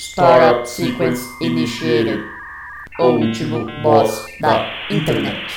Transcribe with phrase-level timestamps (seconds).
[0.00, 2.24] Startup Sequence Initiated.
[2.98, 5.52] O último boss da internet.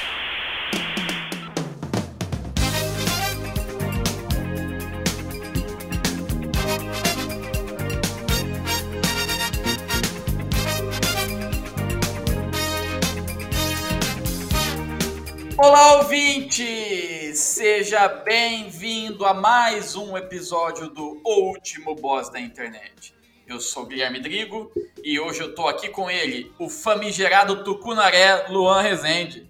[15.57, 17.33] Olá, ouvinte!
[17.33, 23.12] Seja bem-vindo a mais um episódio do O Último Boss da Internet.
[23.45, 24.71] Eu sou Guilherme Drigo
[25.03, 29.45] e hoje eu tô aqui com ele, o famigerado Tucunaré Luan Rezende.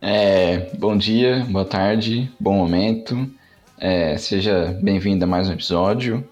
[0.00, 3.28] É, bom dia, boa tarde, bom momento.
[3.76, 6.28] É, seja bem-vindo a mais um episódio.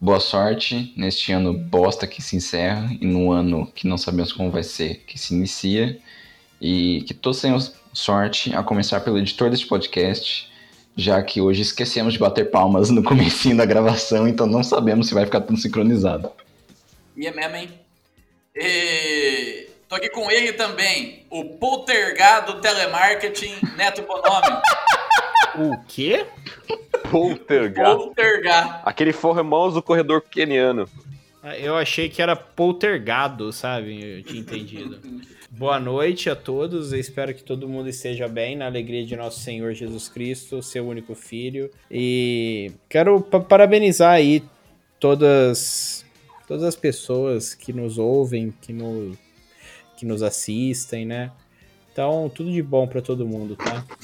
[0.00, 4.50] Boa sorte neste ano bosta que se encerra e no ano que não sabemos como
[4.50, 5.98] vai ser que se inicia.
[6.60, 7.58] E que todos tenham
[7.92, 10.49] sorte, a começar pelo editor deste podcast,
[10.96, 15.14] já que hoje esquecemos de bater palmas no comecinho da gravação, então não sabemos se
[15.14, 16.30] vai ficar tudo sincronizado.
[17.16, 17.70] E é mesmo, hein?
[18.54, 19.68] E...
[19.88, 24.62] Tô aqui com ele também, o poltergado telemarketing Neto Bonomi.
[25.56, 26.24] O quê?
[27.10, 27.96] Poltergar.
[27.96, 28.82] Poltergar.
[28.84, 30.88] Aquele formoso corredor keniano.
[31.42, 34.18] Ah, Eu achei que era poltergado, sabe?
[34.18, 35.00] Eu tinha entendido.
[35.52, 39.40] Boa noite a todos, eu espero que todo mundo esteja bem, na alegria de nosso
[39.40, 41.68] Senhor Jesus Cristo, seu único filho.
[41.90, 44.44] E quero pa- parabenizar aí
[45.00, 46.04] todas,
[46.46, 49.16] todas as pessoas que nos ouvem, que, no,
[49.96, 51.32] que nos assistem, né?
[51.92, 53.84] Então, tudo de bom pra todo mundo, tá?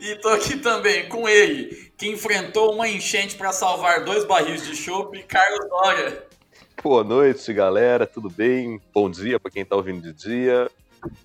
[0.00, 4.76] E tô aqui também com ele, que enfrentou uma enchente para salvar dois barris de
[4.76, 6.23] chopp, Carlos Dória.
[6.82, 8.06] Boa noite, galera.
[8.06, 8.80] Tudo bem?
[8.92, 10.70] Bom dia pra quem tá ouvindo de dia.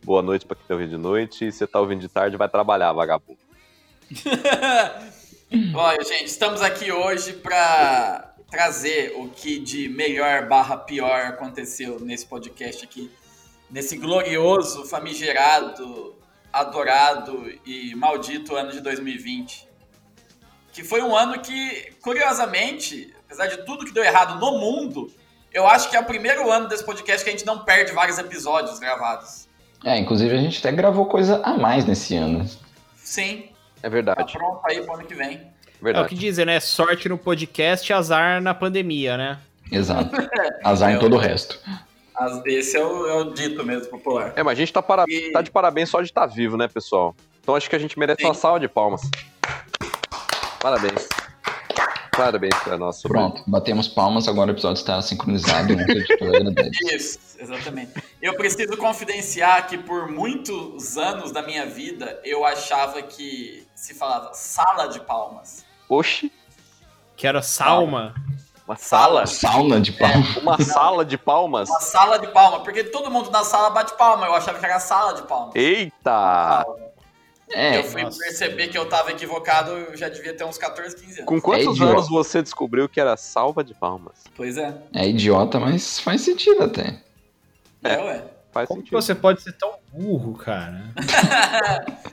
[0.04, 1.48] Boa noite pra quem tá ouvindo de noite.
[1.48, 3.40] E se você tá ouvindo de tarde, vai trabalhar, vagabundo.
[5.76, 12.26] Olha, gente, estamos aqui hoje para trazer o que de melhor barra pior aconteceu nesse
[12.26, 13.12] podcast aqui.
[13.70, 16.16] Nesse glorioso, famigerado,
[16.52, 19.68] adorado e maldito ano de 2020.
[20.72, 25.12] Que foi um ano que, curiosamente, apesar de tudo que deu errado no mundo,
[25.54, 28.18] eu acho que é o primeiro ano desse podcast que a gente não perde vários
[28.18, 29.48] episódios gravados.
[29.84, 32.46] É, inclusive a gente até gravou coisa a mais nesse ano.
[32.98, 34.34] Sim, É tá verdade.
[34.34, 35.38] pronto aí pro ano que vem.
[35.38, 35.42] É
[35.82, 36.10] o Verdade.
[36.10, 36.60] que dizem, né?
[36.60, 39.40] Sorte no podcast, azar na pandemia, né?
[39.72, 40.10] Exato.
[40.64, 41.58] Azar em todo o resto.
[42.46, 44.34] Esse é o, é o dito mesmo popular.
[44.36, 45.06] É, mas a gente tá, para...
[45.08, 47.16] E- tá de parabéns só de estar vivo, né, pessoal?
[47.42, 48.28] Então acho que a gente merece Sim.
[48.28, 49.02] uma salva de palmas.
[50.60, 51.08] Parabéns.
[52.24, 52.98] Parabéns pra nós.
[52.98, 55.74] sobre- Pronto, batemos palmas, agora o episódio está sincronizado.
[55.74, 56.72] Agradece.
[56.96, 57.92] Isso, exatamente.
[58.22, 64.34] Eu preciso confidenciar que por muitos anos da minha vida eu achava que se falava
[64.34, 65.66] sala de palmas.
[65.88, 66.32] Oxi,
[67.16, 68.14] Que era Salma.
[68.68, 69.26] uma sala?
[69.26, 70.38] Sauna de palmas.
[70.38, 71.70] Uma sala de palmas?
[71.70, 74.26] Uma sala de palma, porque todo mundo na sala bate palma.
[74.28, 75.56] Eu achava que era sala de palmas.
[75.56, 76.66] Eita!
[77.52, 78.18] É, eu fui nossa.
[78.20, 81.26] perceber que eu tava equivocado, eu já devia ter uns 14, 15 anos.
[81.26, 81.92] Com quantos idiota.
[81.94, 84.24] anos você descobriu que era salva de palmas?
[84.36, 84.76] Pois é.
[84.94, 87.02] é idiota, mas faz sentido até.
[87.84, 88.24] É, ué.
[88.52, 89.02] Faz Como que sentido.
[89.02, 90.84] você pode ser tão burro, cara?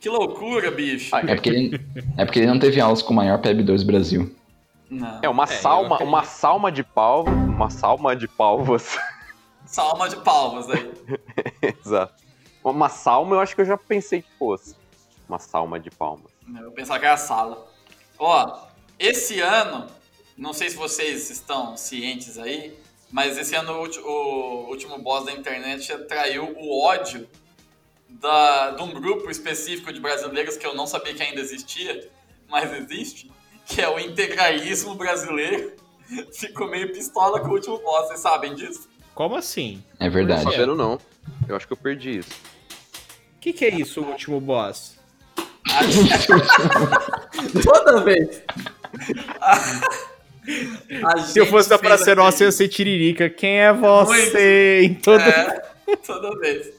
[0.00, 1.14] Que loucura, bicho.
[1.16, 1.80] É porque ele,
[2.16, 4.36] é porque ele não teve aulas com o maior PEB2 do Brasil.
[4.88, 5.18] Não.
[5.20, 8.96] É uma É, salma, uma salma de palmas, uma salma de palmas.
[9.66, 10.88] Salma de palmas aí.
[11.84, 12.14] Exato.
[12.70, 14.76] Uma salma eu acho que eu já pensei que fosse.
[15.28, 16.32] Uma salma de palmas.
[16.60, 17.68] Eu pensava que era sala.
[18.18, 18.66] Ó,
[18.98, 19.86] esse ano,
[20.36, 22.78] não sei se vocês estão cientes aí,
[23.10, 27.28] mas esse ano o, último boss da internet atraiu o ódio
[28.08, 32.10] da, de um grupo específico de brasileiros que eu não sabia que ainda existia,
[32.48, 33.30] mas existe,
[33.66, 35.74] que é o integralismo brasileiro.
[36.32, 38.88] Ficou meio pistola com o último boss, vocês sabem disso?
[39.14, 39.82] Como assim?
[39.98, 40.44] É verdade.
[40.44, 40.98] Não tô sabendo não.
[41.46, 42.30] Eu acho que eu perdi isso.
[43.38, 44.98] O que, que é isso, o último boss?
[47.62, 48.42] Toda vez.
[51.28, 53.30] Se eu fosse da Praça Nossa, eu ia ser tiririca.
[53.30, 54.80] Quem é você?
[54.82, 55.20] Em todo...
[55.20, 55.62] É,
[56.04, 56.72] toda vez.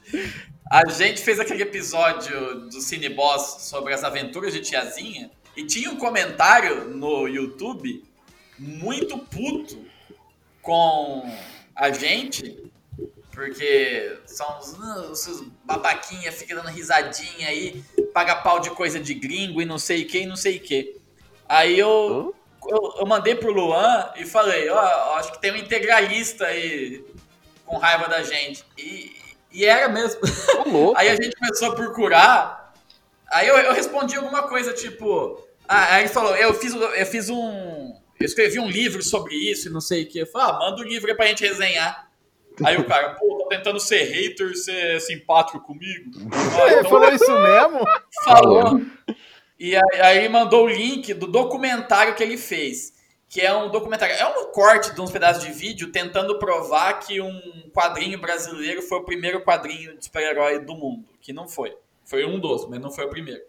[0.70, 5.90] A gente fez aquele episódio do Cine Boss sobre as aventuras de tiazinha e tinha
[5.90, 8.04] um comentário no YouTube
[8.58, 9.78] muito puto
[10.60, 11.32] com
[11.74, 12.69] a gente,
[13.40, 17.82] porque são os, uh, os babaquinha, fica dando risadinha aí,
[18.12, 20.60] paga pau de coisa de gringo e não sei o que e não sei o
[20.60, 21.00] que.
[21.48, 22.34] Aí eu,
[22.68, 27.02] eu, eu mandei pro Luan e falei, ó, acho que tem um integralista aí
[27.64, 28.62] com raiva da gente.
[28.76, 29.10] E,
[29.50, 30.20] e era mesmo.
[30.94, 32.74] Aí a gente começou a procurar.
[33.32, 35.42] Aí eu, eu respondi alguma coisa tipo.
[35.66, 37.96] Ah, aí ele falou, eu fiz, eu fiz um.
[38.20, 40.18] eu escrevi um livro sobre isso e não sei o que.
[40.18, 42.09] Eu falei, ah, manda o um livro aí pra gente resenhar.
[42.64, 46.10] Aí o cara, pô, tá tentando ser hater, ser simpático comigo.
[46.32, 46.90] Ah, Ele então...
[46.90, 47.80] falou isso mesmo?
[48.24, 48.80] Falou.
[49.58, 52.98] E aí, aí mandou o link do documentário que ele fez.
[53.28, 57.20] Que é um documentário, é um corte de uns pedaços de vídeo tentando provar que
[57.20, 61.04] um quadrinho brasileiro foi o primeiro quadrinho de super-herói do mundo.
[61.20, 61.76] Que não foi.
[62.04, 63.42] Foi um dos, mas não foi o primeiro.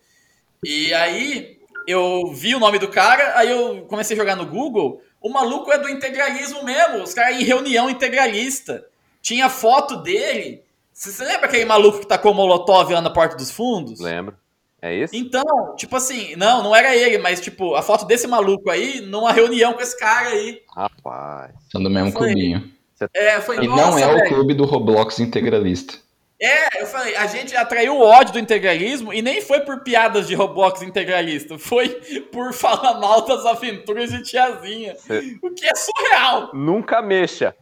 [0.64, 5.02] E aí eu vi o nome do cara, aí eu comecei a jogar no Google.
[5.20, 8.86] O maluco é do integralismo mesmo, os caras em reunião integralista.
[9.22, 10.64] Tinha foto dele.
[10.94, 14.00] Você lembra aquele maluco que tacou Molotov lá na porta dos fundos?
[14.00, 14.36] Lembro.
[14.82, 15.16] É isso?
[15.16, 19.32] Então, tipo assim, não, não era ele, mas tipo, a foto desse maluco aí numa
[19.32, 20.62] reunião com esse cara aí.
[20.76, 21.52] Rapaz.
[21.72, 22.72] São do mesmo clubinho.
[23.14, 25.96] É, foi E não é o clube do Roblox integralista.
[26.40, 30.28] É, eu falei, a gente atraiu o ódio do integralismo e nem foi por piadas
[30.28, 31.90] de Roblox integralista, foi
[32.32, 34.96] por falar mal das aventuras de tiazinha.
[34.98, 35.38] Cê...
[35.40, 36.50] O que é surreal.
[36.52, 37.56] Nunca mexa.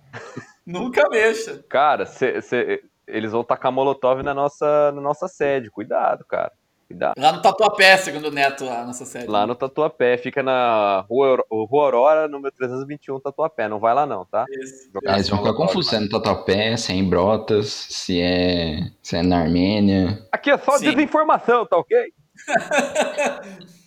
[0.70, 1.66] Nunca mexa.
[1.68, 5.72] Cara, cê, cê, eles vão tacar molotov na nossa, na nossa sede.
[5.72, 6.52] Cuidado, cara.
[6.88, 7.16] Cuidado.
[7.18, 9.26] Lá no Tatuapé, segundo o Neto, a nossa sede.
[9.26, 10.16] Lá no Tatuapé.
[10.18, 13.68] Fica na Rua, Rua Aurora, número 321, Tatuapé.
[13.68, 14.46] Não vai lá não, tá?
[14.48, 14.92] Isso.
[15.04, 19.16] Eles vão ficar confusos se é no Tatuapé, se é em Brotas, se é, se
[19.16, 20.24] é na Armênia.
[20.32, 20.92] Aqui é só Sim.
[20.92, 22.14] desinformação, tá ok?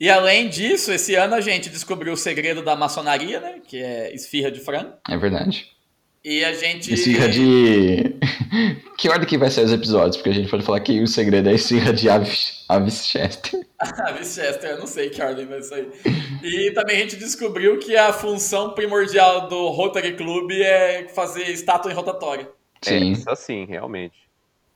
[0.00, 3.60] E além disso, esse ano a gente descobriu o segredo da maçonaria, né?
[3.66, 4.92] Que é esfirra de frango.
[5.08, 5.76] É verdade.
[6.24, 6.92] E a gente.
[6.92, 8.16] Esfirra de.
[8.98, 10.16] que ordem que vai ser os episódios?
[10.16, 13.66] Porque a gente pode falar que o segredo é esfirra de Avis, Avis Chester.
[13.78, 15.88] Avis Chester, eu não sei que ordem vai sair.
[16.42, 21.92] E também a gente descobriu que a função primordial do Rotary Club é fazer estátua
[21.92, 22.48] em rotatória.
[22.82, 22.94] Sim.
[22.94, 24.28] É, isso assim, realmente.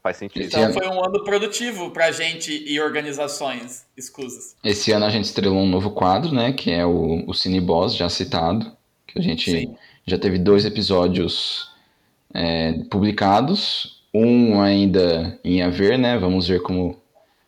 [0.03, 0.47] Faz sentido.
[0.47, 4.57] Então foi um ano produtivo pra gente e organizações escusas.
[4.65, 6.53] Esse ano a gente estrelou um novo quadro, né?
[6.53, 8.77] Que é o, o Cine Boss, já citado.
[9.13, 9.51] Que a gente.
[9.51, 9.77] Sim
[10.07, 11.71] já teve dois episódios
[12.35, 16.19] é, publicados, um ainda em haver, né?
[16.19, 16.97] Vamos ver como,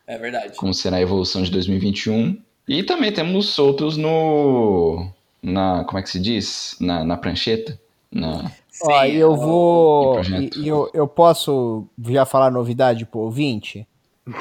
[0.06, 0.56] é verdade.
[0.56, 2.40] como será a evolução de 2021.
[2.68, 5.06] E também temos outros no.
[5.42, 6.76] Na, como é que se diz?
[6.80, 7.78] Na, na prancheta.
[8.10, 10.20] Na, Sim, Ó, eu vou.
[10.22, 13.86] E, eu, eu posso já falar novidade pro ouvinte?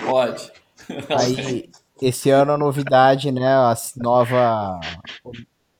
[0.05, 0.49] Pode.
[1.09, 1.69] Aí,
[2.01, 3.47] esse ano a novidade, né?
[3.47, 4.79] A nova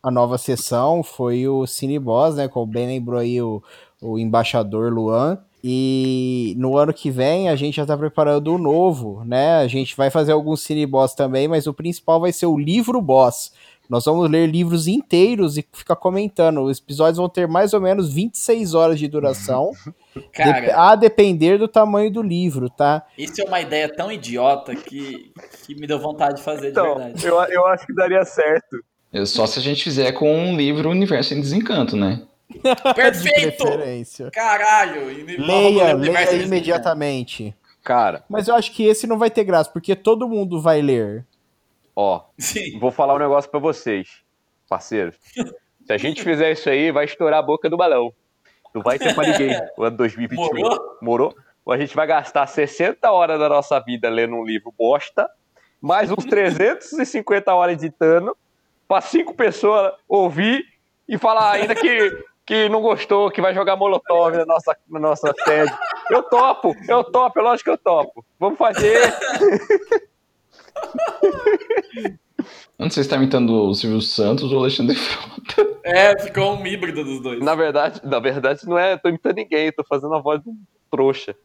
[0.04, 2.50] a nova sessão foi o Cine Boss, né?
[2.50, 3.64] Como bem lembrou aí o,
[4.02, 5.40] o embaixador Luan.
[5.64, 9.60] E no ano que vem a gente já está preparando o novo, né?
[9.60, 13.02] A gente vai fazer alguns Cine Boss também, mas o principal vai ser o livro
[13.02, 13.54] Boss.
[13.90, 16.62] Nós vamos ler livros inteiros e ficar comentando.
[16.62, 19.72] Os episódios vão ter mais ou menos 26 horas de duração.
[20.34, 23.06] Cara, a depender do tamanho do livro, tá?
[23.18, 25.32] Isso é uma ideia tão idiota que,
[25.66, 27.26] que me deu vontade de fazer então, de verdade.
[27.26, 28.78] Eu, eu acho que daria certo.
[29.26, 32.22] Só se a gente fizer com um livro Universo em Desencanto, né?
[32.96, 33.66] Perfeito!
[34.32, 35.06] Caralho!
[35.38, 37.56] Leia, leia imediatamente.
[37.84, 38.24] Cara.
[38.30, 41.26] Mas eu acho que esse não vai ter graça, porque todo mundo vai ler.
[41.96, 42.80] Ó, Sim.
[42.80, 44.08] vou falar um negócio para vocês,
[44.68, 45.16] parceiros.
[45.86, 48.14] Se a gente fizer isso aí, vai estourar a boca do balão.
[48.74, 50.44] Não vai ter pra ninguém o ano 2021.
[50.44, 50.98] Morou?
[51.02, 51.36] Morou?
[51.66, 55.30] Ou a gente vai gastar 60 horas da nossa vida lendo um livro bosta,
[55.80, 58.36] mais uns 350 horas editando,
[58.88, 60.66] para cinco pessoas ouvir
[61.08, 65.34] e falar ainda que, que não gostou, que vai jogar molotov na nossa, na nossa
[65.44, 65.74] sede.
[66.10, 68.26] Eu topo, eu topo, é lógico que eu topo.
[68.40, 69.14] Vamos fazer.
[72.78, 75.80] Eu não sei se tá imitando o Silvio Santos ou o Alexandre Frota.
[75.84, 77.40] É, ficou um híbrido dos dois.
[77.40, 80.54] Na verdade, na verdade não é, tô imitando ninguém, tô fazendo a voz do
[80.92, 81.36] trouxa.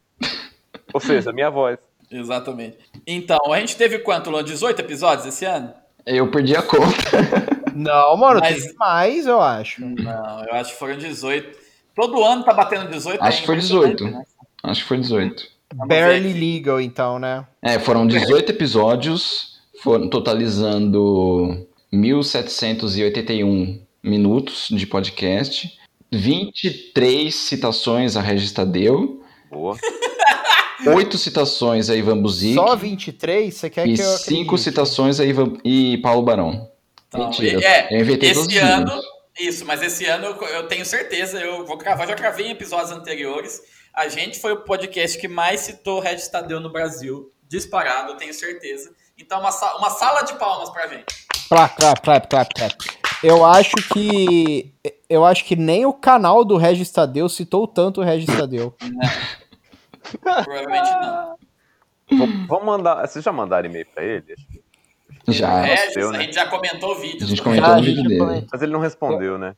[0.92, 1.78] Ou seja, a minha voz.
[2.10, 2.78] Exatamente.
[3.06, 4.42] Então, a gente teve quanto, Luan?
[4.42, 5.72] 18 episódios esse ano?
[6.08, 6.88] Eu perdi a conta.
[7.74, 8.64] Não, mano, Mas...
[8.64, 9.84] tem mais, eu acho.
[9.84, 11.56] Não, eu acho que foram 18.
[11.94, 13.22] Todo ano tá batendo 18.
[13.22, 14.04] Acho que foi 18.
[14.04, 14.22] Né?
[14.64, 15.46] Acho que foi 18.
[15.86, 17.46] Barely legal, então, né?
[17.62, 25.78] É, foram 18 episódios, foram totalizando 1781 minutos de podcast,
[26.10, 29.22] 23 citações a Regis Tadeu.
[29.50, 29.76] Boa.
[30.86, 32.54] oito citações a Ivan Buzik.
[32.54, 33.54] Só 23?
[33.54, 36.70] Você quer e que eu cinco citações a Ivan e Paulo Barão.
[37.08, 39.02] Então, Mentira, é, eu inventei esse todos ano,
[39.38, 42.90] Isso, mas esse ano eu, eu tenho certeza, eu vou cravar, já cravei em episódios
[42.90, 43.62] anteriores.
[43.94, 48.34] A gente foi o podcast que mais citou Red Stadeu no Brasil, disparado, eu tenho
[48.34, 48.90] certeza.
[49.18, 51.06] Então, uma, uma sala de palmas pra gente.
[51.48, 52.74] Clap, clap, clap, clap, clap.
[53.22, 54.72] Eu acho que.
[55.08, 58.74] Eu acho que nem o canal do Regis Tadeu citou tanto o Regis Tadeu.
[60.20, 61.38] Provavelmente não.
[62.48, 63.06] Vamos mandar.
[63.06, 64.34] Vocês já mandaram e-mail pra ele?
[65.28, 65.66] Já.
[65.66, 67.24] É, a gente já comentou o vídeo.
[67.24, 68.18] A gente comentou Ah, gente vídeo dele.
[68.20, 68.46] comenta.
[68.50, 69.54] Mas ele não respondeu, né?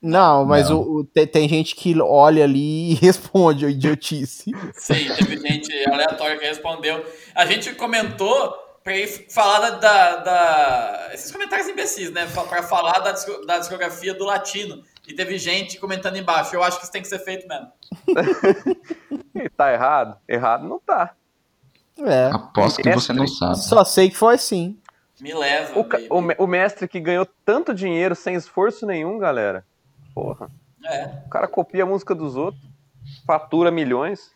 [0.00, 0.78] Não, mas Não.
[0.80, 4.50] O, o- te- tem gente que olha ali e responde, ô idiotice.
[4.72, 7.04] Sim, teve gente aleatória que respondeu.
[7.34, 12.26] A gente comentou pra ir falar da, da- da- Esses comentários imbecis, né?
[12.48, 13.12] Pra falar da,
[13.46, 14.82] da discografia do latino.
[15.08, 16.54] E teve gente comentando embaixo.
[16.54, 17.66] Eu acho que isso tem que ser feito mesmo.
[19.34, 20.18] E tá errado?
[20.28, 21.14] Errado não tá.
[21.98, 22.30] É.
[22.32, 23.58] Aposto que você não sabe.
[23.58, 24.78] Só sei que foi assim.
[25.20, 25.78] Me leva.
[25.78, 29.64] O, o o mestre que ganhou tanto dinheiro sem esforço nenhum, galera.
[30.14, 30.50] Porra.
[30.84, 31.06] É.
[31.26, 32.62] O cara copia a música dos outros,
[33.26, 34.34] fatura milhões.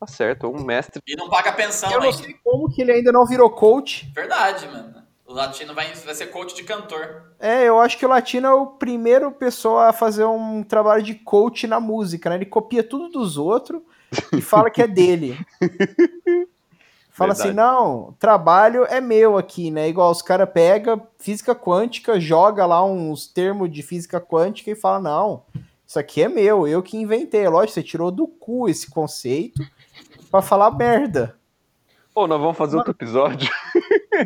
[0.00, 1.02] Tá certo, um mestre.
[1.06, 4.10] E não paga pensão Eu não sei como que ele ainda não virou coach.
[4.14, 4.97] Verdade, mano.
[5.28, 7.34] O latino vai, vai ser coach de cantor.
[7.38, 11.14] É, eu acho que o Latino é o primeiro pessoa a fazer um trabalho de
[11.16, 12.36] coach na música, né?
[12.36, 13.82] Ele copia tudo dos outros
[14.32, 15.38] e fala que é dele.
[17.10, 17.68] Fala assim, Verdade.
[17.68, 19.88] não, trabalho é meu aqui, né?
[19.88, 25.00] Igual os caras pegam física quântica, joga lá uns termos de física quântica e fala,
[25.00, 25.42] não,
[25.84, 27.48] isso aqui é meu, eu que inventei.
[27.48, 29.60] Lógico, você tirou do cu esse conceito
[30.30, 31.36] pra falar merda.
[32.14, 33.50] Pô, nós vamos fazer outro episódio.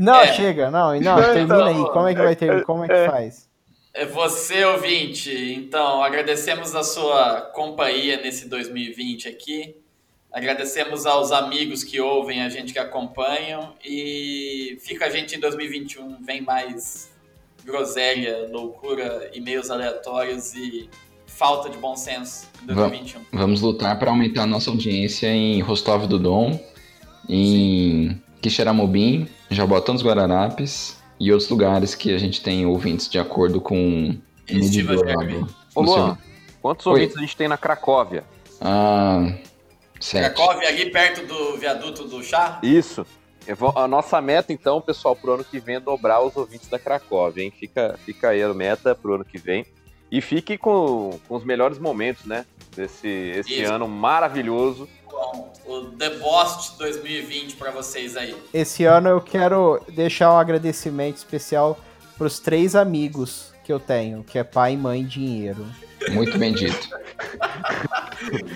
[0.01, 0.33] Não, É.
[0.33, 1.93] chega, não, não, Não, termina então, aí.
[1.93, 2.65] Como é que vai ter?
[2.65, 3.49] Como é que faz?
[3.95, 5.31] É você, ouvinte.
[5.55, 9.77] Então, agradecemos a sua companhia nesse 2020 aqui.
[10.33, 13.75] Agradecemos aos amigos que ouvem, a gente que acompanham.
[13.85, 16.23] E fica a gente em 2021.
[16.25, 17.13] Vem mais
[17.65, 20.89] groselha, loucura, e-mails aleatórios e
[21.27, 23.21] falta de bom senso em 2021.
[23.33, 26.59] Vamos lutar para aumentar a nossa audiência em Rostov do Dom,
[27.29, 33.61] em Quixeramobim, Jabotão dos Guararapes e outros lugares que a gente tem ouvintes de acordo
[33.61, 34.17] com
[34.49, 36.19] Estiva do- Ô, Luan,
[36.61, 36.93] quantos Oi.
[36.93, 38.25] ouvintes a gente tem na Cracóvia?
[38.61, 39.33] Ah,
[40.01, 40.35] sete.
[40.35, 42.59] Cracóvia, ali perto do viaduto do chá.
[42.63, 43.07] Isso.
[43.57, 46.79] Vou- a nossa meta, então, pessoal, pro ano que vem é dobrar os ouvintes da
[46.79, 47.53] Cracóvia, hein?
[47.57, 49.65] Fica, fica aí a meta pro ano que vem.
[50.11, 52.45] E fique com, com os melhores momentos, né?
[52.77, 53.73] Desse esse Isso.
[53.73, 54.89] ano maravilhoso.
[55.33, 58.37] Bom, o The Boss 2020 pra vocês aí.
[58.53, 61.79] Esse ano eu quero deixar um agradecimento especial
[62.19, 65.65] pros três amigos que eu tenho, que é pai, mãe e dinheiro.
[66.11, 66.89] Muito bem dito.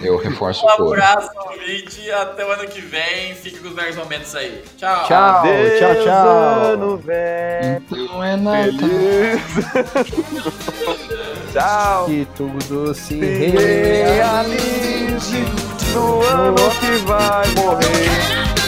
[0.02, 1.00] Eu reforço Um o coro.
[1.00, 3.36] abraço, ouvinte, e até o ano que vem.
[3.36, 4.64] Fique com os melhores momentos aí.
[4.76, 5.06] Tchau.
[5.06, 6.28] Tchau, Adeus, tchau, tchau.
[6.72, 7.84] ano velho.
[7.88, 8.64] Então é.
[8.64, 9.40] Feliz.
[11.52, 12.06] Tchau.
[12.06, 14.16] Que tudo Se realize.
[15.96, 18.65] No ano que vai morrer.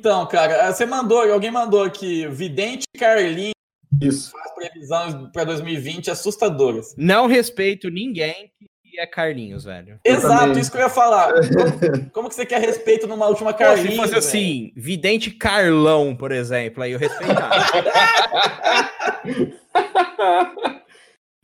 [0.00, 3.52] Então, cara, você mandou, alguém mandou aqui, Vidente Carlinhos
[4.00, 4.30] Isso.
[4.30, 6.94] faz previsões pra 2020 assustadoras.
[6.96, 8.50] Não respeito ninguém
[8.82, 10.00] que é Carlinhos, velho.
[10.02, 10.62] Exato, também.
[10.62, 11.32] isso que eu ia falar.
[11.52, 13.90] Como, como que você quer respeito numa última Pô, Carlinhos?
[13.90, 14.18] se fosse velho?
[14.18, 17.54] assim, Vidente Carlão, por exemplo, aí eu respeitava.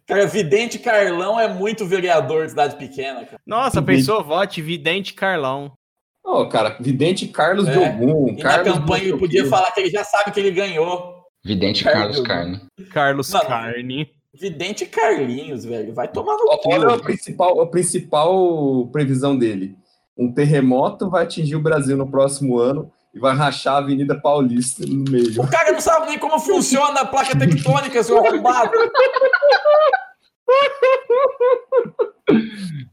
[0.09, 3.39] Cara, Vidente Carlão é muito vereador de cidade pequena, cara.
[3.47, 5.73] Nossa, pensou, vote Vidente Carlão.
[6.27, 7.73] Ô, cara, vidente Carlos É.
[7.73, 8.29] de Ogum.
[8.31, 11.23] E Carlos na campanha ele o podia falar que ele já sabe que ele ganhou.
[11.45, 12.21] Vidente Carlos.
[12.21, 12.61] Carlos Carne.
[12.93, 14.11] Carlos Mano, Carne.
[14.35, 15.95] Vidente Carlinhos, velho.
[15.95, 16.73] Vai tomar no cu.
[16.73, 19.77] Olha a principal, a principal previsão dele.
[20.19, 24.85] Um terremoto vai atingir o Brasil no próximo ano e vai rachar a Avenida Paulista
[24.85, 25.41] no meio.
[25.41, 28.73] O cara não sabe nem como funciona a placa tectônica, seu arrombado.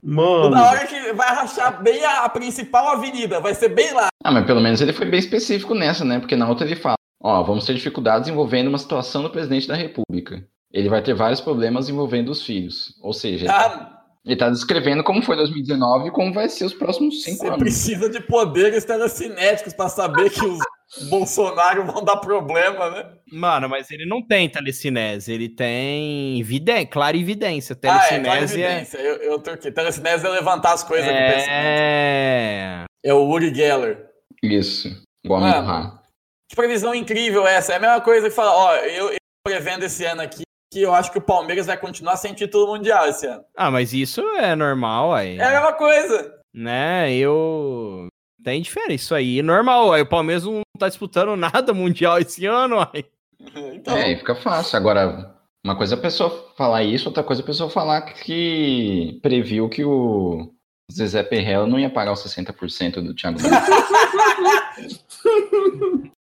[0.02, 4.08] Mano, Na hora que vai rachar bem a, a principal avenida, vai ser bem lá.
[4.24, 6.20] Ah, mas pelo menos ele foi bem específico nessa, né?
[6.20, 9.76] Porque na outra ele fala: Ó, vamos ter dificuldades envolvendo uma situação do presidente da
[9.76, 10.46] República.
[10.72, 12.96] Ele vai ter vários problemas envolvendo os filhos.
[13.02, 13.93] Ou seja, Ah,
[14.26, 17.60] ele tá descrevendo como foi 2019 e como vai ser os próximos cinco você anos.
[17.60, 20.60] precisa de poderes telecinéticos pra saber que os
[21.10, 23.06] Bolsonaro vão dar problema, né?
[23.32, 27.78] Mano, mas ele não tem telecinese, ele tem vidência, clarividência.
[27.84, 28.24] Ah, é, Telecinese é...
[28.24, 28.98] clarividência.
[29.00, 29.72] Eu, eu tô aqui.
[29.72, 31.10] Telecinese é levantar as coisas.
[31.10, 32.86] É...
[33.04, 34.08] É o Uri Geller.
[34.42, 34.90] Isso.
[35.26, 36.00] Igual a.
[36.48, 37.74] Que previsão incrível essa.
[37.74, 40.94] É a mesma coisa que falar, ó, eu, eu prevendo esse ano aqui que eu
[40.94, 43.44] acho que o Palmeiras vai continuar sem título mundial esse ano.
[43.56, 45.38] Ah, mas isso é normal aí.
[45.38, 46.40] É a mesma coisa.
[46.54, 48.08] Né, eu.
[48.44, 49.40] Tem diferença isso aí.
[49.40, 49.94] É normal.
[49.94, 53.06] Aí o Palmeiras não tá disputando nada mundial esse ano, aí.
[53.74, 53.98] Então...
[53.98, 54.78] É, aí fica fácil.
[54.78, 59.20] Agora, uma coisa é a pessoa falar isso, outra coisa é a pessoa falar que
[59.22, 60.54] previu que o
[60.90, 63.40] Zezé Perrella não ia pagar os 60% do Thiago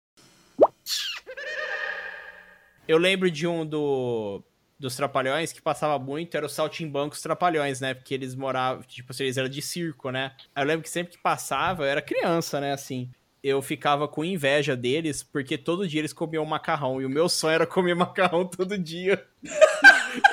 [2.87, 4.43] Eu lembro de um do,
[4.79, 7.95] dos Trapalhões que passava muito, era o Saltimbancos Trapalhões, né?
[7.95, 10.33] Porque eles moravam, tipo, eles eram de circo, né?
[10.57, 13.11] Eu lembro que sempre que passava, eu era criança, né, assim
[13.43, 17.03] eu ficava com inveja deles, porque todo dia eles comiam macarrão.
[17.03, 19.27] E o meu sonho era comer macarrão todo dia.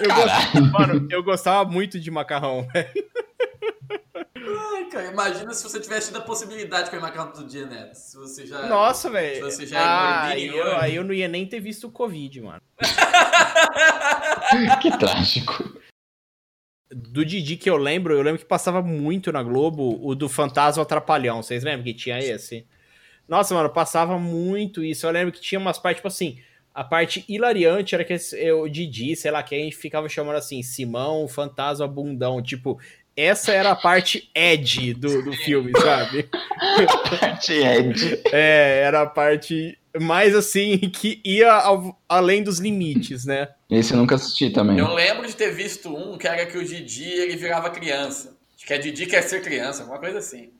[0.01, 3.09] Eu, gostava, mano, eu gostava muito de macarrão, velho.
[4.74, 7.93] Ai, cara, imagina se você tivesse tido a possibilidade de comer macarrão todo dia, né?
[7.93, 8.67] Se você já.
[8.67, 9.36] Nossa, velho.
[9.36, 12.41] Se você já ah, aí eu, aí eu não ia nem ter visto o Covid,
[12.41, 12.62] mano.
[14.81, 15.79] que trágico.
[16.91, 20.81] Do Didi que eu lembro, eu lembro que passava muito na Globo o do Fantasma
[20.81, 21.43] Atrapalhão.
[21.43, 22.65] Vocês lembram que tinha esse?
[23.27, 25.05] Nossa, mano, passava muito isso.
[25.05, 26.41] Eu lembro que tinha umas partes, tipo assim,
[26.73, 28.15] a parte hilariante era que
[28.53, 32.41] o Didi, sei lá, que a gente ficava chamando assim, Simão, Fantasma Bundão.
[32.41, 32.79] Tipo,
[33.15, 36.29] essa era a parte Ed do, do filme, sabe?
[37.19, 38.21] parte Ed.
[38.31, 43.49] É, era a parte mais assim, que ia ao, além dos limites, né?
[43.69, 44.77] Esse eu nunca assisti também.
[44.77, 48.38] Eu lembro de ter visto um que era que o Didi ele virava criança.
[48.55, 50.51] Acho que é Didi quer ser criança, alguma coisa assim.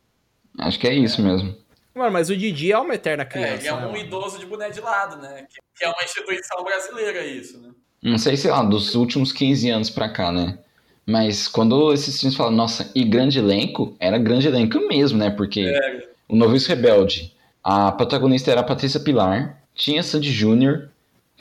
[0.57, 1.55] Acho que é isso mesmo.
[2.00, 3.51] Mano, mas o Didi é uma eterna criança.
[3.51, 5.46] É, ele é um né, idoso de boné de lado, né?
[5.75, 7.72] Que é uma instituição brasileira, isso, né?
[8.01, 10.58] Não sei, sei lá, dos últimos 15 anos pra cá, né?
[11.06, 15.29] Mas quando esses filmes falam, nossa, e grande elenco, era grande elenco mesmo, né?
[15.29, 16.08] Porque é.
[16.29, 20.89] o Noviço Rebelde, a protagonista era a Patrícia Pilar, tinha Sandy Júnior,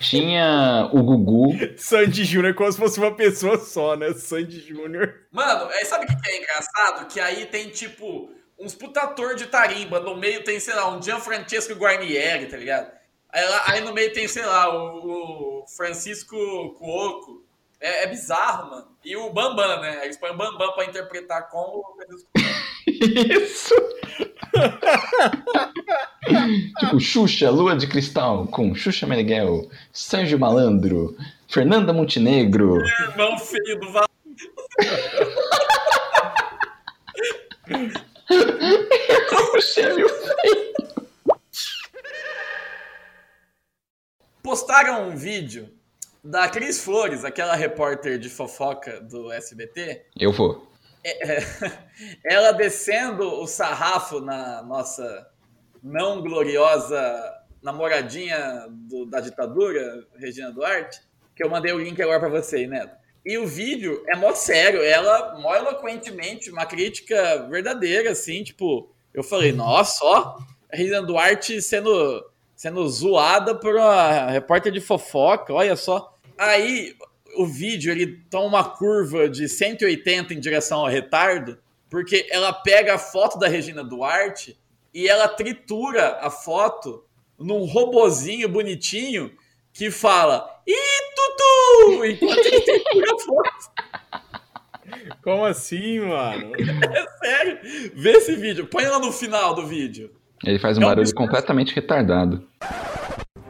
[0.00, 1.55] tinha o Gugu.
[1.79, 4.12] Sandy Júnior é como se fosse uma pessoa só, né?
[4.12, 5.15] Sandy Júnior.
[5.31, 7.07] Mano, é, sabe o que é engraçado?
[7.07, 10.00] Que aí tem, tipo, uns putator de tarimba.
[10.00, 12.91] No meio tem, sei lá, um Gianfrancesco Guarnieri, tá ligado?
[13.31, 16.37] Aí, aí no meio tem, sei lá, o, o Francisco
[16.79, 17.47] Cuoco.
[17.81, 18.88] É, é, bizarro, mano.
[19.05, 20.05] E o Bambam, né?
[20.05, 22.29] Eles põem o Bambam pra interpretar com o Francisco
[22.88, 23.75] Isso!
[26.81, 31.16] tipo, Xuxa, Lua de Cristal, com Xuxa Meneghel, Sérgio Malandro,
[31.47, 32.79] Fernanda Montenegro.
[32.79, 34.09] Irmão feio do Val.
[44.43, 45.73] Postaram um vídeo
[46.23, 50.05] da Cris Flores, aquela repórter de fofoca do SBT.
[50.19, 50.71] Eu vou.
[51.05, 51.38] É,
[52.25, 55.31] ela descendo o sarrafo na nossa
[55.83, 61.01] não gloriosa namoradinha do, da ditadura, Regina Duarte,
[61.35, 62.95] que eu mandei o link agora para você, Neto.
[63.29, 69.23] E o vídeo é mó sério, ela mó eloquentemente, uma crítica verdadeira, assim, tipo, eu
[69.23, 70.38] falei, nossa, ó,
[70.73, 72.25] a Regina Duarte sendo,
[72.57, 76.17] sendo zoada por uma repórter de fofoca, olha só.
[76.38, 76.97] Aí
[77.37, 81.59] o vídeo ele toma uma curva de 180 em direção ao retardo,
[81.91, 84.59] porque ela pega a foto da Regina Duarte
[84.95, 87.05] e ela tritura a foto
[87.38, 89.37] num robozinho bonitinho
[89.71, 92.05] que fala Ih, Tutu!
[92.05, 93.79] Enquanto ele a.
[95.23, 96.53] Como assim, mano?
[96.57, 97.59] É sério.
[97.95, 98.67] Vê esse vídeo.
[98.67, 100.11] Põe lá no final do vídeo.
[100.45, 102.47] Ele faz um é barulho completamente retardado.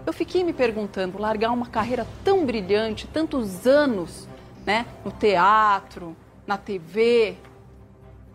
[0.06, 4.26] Eu fiquei me perguntando, largar uma carreira tão brilhante, tantos anos,
[4.64, 7.36] né, no teatro, na TV.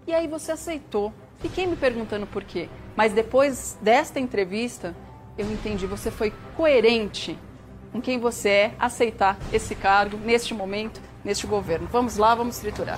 [0.06, 1.12] E aí você aceitou.
[1.40, 2.70] Fiquei me perguntando por quê.
[2.96, 4.96] Mas depois desta entrevista,
[5.38, 7.38] eu entendi, você foi coerente
[7.94, 11.88] com quem você é, aceitar esse cargo neste momento, neste governo.
[11.92, 12.98] Vamos lá, vamos triturar.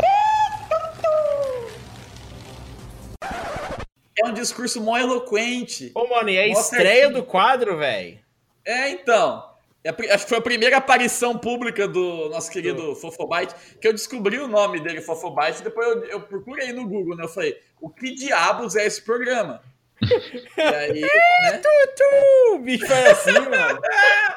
[4.17, 5.91] É um discurso mó eloquente.
[5.93, 8.17] Ô, mano, e é a estreia do quadro, velho.
[8.63, 9.53] É, então.
[9.83, 14.39] É acho que foi a primeira aparição pública do nosso querido Fofobite, que eu descobri
[14.39, 17.25] o nome dele, Fofobite, depois eu, eu procurei no Google, né?
[17.25, 19.61] Eu falei, o que diabos é esse programa?
[20.57, 21.57] E aí, né?
[21.57, 22.55] Tutu!
[22.55, 23.79] O bicho foi assim, mano.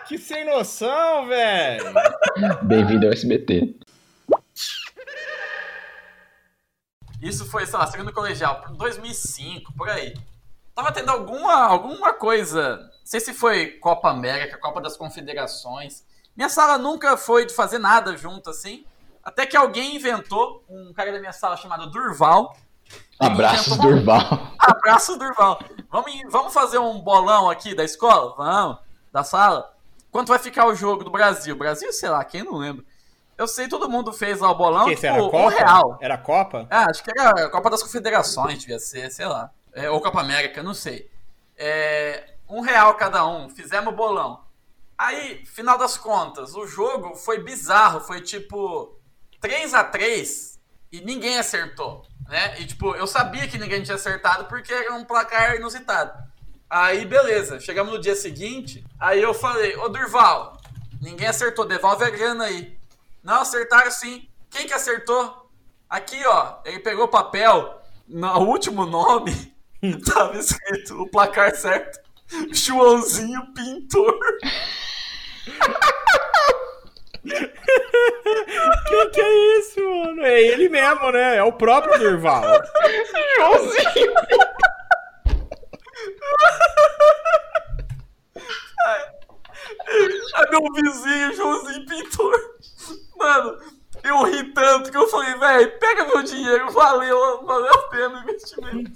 [0.06, 1.84] que sem noção, velho.
[2.62, 3.74] Bem-vindo ao SBT.
[7.20, 10.14] Isso foi, sei lá, segundo colegial, 2005, por aí.
[10.74, 16.04] Tava tendo alguma, alguma coisa, não sei se foi Copa América, Copa das Confederações.
[16.36, 18.84] Minha sala nunca foi de fazer nada junto, assim.
[19.24, 22.56] Até que alguém inventou, um cara da minha sala chamado Durval,
[23.18, 24.52] Abraço, Durval.
[24.58, 25.60] Abraço, Durval.
[25.90, 28.34] Vamos, vamos fazer um bolão aqui da escola?
[28.36, 28.78] Vamos.
[29.12, 29.74] Da sala?
[30.10, 31.56] Quanto vai ficar o jogo do Brasil?
[31.56, 32.84] Brasil, sei lá, quem não lembra.
[33.36, 34.86] Eu sei, todo mundo fez lá o bolão.
[34.86, 35.50] Que, tipo, era um Copa?
[35.50, 35.98] real.
[36.00, 36.66] Era Copa?
[36.70, 39.50] Ah, acho que era a Copa das Confederações, devia ser, sei lá.
[39.72, 41.08] É, ou Copa América, não sei.
[41.56, 44.40] É, um real cada um, fizemos o bolão.
[44.96, 48.98] Aí, final das contas, o jogo foi bizarro, foi tipo
[49.40, 50.57] 3 a 3
[50.90, 52.60] e ninguém acertou, né?
[52.60, 56.12] E tipo, eu sabia que ninguém tinha acertado porque era um placar inusitado.
[56.68, 60.60] Aí, beleza, chegamos no dia seguinte, aí eu falei, ô Durval,
[61.00, 62.76] ninguém acertou, devolve a grana aí.
[63.22, 64.28] Não, acertaram sim.
[64.50, 65.50] Quem que acertou?
[65.88, 69.54] Aqui, ó, ele pegou o papel, no último nome,
[70.04, 72.00] tava escrito o placar certo.
[72.52, 74.18] Joãozinho Pintor.
[77.28, 80.24] que que é isso, mano?
[80.24, 81.36] É ele mesmo, né?
[81.36, 82.42] É o próprio Durval.
[83.36, 84.14] Joãozinho.
[90.34, 92.38] É meu vizinho, Joãozinho Pintor.
[93.16, 93.58] Mano,
[94.04, 98.22] eu ri tanto que eu falei, velho, pega meu dinheiro, valeu, valeu a pena o
[98.22, 98.90] investimento.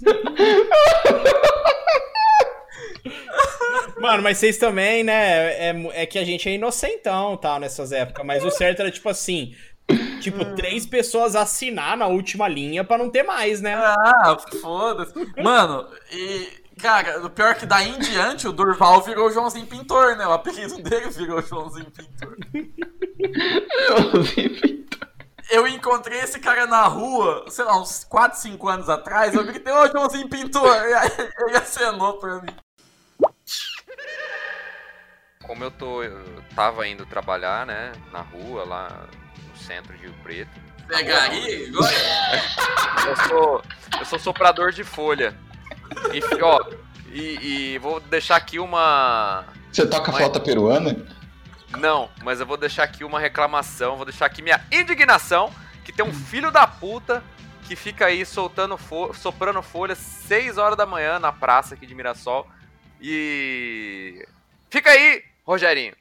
[4.03, 5.69] Mano, mas vocês também, né?
[5.69, 8.25] É, é que a gente é inocentão, tal, nessas épocas.
[8.25, 9.55] Mas o certo era, tipo assim,
[10.19, 13.73] tipo, três pessoas assinar na última linha pra não ter mais, né?
[13.75, 15.13] Ah, foda-se.
[15.41, 16.61] Mano, e.
[16.81, 20.27] Cara, o pior é que daí em diante o Durval virou Joãozinho Pintor, né?
[20.27, 22.35] O apelido dele virou Joãozinho Pintor.
[23.87, 25.09] Joãozinho Pintor.
[25.49, 29.33] Eu encontrei esse cara na rua, sei lá, uns 4, 5 anos atrás.
[29.33, 30.75] Eu gritei, ô Joãozinho Pintor!
[30.89, 31.11] E aí
[31.47, 32.53] ele acenou pra mim.
[35.43, 36.03] Como eu tô.
[36.03, 37.91] Eu tava indo trabalhar, né?
[38.11, 39.07] Na rua, lá
[39.51, 40.51] no centro de Rio Preto.
[40.87, 41.67] Pegaria?
[43.05, 43.63] Eu sou.
[43.99, 45.35] Eu sou soprador de folha.
[46.13, 46.59] E, ó,
[47.11, 49.45] e, e vou deixar aqui uma.
[49.71, 51.05] Você toca Mas- flauta peruana?
[51.79, 55.51] Não, mas eu vou deixar aqui uma reclamação, vou deixar aqui minha indignação,
[55.83, 57.23] que tem um filho da puta
[57.63, 61.95] que fica aí soltando fo soprando folha 6 horas da manhã na praça aqui de
[61.95, 62.47] Mirassol.
[63.01, 64.23] E
[64.69, 65.95] fica aí, Rogerinho.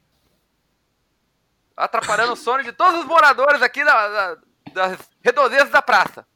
[1.76, 4.36] Atrapalhando o sono de todos os moradores aqui da, da,
[4.72, 6.26] das redondezas da praça.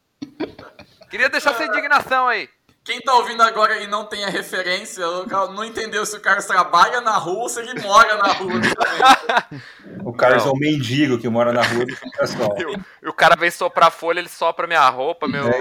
[1.10, 2.48] Queria deixar essa indignação aí.
[2.82, 5.04] Quem tá ouvindo agora e não tem a referência,
[5.52, 8.52] não entendeu se o Carlos trabalha na rua ou se ele mora na rua.
[10.04, 10.52] O Carlos Não.
[10.52, 11.84] é um mendigo que mora na rua.
[12.58, 15.60] E o- e o cara vem soprar folha, ele sopra minha roupa, meu, É.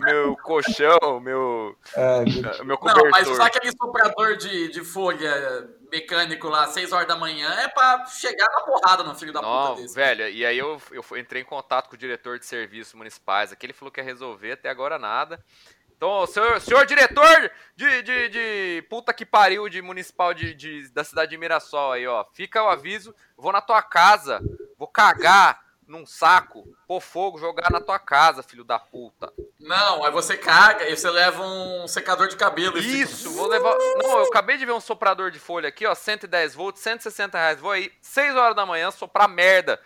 [0.00, 3.36] meu colchão, meu, É, meu- meu Não, mas cobertor.
[3.36, 8.46] só aquele soprador de, de folha mecânico lá, 6 horas da manhã, é pra chegar
[8.50, 9.94] na porrada no filho da Não, puta desse.
[9.94, 13.66] velho, e aí eu, eu entrei em contato com o diretor de serviços municipais aqui,
[13.66, 15.38] ele falou que ia resolver, até agora nada.
[15.94, 21.04] Então, senhor, senhor diretor de, de, de puta que pariu de municipal de, de- da
[21.04, 24.40] cidade de Mirassol aí, ó, fica o aviso, vou na tua casa,
[24.76, 25.60] vou cagar
[25.92, 29.30] num saco, pôr fogo, jogar na tua casa, filho da puta.
[29.60, 32.78] Não, aí você caga e você leva um secador de cabelo.
[32.78, 33.76] e fica- Isso, vou levar.
[34.02, 37.60] Não, eu acabei de ver um soprador de folha aqui, ó, 110 volts, 160 reais.
[37.60, 39.78] Vou aí, 6 horas da manhã, soprar merda.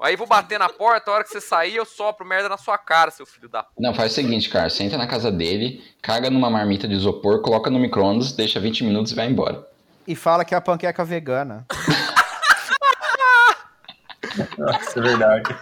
[0.00, 2.78] Aí vou bater na porta, a hora que você sair, eu sopro merda na sua
[2.78, 3.74] cara, seu filho da puta.
[3.78, 4.70] Não, faz o seguinte, cara.
[4.70, 8.82] Você entra na casa dele, caga numa marmita de isopor, coloca no micro-ondas, deixa 20
[8.84, 9.66] minutos e vai embora.
[10.06, 11.66] E fala que é a panqueca vegana.
[14.58, 15.56] Nossa, é verdade.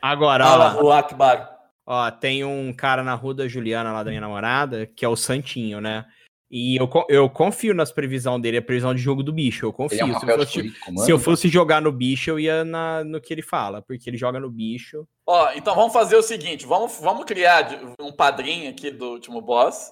[0.00, 1.50] Agora, Fala, ó, o Akbar.
[1.86, 5.16] ó, tem um cara na rua da Juliana, lá da minha namorada, que é o
[5.16, 6.04] Santinho, né?
[6.56, 10.04] E eu, eu confio nas previsões dele, a previsão de jogo do bicho, eu confio.
[10.04, 12.64] Ele é um se, eu fosse, político, se eu fosse jogar no bicho, eu ia
[12.64, 15.04] na, no que ele fala, porque ele joga no bicho.
[15.26, 19.90] Ó, então vamos fazer o seguinte, vamos, vamos criar um padrinho aqui do último boss,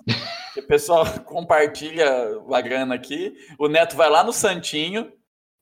[0.55, 2.07] que o pessoal compartilha
[2.53, 5.11] a grana aqui, o Neto vai lá no Santinho,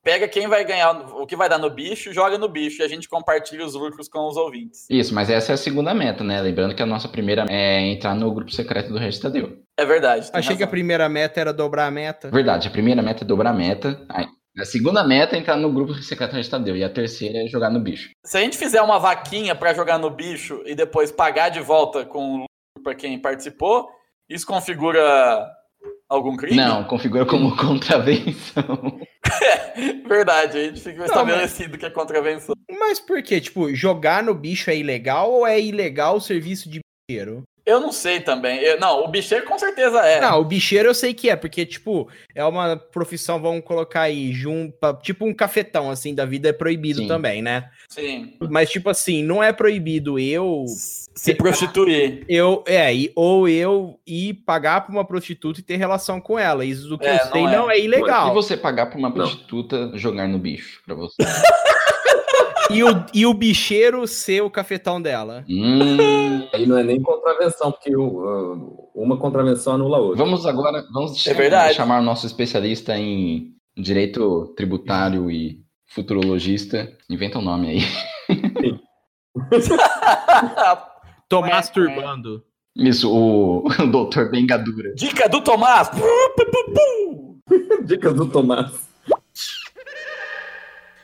[0.03, 2.89] pega quem vai ganhar, o que vai dar no bicho, joga no bicho, e a
[2.89, 4.87] gente compartilha os lucros com os ouvintes.
[4.89, 6.41] Isso, mas essa é a segunda meta, né?
[6.41, 9.59] Lembrando que a nossa primeira é entrar no grupo secreto do Regis Tadeu.
[9.79, 10.31] É verdade.
[10.33, 10.71] Achei que a razão.
[10.71, 12.31] primeira meta era dobrar a meta.
[12.31, 14.01] Verdade, a primeira meta é dobrar a meta.
[14.59, 16.77] A segunda meta é entrar no grupo secreto do Regis Tadeu.
[16.77, 18.11] E a terceira é jogar no bicho.
[18.25, 22.05] Se a gente fizer uma vaquinha pra jogar no bicho e depois pagar de volta
[22.05, 22.47] com o lucro
[22.83, 23.89] pra quem participou,
[24.29, 25.47] isso configura
[26.11, 26.57] algum crime?
[26.57, 29.01] Não, configura como contravenção.
[30.07, 32.55] Verdade, a gente fica estabelecido que é contravenção.
[32.69, 33.41] Mas por quê?
[33.41, 37.45] Tipo, jogar no bicho é ilegal ou é ilegal o serviço de bicheiro?
[37.71, 38.59] Eu não sei também.
[38.61, 40.21] Eu- não, o bicheiro com certeza é.
[40.21, 44.33] Não, o bicheiro eu sei que é, porque, tipo, é uma profissão, vamos colocar aí,
[44.33, 44.71] jun...
[44.71, 47.09] pa- tipo um cafetão, assim, da vida é proibido Sim.
[47.09, 47.71] também, né?
[47.89, 48.35] Sim.
[48.51, 50.65] Mas, tipo assim, não é proibido eu.
[51.15, 52.25] Se prostituir.
[52.29, 56.65] Eu, é, ou eu ir pagar pra uma prostituta e ter relação com ela.
[56.65, 57.77] Isso do que É, eu sei não não é.
[57.77, 58.31] é, ilegal.
[58.31, 61.17] E você pagar pra uma prostituta jogar no bicho pra você?
[62.73, 65.45] E o, e o bicheiro ser o cafetão dela.
[65.49, 70.17] Hum, Aí não é nem contravenção, porque o- uma contravenção anula a outra.
[70.25, 71.75] vamos agora, vamos É verdade.
[71.75, 76.91] chamar o nosso especialista em direito tributário e futurologista.
[77.09, 77.81] Inventa um nome aí.
[81.29, 82.43] Tô Ué, masturbando.
[82.77, 84.95] Isso, o, o doutor Bengadura.
[84.95, 85.91] Dica do Tomás.
[87.85, 88.90] Dica do Tomás.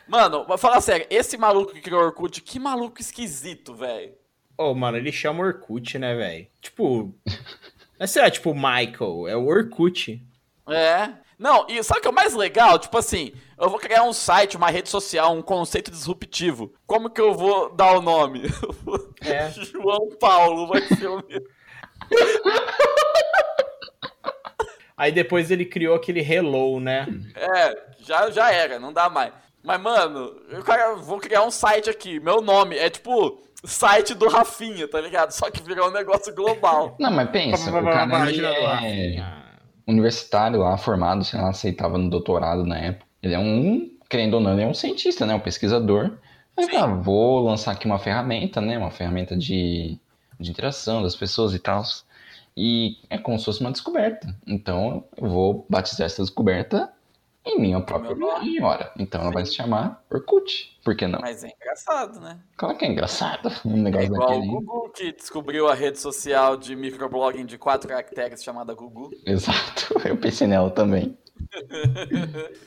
[0.08, 4.14] Mano, vou falar sério, esse maluco que criou o Orkut, que maluco esquisito, velho.
[4.56, 6.46] Ô, mano, ele chama Orkut, né, velho?
[6.60, 7.14] Tipo.
[7.98, 10.22] Não sei tipo Michael, é o Orkut.
[10.68, 11.10] É.
[11.38, 12.78] Não, e sabe o que é o mais legal?
[12.78, 16.72] Tipo assim, eu vou criar um site, uma rede social, um conceito disruptivo.
[16.86, 18.42] Como que eu vou dar o nome?
[19.22, 19.50] É.
[19.50, 21.42] João Paulo vai ser o meu.
[24.96, 27.06] Aí depois ele criou aquele Hello, né?
[27.34, 29.32] É, já, já era, não dá mais.
[29.66, 32.20] Mas, mano, eu vou criar um site aqui.
[32.20, 35.32] Meu nome é tipo site do Rafinha, tá ligado?
[35.32, 36.94] Só que virou um negócio global.
[37.00, 39.24] Não, mas pensa, o cara ele é
[39.84, 43.06] universitário lá, formado, sei lá, aceitava no doutorado na época.
[43.20, 45.34] Ele é um, querendo ou não, ele é um cientista, né?
[45.34, 46.12] Um pesquisador.
[46.56, 48.78] Aí, ah, vou lançar aqui uma ferramenta, né?
[48.78, 49.98] Uma ferramenta de,
[50.38, 51.82] de interação das pessoas e tal.
[52.56, 54.32] E é como se fosse uma descoberta.
[54.46, 56.92] Então, eu vou batizar essa descoberta
[57.46, 58.34] em minha própria Meu nome.
[58.40, 58.92] homenagem, ora.
[58.98, 60.76] Então, ela vai se chamar Orkut.
[60.84, 61.20] Por que não?
[61.20, 62.38] Mas é engraçado, né?
[62.56, 63.50] Claro que é engraçado.
[63.64, 64.46] Um É negócio igual o.
[64.46, 69.10] Gugu que descobriu a rede social de microblogging de quatro caracteres chamada Gugu.
[69.24, 69.94] Exato.
[70.04, 71.16] Eu pensei nela também.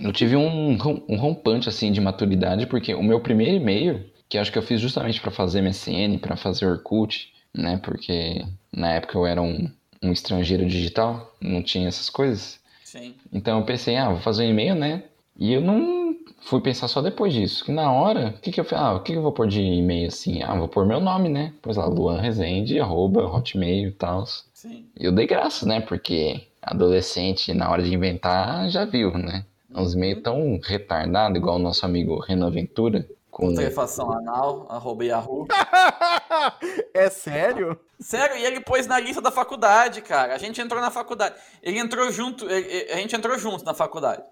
[0.00, 0.76] Eu tive um,
[1.08, 4.78] um rompante assim de maturidade, porque o meu primeiro e-mail, que acho que eu fiz
[4.80, 7.78] justamente para fazer MSN, para fazer Orkut, né?
[7.82, 12.60] Porque na época eu era um, um estrangeiro digital, não tinha essas coisas.
[12.84, 13.14] Sim.
[13.32, 15.04] Então eu pensei, ah, vou fazer um e-mail, né?
[15.38, 17.64] E eu não fui pensar só depois disso.
[17.64, 18.78] Que na hora, o que, que eu fiz?
[18.78, 20.42] Ah, o que, que eu vou pôr de e-mail assim?
[20.42, 21.52] Ah, vou pôr meu nome, né?
[21.60, 24.24] Pois lá, Luan Rezende, arroba, hotmail e tal.
[24.54, 24.86] Sim.
[24.98, 25.80] E eu dei graça, né?
[25.80, 29.44] Porque adolescente, na hora de inventar, já viu, né?
[29.74, 33.06] Uns e-mails tão retardados, igual o nosso amigo Renan Ventura.
[33.36, 33.48] Com...
[33.48, 35.46] Putrefação anal, arroba Yahoo.
[36.94, 37.78] É sério?
[38.00, 40.34] Sério, e ele pôs na lista da faculdade, cara.
[40.34, 41.34] A gente entrou na faculdade.
[41.62, 44.22] Ele entrou junto, ele- a gente entrou junto na faculdade.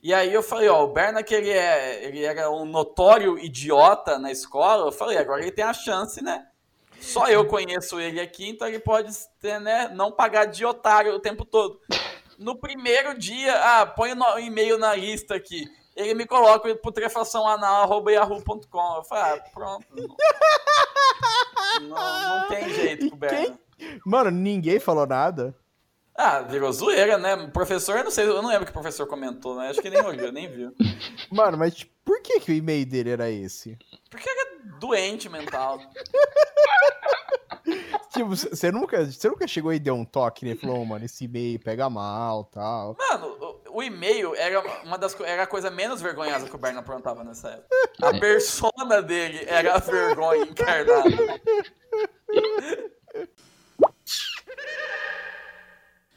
[0.00, 4.16] E aí eu falei, ó, o Berna que ele, é, ele era um notório idiota
[4.16, 6.46] na escola, eu falei, agora ele tem a chance, né?
[7.00, 11.20] Só eu conheço ele aqui, então ele pode ter, né, não pagar de otário o
[11.20, 11.80] tempo todo.
[12.38, 15.64] No primeiro dia, ah, põe o e-mail na lista aqui.
[15.94, 18.96] Ele me coloca putrefação anal.yahoo.com.
[18.96, 19.86] Eu falei, ah, pronto.
[21.80, 23.58] Não, não, não tem jeito com o Berna.
[24.06, 25.54] Mano, ninguém falou nada.
[26.14, 27.34] Ah, virou zoeira, né?
[27.34, 29.68] O Professor, eu não sei, eu não lembro o que o professor comentou, né?
[29.68, 30.74] Acho que nem olhou, nem viu.
[31.32, 33.78] Mano, mas por que, que o e-mail dele era esse?
[34.10, 35.78] Porque ele é doente mental.
[38.12, 40.54] Tipo, você nunca, você nunca chegou e deu um toque, né?
[40.54, 42.94] Falou, "Ô, mano, esse e-mail pega mal tal.
[42.98, 47.24] Mano, o, e-mail era uma das era a coisa menos vergonhosa que o Berna aprontava
[47.24, 47.68] nessa época.
[48.02, 51.08] A persona dele era a vergonha encarnada.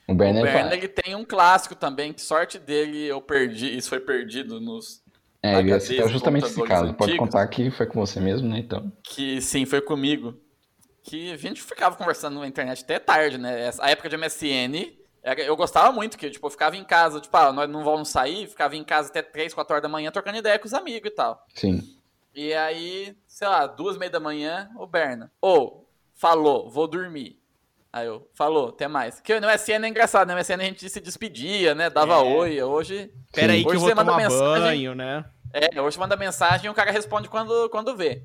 [0.08, 3.90] O O Berner Berna, ele tem um clássico também, que sorte dele eu perdi, isso
[3.90, 5.02] foi perdido nos
[5.42, 6.94] É, eu ia HDs, citar justamente esse caso.
[6.94, 7.28] Pode antigos.
[7.28, 8.60] contar que foi com você mesmo, né?
[8.60, 8.92] Então.
[9.04, 10.40] que sim, foi comigo.
[11.02, 13.72] Que a gente ficava conversando na internet até tarde, né?
[13.80, 14.92] A época de MSN,
[15.38, 18.48] eu gostava muito, que tipo, eu ficava em casa, tipo, ah, nós não vamos sair,
[18.48, 21.14] ficava em casa até 3, 4 horas da manhã trocando ideia com os amigos e
[21.16, 21.44] tal.
[21.54, 21.82] Sim.
[22.34, 25.32] E aí, sei lá, duas e meia da manhã, o Berna.
[25.42, 27.40] Ô, falou, vou dormir.
[27.92, 29.22] Aí eu, falou, até mais.
[29.22, 30.34] Que no MSN é engraçado, né?
[30.34, 31.90] No MSN a gente se despedia, né?
[31.90, 32.18] Dava É.
[32.18, 32.62] oi.
[32.62, 33.10] Hoje.
[33.32, 34.62] Pera aí que hoje eu vou você manda tomar mensagem.
[34.64, 35.26] banho, né?
[35.54, 38.22] É, hoje manda mensagem e o cara responde quando, quando vê.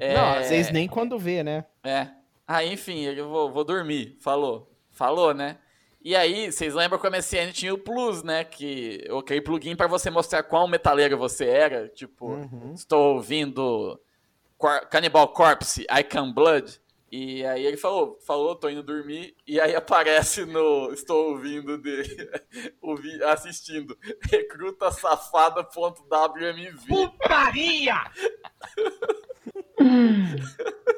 [0.00, 1.64] É, Não, às vezes nem quando vê, né?
[1.84, 2.08] É.
[2.44, 4.16] Aí, enfim, eu vou, vou dormir.
[4.20, 4.68] Falou.
[4.90, 5.58] Falou, né?
[6.00, 8.44] E aí, vocês lembram que o MSN tinha o Plus, né?
[8.44, 11.88] Que aquele plugin pra você mostrar qual metaleiro você era.
[11.88, 12.72] Tipo, Uhum.
[12.74, 14.00] estou ouvindo
[14.56, 16.80] Cor- Cannibal Corpse, I Can Blood.
[17.10, 19.34] E aí ele falou, falou, tô indo dormir.
[19.46, 20.92] E aí aparece no.
[20.92, 22.30] Estou ouvindo dele.
[22.82, 23.96] ouvi, assistindo.
[24.30, 26.86] Recruta safada.wmv.
[26.86, 27.94] Putaria!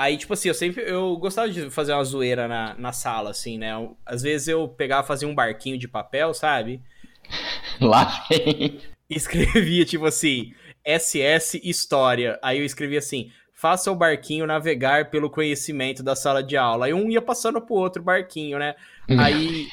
[0.00, 3.58] Aí, tipo assim, eu sempre eu gostava de fazer uma zoeira na, na sala, assim,
[3.58, 3.68] né?
[4.06, 6.80] Às vezes eu pegava, fazia um barquinho de papel, sabe?
[7.78, 8.80] Lá vem.
[9.10, 10.54] Escrevia, tipo assim,
[10.86, 12.38] SS História.
[12.42, 16.86] Aí eu escrevia assim, faça o barquinho navegar pelo conhecimento da sala de aula.
[16.86, 18.76] Aí um ia passando pro outro barquinho, né?
[19.18, 19.68] Aí,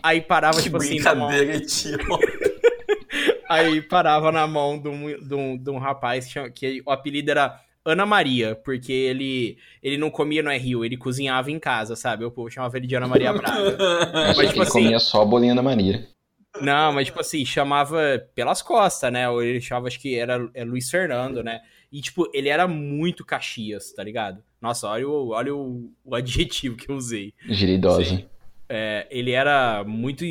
[0.00, 1.28] aí parava, tipo assim, na mão...
[1.66, 1.98] Tio.
[3.50, 7.32] Aí parava na mão de um, de um, de um rapaz que, que o apelido
[7.32, 12.24] era Ana Maria, porque ele, ele não comia no Rio, ele cozinhava em casa, sabe?
[12.24, 13.76] O povo chamava ele de Ana Maria Braga.
[14.36, 16.06] Mas, tipo ele assim, comia só a bolinha da Maria.
[16.60, 17.98] não, mas tipo assim, chamava
[18.34, 19.28] pelas costas, né?
[19.28, 21.60] Ou ele chamava, acho que era é Luiz Fernando, né?
[21.90, 24.42] E tipo, ele era muito Caxias, tá ligado?
[24.60, 27.32] Nossa, olha o, olha o, o adjetivo que eu usei.
[27.48, 28.22] Giridosa.
[28.68, 30.24] É, ele era muito,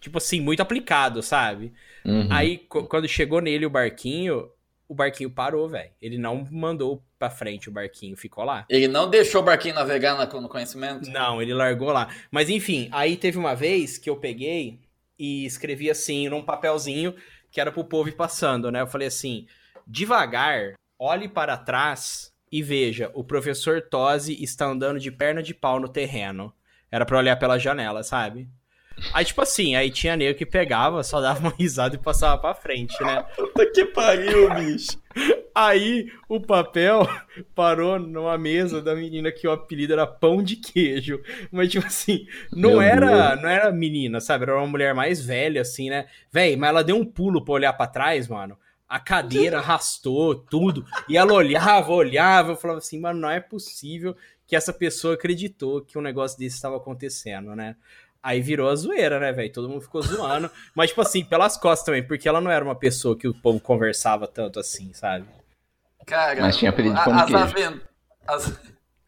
[0.00, 1.72] tipo assim, muito aplicado, sabe?
[2.04, 2.28] Uhum.
[2.30, 4.50] Aí, quando chegou nele o barquinho,
[4.88, 5.90] o barquinho parou, velho.
[6.00, 8.64] Ele não mandou pra frente o barquinho, ficou lá.
[8.68, 11.10] Ele não deixou o barquinho navegar na- no conhecimento?
[11.10, 12.08] Não, ele largou lá.
[12.30, 14.78] Mas enfim, aí teve uma vez que eu peguei
[15.18, 17.14] e escrevi assim num papelzinho
[17.50, 18.80] que era pro povo ir passando, né?
[18.82, 19.46] Eu falei assim:
[19.86, 25.80] devagar, olhe para trás e veja, o professor Tosi está andando de perna de pau
[25.80, 26.52] no terreno.
[26.90, 28.48] Era pra olhar pela janela, sabe?
[29.12, 32.54] Aí, tipo assim, aí tinha nego que pegava, só dava uma risada e passava pra
[32.54, 33.24] frente, né?
[33.36, 34.98] Puta que pariu, bicho.
[35.54, 37.08] Aí o papel
[37.54, 41.20] parou numa mesa da menina que o apelido era pão de queijo.
[41.50, 43.42] Mas, tipo assim, não Meu era, Deus.
[43.42, 44.44] não era menina, sabe?
[44.44, 46.06] Era uma mulher mais velha, assim, né?
[46.30, 48.58] Véi, mas ela deu um pulo pra olhar pra trás, mano.
[48.88, 50.84] A cadeira arrastou, tudo.
[51.08, 52.52] E ela olhava, olhava.
[52.52, 54.14] Eu falava assim, mano, não é possível
[54.46, 57.74] que essa pessoa acreditou que um negócio desse estava acontecendo, né?
[58.26, 59.52] Aí virou a zoeira, né, velho?
[59.52, 60.50] Todo mundo ficou zoando.
[60.74, 63.60] Mas, tipo assim, pelas costas também, porque ela não era uma pessoa que o povo
[63.60, 65.26] conversava tanto assim, sabe?
[66.04, 67.54] Cara, Mas tinha apelido de a- pão de as,
[68.26, 68.60] as-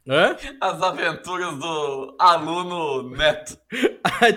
[0.08, 0.36] Hã?
[0.60, 3.58] as aventuras do aluno Neto.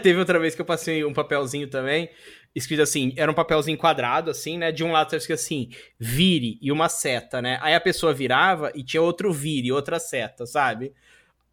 [0.01, 2.09] Teve outra vez que eu passei um papelzinho também,
[2.55, 4.71] escrito assim, era um papelzinho quadrado, assim, né?
[4.71, 7.59] De um lado tava escrito assim, vire e uma seta, né?
[7.61, 10.91] Aí a pessoa virava e tinha outro vire, outra seta, sabe?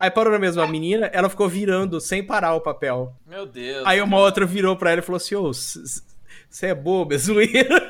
[0.01, 3.13] Aí parou na mesma menina, ela ficou virando sem parar o papel.
[3.27, 3.85] Meu Deus.
[3.85, 7.89] Aí uma outra virou pra ela e falou assim, ô, você é bobo, é zoeira.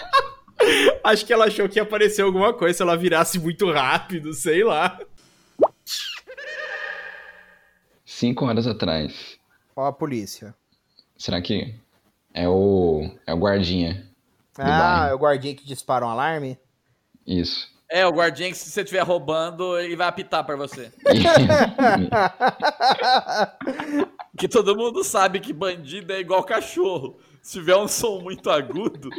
[1.04, 4.62] Acho que ela achou que ia aparecer alguma coisa se ela virasse muito rápido, sei
[4.62, 4.98] lá.
[8.04, 9.38] Cinco horas atrás.
[9.74, 10.54] Ó a polícia.
[11.16, 11.74] Será que
[12.34, 13.10] é o.
[13.26, 14.06] É o guardinha?
[14.58, 16.58] Ah, é o guardinha que dispara um alarme?
[17.26, 17.69] Isso.
[17.90, 20.92] É, o guardinha que se você estiver roubando, ele vai apitar pra você.
[24.38, 27.18] Que todo mundo sabe que bandido é igual cachorro.
[27.42, 29.10] Se tiver um som muito agudo,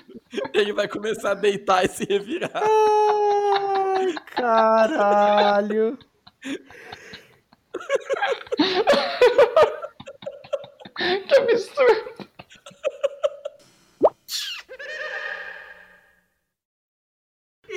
[0.52, 2.50] ele vai começar a deitar e se revirar.
[2.56, 6.00] Ai, caralho.
[10.98, 12.31] que absurdo.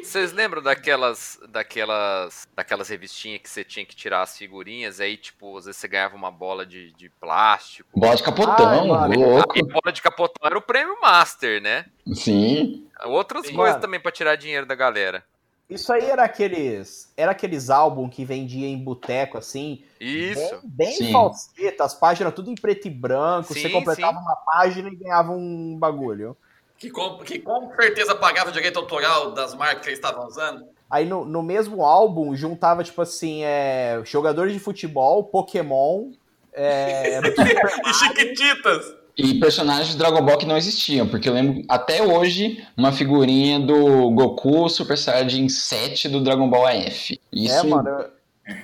[0.05, 5.57] Vocês lembram daquelas, daquelas, daquelas revistinhas que você tinha que tirar as figurinhas, aí, tipo,
[5.57, 7.89] às vezes você ganhava uma bola de, de plástico.
[7.99, 9.59] Bola de capotão, louco.
[9.59, 11.87] E bola de capotão era o prêmio Master, né?
[12.15, 12.87] Sim.
[13.07, 13.55] Outras Sim.
[13.55, 13.83] coisas Mano.
[13.83, 15.25] também pra tirar dinheiro da galera.
[15.69, 17.11] Isso aí era aqueles.
[17.17, 19.83] Era aqueles álbuns que vendia em boteco, assim.
[19.99, 20.61] Isso.
[20.63, 23.55] Bem, bem falseta, as páginas tudo em preto e branco.
[23.55, 24.23] Sim, você completava sim.
[24.23, 26.37] uma página e ganhava um bagulho.
[26.79, 30.65] Que com, que com certeza pagava o direito autoral das marcas que eles estavam usando.
[30.91, 36.11] Aí no, no mesmo álbum juntava, tipo assim, é, jogadores de futebol, Pokémon.
[36.53, 37.19] É,
[37.87, 38.95] E Chiquititas.
[39.17, 43.61] E personagens de Dragon Ball que não existiam, porque eu lembro até hoje uma figurinha
[43.61, 47.21] do Goku Super Saiyajin 7 do Dragon Ball AF.
[47.33, 48.05] Isso, é, em- mano.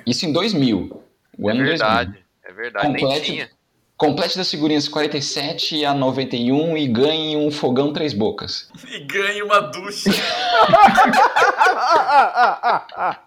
[0.04, 1.02] isso em 2000.
[1.38, 1.66] O É ano 2000.
[1.66, 2.24] verdade.
[2.44, 2.88] É verdade.
[2.88, 3.24] Nem Completo.
[3.26, 3.50] tinha.
[4.00, 8.66] Complete das figurinhas 47 a 91 e ganhe um fogão três bocas.
[8.90, 10.08] E ganha uma ducha.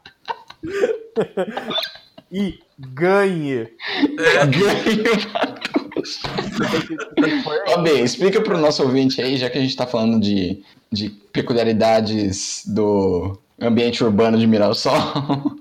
[2.32, 3.68] e ganhe.
[4.50, 5.54] Ganhe uma
[7.68, 11.12] Ó, bem, explica pro nosso ouvinte aí, já que a gente tá falando de, de
[11.32, 15.54] peculiaridades do ambiente urbano de Mirassol.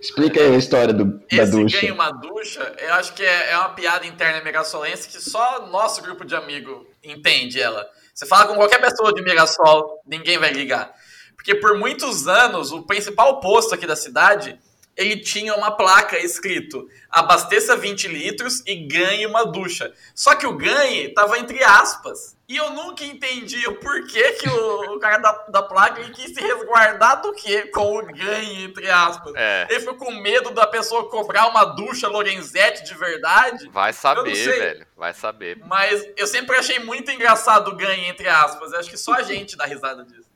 [0.00, 1.80] Explica aí a história do, da Esse ducha.
[1.80, 6.02] ganha uma ducha, eu acho que é, é uma piada interna mirasolense que só nosso
[6.02, 7.86] grupo de amigo entende ela.
[8.14, 10.92] Você fala com qualquer pessoa de Mirassol, ninguém vai ligar.
[11.36, 14.58] Porque por muitos anos, o principal posto aqui da cidade
[14.96, 19.92] ele tinha uma placa escrito abasteça 20 litros e ganhe uma ducha.
[20.14, 22.36] Só que o ganhe tava entre aspas.
[22.48, 26.32] E eu nunca entendi o porquê que o, o cara da, da placa ele quis
[26.32, 27.62] se resguardar do quê?
[27.62, 29.32] Com o ganhe, entre aspas.
[29.34, 29.66] É.
[29.68, 33.68] Ele ficou com medo da pessoa cobrar uma ducha Lorenzetti de verdade.
[33.70, 34.86] Vai saber, velho.
[34.96, 35.58] Vai saber.
[35.66, 38.72] Mas eu sempre achei muito engraçado o ganhe, entre aspas.
[38.72, 40.28] Eu acho que só a gente dá risada disso.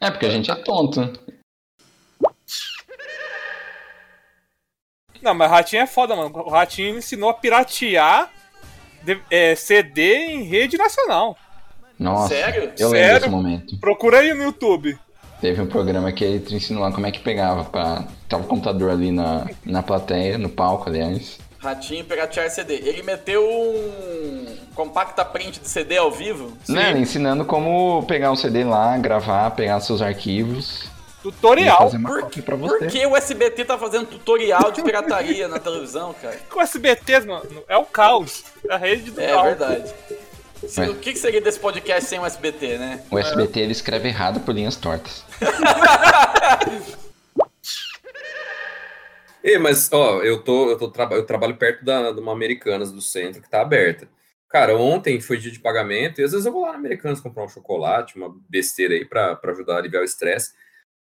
[0.00, 1.00] É porque a gente é tonto.
[5.24, 6.30] Não, mas o Ratinho é foda, mano.
[6.34, 8.30] O Ratinho ensinou a piratear
[9.02, 11.36] de- é, CD em rede nacional.
[11.98, 12.72] Nossa, Sério?
[12.78, 13.20] eu lembro Sério?
[13.20, 13.78] desse momento.
[13.78, 14.98] Procura aí no YouTube.
[15.40, 17.64] Teve um programa que ele te ensinou lá como é que pegava.
[17.64, 18.04] Pra...
[18.28, 21.38] Tava o computador ali na, na plateia, no palco, aliás.
[21.58, 22.74] Ratinho piratear CD.
[22.74, 26.52] Ele meteu um compacta print de CD ao vivo.
[26.68, 30.84] Né, ele ensinando como pegar o CD lá, gravar, pegar seus arquivos.
[31.24, 31.90] Tutorial.
[31.90, 32.86] Por, por você.
[32.88, 36.36] que o SBT tá fazendo tutorial de pirataria na televisão, cara?
[36.50, 38.44] Com o SBT, mano, é o caos.
[38.68, 39.44] É a rede do É caos.
[39.46, 39.94] verdade.
[40.68, 40.88] Se- É.
[40.90, 43.02] O que que seria desse podcast sem o SBT, né?
[43.10, 45.24] O SBT ele escreve errado por linhas tortas.
[49.42, 53.00] Ei, mas, ó, eu, tô, eu, tô eu trabalho perto da, de uma Americanas do
[53.00, 54.08] centro que tá aberta.
[54.48, 57.44] Cara, ontem foi dia de pagamento e às vezes eu vou lá na Americanas comprar
[57.44, 60.52] um chocolate, uma besteira aí pra, pra ajudar a aliviar o estresse.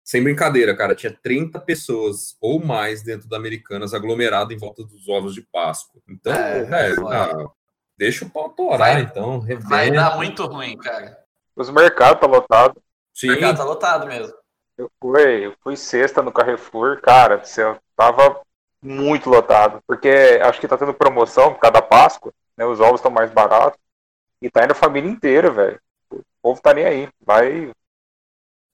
[0.03, 5.07] Sem brincadeira, cara, tinha 30 pessoas ou mais dentro da Americanas aglomerado em volta dos
[5.07, 6.01] ovos de Páscoa.
[6.09, 7.23] Então, É, velho, foda.
[7.45, 7.49] ah,
[7.97, 9.41] deixa o pau torar, Vai- então.
[9.61, 11.17] Vai dar muito ruim, cara.
[11.55, 12.77] Os mercados tá lotado.
[12.77, 12.81] O
[13.13, 14.33] Sim, mercado tá lotado mesmo.
[14.77, 18.41] Eu fui, eu fui sexta no Carrefour, cara, do céu, tava
[18.81, 19.79] muito lotado.
[19.87, 20.09] Porque
[20.43, 22.65] acho que tá tendo promoção por causa da Páscoa, né?
[22.65, 23.79] Os ovos estão mais baratos.
[24.41, 25.79] E tá indo a família inteira, velho.
[26.11, 27.09] O povo tá nem aí.
[27.25, 27.71] Vai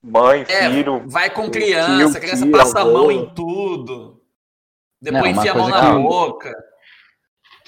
[0.02, 1.02] mãe, É, filho.
[1.06, 3.10] vai com tio, criança, a criança tia, passa a mão avô.
[3.10, 4.20] em tudo.
[5.00, 6.54] Depois Não, enfia a mão na que- boca.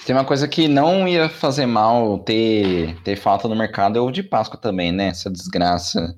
[0.05, 4.11] Tem uma coisa que não ia fazer mal ter, ter falta no mercado é o
[4.11, 5.07] de Páscoa também, né?
[5.07, 6.17] Essa desgraça.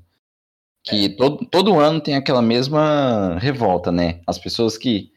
[0.83, 4.21] Que todo, todo ano tem aquela mesma revolta, né?
[4.25, 5.11] As pessoas que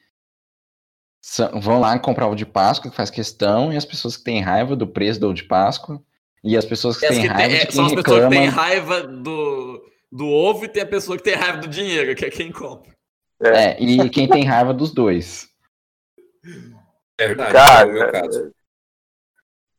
[1.20, 4.40] são- vão lá comprar ovo de Páscoa, que faz questão, e as pessoas que têm
[4.40, 6.01] raiva do preço do ovo de Páscoa,
[6.44, 8.24] e as pessoas que As têm que raiva tem- de é, quem são as pessoas
[8.24, 8.62] que têm reclama.
[8.62, 12.31] raiva do, do ovo e tem a pessoa que tem raiva do dinheiro, que é
[12.31, 12.93] quem compra.
[13.43, 15.49] É, e quem tem raiva dos dois.
[17.19, 18.53] é verdade, Cara, é o meu caso.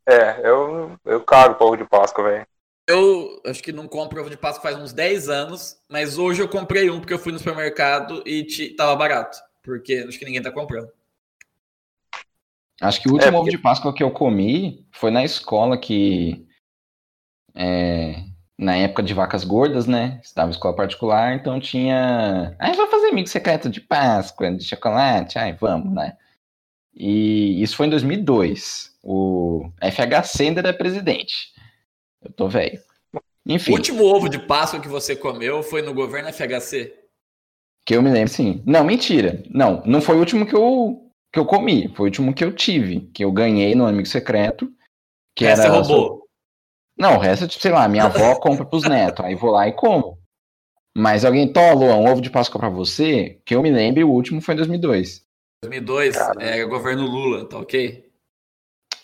[0.07, 2.47] É, eu, eu cago povo de Páscoa, velho.
[2.87, 6.49] Eu acho que não compro ovo de Páscoa faz uns 10 anos, mas hoje eu
[6.49, 9.37] comprei um porque eu fui no supermercado e ti- tava barato.
[9.63, 10.91] Porque acho que ninguém tá comprando.
[12.81, 16.45] Acho que o último É, ovo de Páscoa que eu comi foi na escola que.
[17.55, 18.28] é,
[18.59, 20.19] na época de vacas gordas, né?
[20.21, 22.53] Estava em escola particular, então tinha.
[22.59, 26.17] Ai, vou fazer amigo secreto de Páscoa, de chocolate, ai, vamos, né?
[26.93, 28.97] E isso foi em 2002.
[29.01, 31.53] O FHC ainda era presidente.
[32.21, 32.77] Eu tô velho.
[33.13, 36.93] O Enfim, último ovo de Páscoa que você comeu foi no governo FHC.
[37.85, 38.61] que eu me lembro, sim.
[38.65, 39.41] Não, mentira.
[39.49, 41.87] Não, não foi o último que eu, que eu comi.
[41.95, 44.69] Foi o último que eu tive, que eu ganhei no amigo secreto.
[45.33, 46.18] Que Essa era roubou.
[46.99, 49.67] Não, o resto é tipo, sei lá, minha avó compra pros netos, aí vou lá
[49.67, 50.19] e como.
[50.95, 54.09] Mas alguém, Tó, Luan, um ovo de Páscoa pra você, que eu me lembre, o
[54.09, 55.21] último foi em 2002.
[55.63, 56.43] 2002 Cara.
[56.43, 58.05] é governo Lula, tá ok?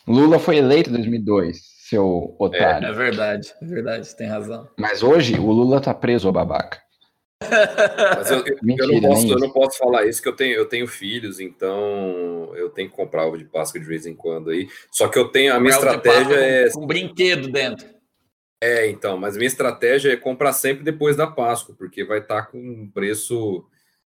[0.07, 1.57] Lula foi eleito em 2002,
[1.89, 2.87] seu otário.
[2.87, 4.67] É verdade, é verdade, você tem razão.
[4.77, 6.84] Mas hoje, o Lula tá preso, ô babaca.
[7.41, 10.55] Mas eu, eu- Mentira, eu, não posso, eu não posso falar isso, que eu tenho,
[10.55, 14.49] eu tenho filhos, então eu tenho que comprar ovo de Páscoa de vez em quando
[14.49, 14.67] aí.
[14.91, 16.69] Só que eu tenho, a minha estratégia é.
[16.69, 17.87] Com, com brinquedo dentro.
[18.61, 22.57] É, então, mas minha estratégia é comprar sempre depois da Páscoa, porque vai estar com
[22.57, 23.65] um preço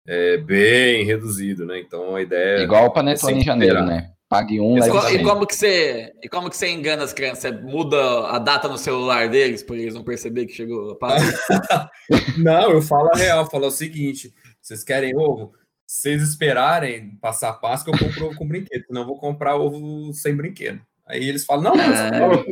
[0.06, 1.78] é, bem reduzido, né?
[1.80, 3.86] Então a ideia Igual o Panetone sem em janeiro, esperar.
[3.94, 4.12] né?
[4.28, 7.14] Pague um, E, leve co- e como que você, e como que você engana as
[7.14, 7.40] crianças?
[7.40, 11.16] Você muda a data no celular deles para eles não perceber que chegou a?
[12.36, 15.52] Não, eu falo a real, eu falo o seguinte: vocês querem ovo?
[15.86, 20.12] Se vocês esperarem passar a Páscoa, eu compro ovo com brinquedo, eu vou comprar ovo
[20.12, 20.80] sem brinquedo.
[21.06, 22.10] Aí eles falam, não, mas Ah.
[22.18, 22.44] fala,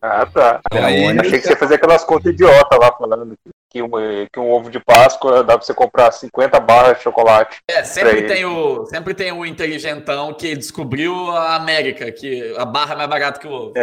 [0.00, 0.60] Ah, tá.
[0.72, 3.34] Aí- Achei que você fazia aquelas contas idiota lá falando
[3.70, 3.90] que um,
[4.32, 7.58] que um ovo de Páscoa dá pra você comprar 50 barras de chocolate.
[7.68, 12.94] É, sempre tem, o, sempre tem o inteligentão que descobriu a América, que a barra
[12.94, 13.74] é mais barata que o ovo.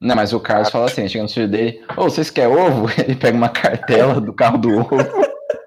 [0.00, 2.86] Não, mas o Carlos fala assim, chega no filho dele, ô, vocês querem ovo?
[3.00, 4.98] Ele pega uma cartela do carro do ovo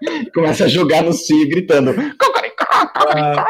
[0.02, 3.46] e começa a jogar no cio, gritando, cocoricó, cocoricó.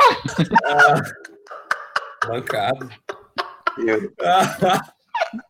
[2.27, 2.89] Bancado.
[3.86, 4.11] Eu-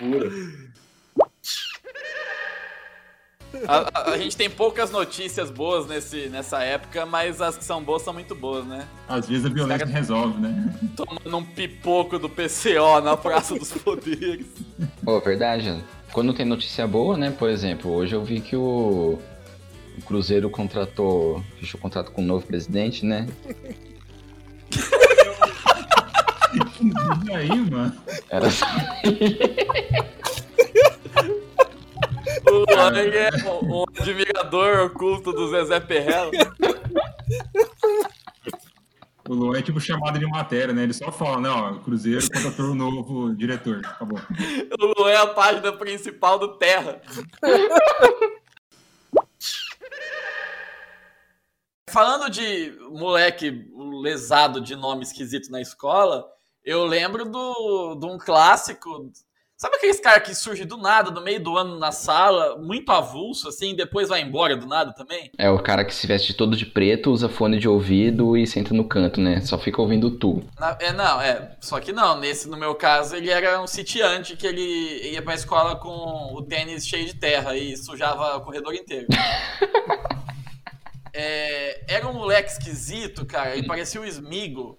[0.00, 0.30] Loucura.
[3.68, 7.82] A, a- a gente tem poucas notícias boas nesse, nessa época, mas as que são
[7.82, 8.86] boas são muito boas, né?
[9.06, 10.74] Às vezes a violência resolve, né?
[10.96, 14.46] Tomando um pipoco do PCO na Praça dos Poderes.
[15.04, 15.82] Pô, verdade.
[16.12, 17.30] Quando tem notícia boa, né?
[17.30, 19.18] Por exemplo, hoje eu vi que o,
[19.98, 23.26] o Cruzeiro contratou, fechou contrato com o novo presidente, né?
[27.26, 27.96] E aí, mano?
[28.28, 28.66] Era só...
[32.50, 36.30] O Luan é um, um admirador oculto do Zezé Perrella.
[39.28, 40.82] O Luan é tipo chamada de matéria, né?
[40.82, 41.48] Ele só fala, né?
[41.48, 43.80] Ó, o Cruzeiro contratou o novo diretor.
[43.84, 44.18] Acabou.
[44.80, 47.00] O Luan é a página principal do Terra.
[51.88, 53.70] Falando de moleque
[54.02, 56.26] lesado de nome esquisito na escola,
[56.64, 59.10] eu lembro do, de um clássico.
[59.56, 63.48] Sabe aqueles cara que surge do nada, no meio do ano na sala, muito avulso,
[63.48, 65.30] assim, e depois vai embora do nada também?
[65.38, 68.74] É o cara que se veste todo de preto, usa fone de ouvido e senta
[68.74, 69.40] no canto, né?
[69.42, 70.42] Só fica ouvindo tu.
[70.58, 71.56] Na- é, não, é.
[71.60, 75.34] Só que não, nesse, no meu caso, ele era um sitiante que ele ia pra
[75.34, 79.06] escola com o tênis cheio de terra e sujava o corredor inteiro.
[81.14, 84.78] É, era um moleque esquisito, cara, ele parecia o Smigo.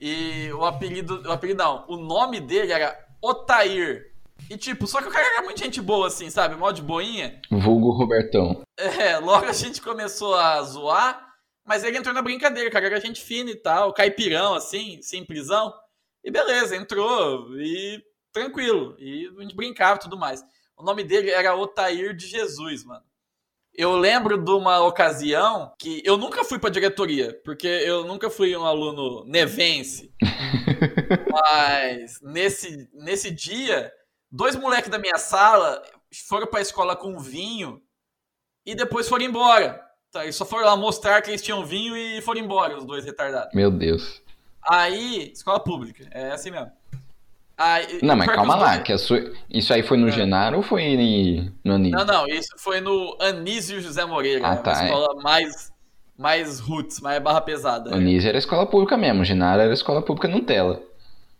[0.00, 1.22] E o apelido.
[1.22, 4.12] O apelido não, o nome dele era Otair.
[4.50, 6.56] E tipo, só que o cara era muito gente boa, assim, sabe?
[6.56, 7.40] Mó de boinha.
[7.50, 8.62] Vulgo Robertão.
[8.76, 11.34] É, logo a gente começou a zoar,
[11.64, 15.72] mas ele entrou na brincadeira, cara, era gente fina e tal, caipirão, assim, simplesão.
[16.22, 18.96] E beleza, entrou e tranquilo.
[18.98, 20.42] E a gente brincava e tudo mais.
[20.76, 23.04] O nome dele era Otair de Jesus, mano.
[23.76, 28.56] Eu lembro de uma ocasião que eu nunca fui pra diretoria, porque eu nunca fui
[28.56, 30.14] um aluno nevense.
[31.30, 33.92] Mas nesse, nesse dia,
[34.30, 35.82] dois moleques da minha sala
[36.28, 37.82] foram pra escola com vinho
[38.64, 39.84] e depois foram embora.
[40.12, 43.04] Tá, eles só foram lá mostrar que eles tinham vinho e foram embora, os dois
[43.04, 43.52] retardados.
[43.52, 44.22] Meu Deus.
[44.62, 46.70] Aí, escola pública, é assim mesmo.
[47.56, 49.32] Aí, Não, mas calma lá, dois- que sua...
[49.48, 50.82] isso aí foi no Genaro ou foi
[51.64, 51.96] no Anísio?
[51.98, 54.84] Não, não, isso foi no Anísio José Moreira, Ah, né, tá, uma é.
[54.86, 55.72] escola mais,
[56.18, 57.90] mais roots, mais barra pesada.
[57.90, 60.82] O Anísio era escola pública mesmo, o Genaro era escola pública Nutella.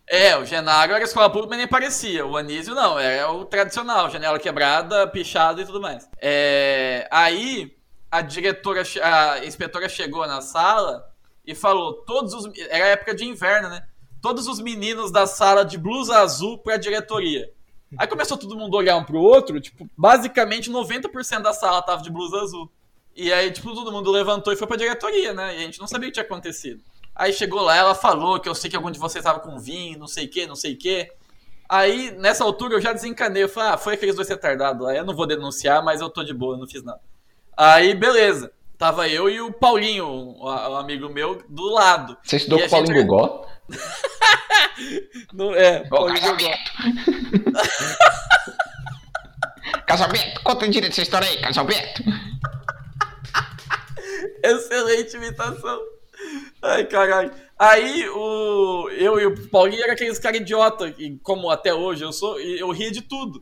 [0.07, 2.25] É, o Genaro era escola pública, mas nem parecia.
[2.25, 6.07] O Anísio não, era o tradicional, janela quebrada, pichado e tudo mais.
[6.21, 7.73] É, aí
[8.11, 11.03] a diretora, a inspetora chegou na sala
[11.45, 12.45] e falou: todos os.
[12.69, 13.83] Era época de inverno, né?
[14.25, 17.47] Todos os meninos da sala de blusa azul pra diretoria.
[17.95, 22.01] Aí começou todo mundo a olhar um pro outro, tipo, basicamente 90% da sala tava
[22.01, 22.67] de blusa azul.
[23.15, 25.53] E aí, tipo, todo mundo levantou e foi pra diretoria, né?
[25.53, 26.81] E a gente não sabia o que tinha acontecido.
[27.15, 29.99] Aí chegou lá, ela falou que eu sei que algum de vocês tava com vinho,
[29.99, 31.07] não sei o que, não sei o que.
[31.69, 33.43] Aí, nessa altura, eu já desencanei.
[33.43, 34.95] Eu falei, ah, foi aqueles dois retardados lá.
[34.95, 36.99] Eu não vou denunciar, mas eu tô de boa, eu não fiz nada.
[37.55, 38.51] Aí, beleza.
[38.75, 42.17] Tava eu e o Paulinho, um, um amigo meu, do lado.
[42.23, 43.45] Você estudou E com a o Paulinho gente- Gogó?
[45.31, 46.57] No, é, Paulinho casamento.
[49.87, 52.03] Casamento, conta direito essa história aí, casamento.
[54.43, 55.79] Excelente imitação.
[56.61, 57.31] Ai, caralho.
[57.57, 62.11] Aí, o, eu e o Paulinho era aqueles caras idiota, e como até hoje eu
[62.11, 63.41] sou, eu ria de tudo.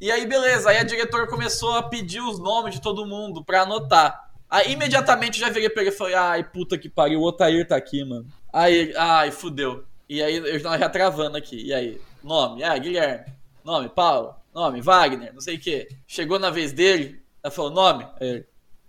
[0.00, 0.68] E aí, beleza.
[0.70, 4.28] Aí a diretora começou a pedir os nomes de todo mundo pra anotar.
[4.50, 7.66] Aí, imediatamente, eu já virei pra ele e falei, ai, puta que pariu, o Otair
[7.66, 8.26] tá aqui, mano.
[8.52, 9.84] Aí, ai, fudeu.
[10.08, 11.66] E aí, eu já travando aqui.
[11.66, 13.32] E aí, nome, ah, Guilherme.
[13.64, 14.34] Nome, Paulo.
[14.54, 15.88] Nome, Wagner, não sei o quê.
[16.06, 18.06] Chegou na vez dele, ela falou, nome.
[18.20, 18.46] Aí ele,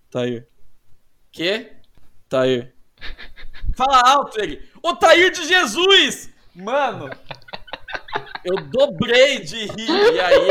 [0.09, 0.47] Tair.
[1.31, 1.73] Quê?
[2.27, 2.73] Tair.
[3.75, 4.67] Fala alto ele.
[4.81, 6.29] O Tair de Jesus!
[6.55, 7.09] Mano,
[8.43, 10.13] eu dobrei de rir.
[10.13, 10.47] E aí,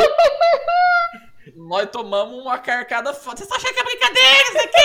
[1.56, 3.38] nós tomamos uma carcada foda.
[3.38, 4.78] Vocês achando que é brincadeira isso aqui?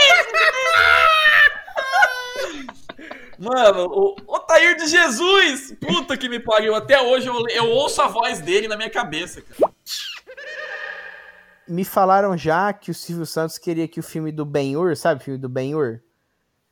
[3.40, 5.76] Mano, o Otair de Jesus!
[5.80, 6.76] Puta que me pariu.
[6.76, 9.74] Até hoje eu, eu ouço a voz dele na minha cabeça, cara.
[11.68, 15.24] Me falaram já que o Silvio Santos queria que o filme do Ben-Hur, sabe o
[15.24, 16.02] filme do Ben-Hur?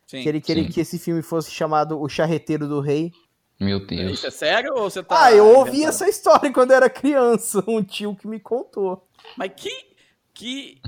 [0.05, 0.21] Sim.
[0.21, 0.69] Que ele queria Sim.
[0.69, 3.13] que esse filme fosse chamado O Charreteiro do Rei.
[3.57, 4.13] Meu Deus.
[4.13, 5.25] Isso é sério ou você tá.
[5.25, 5.89] Ah, eu ouvi inventando?
[5.89, 9.07] essa história quando eu era criança, um tio que me contou.
[9.37, 9.71] Mas que,
[10.33, 10.81] que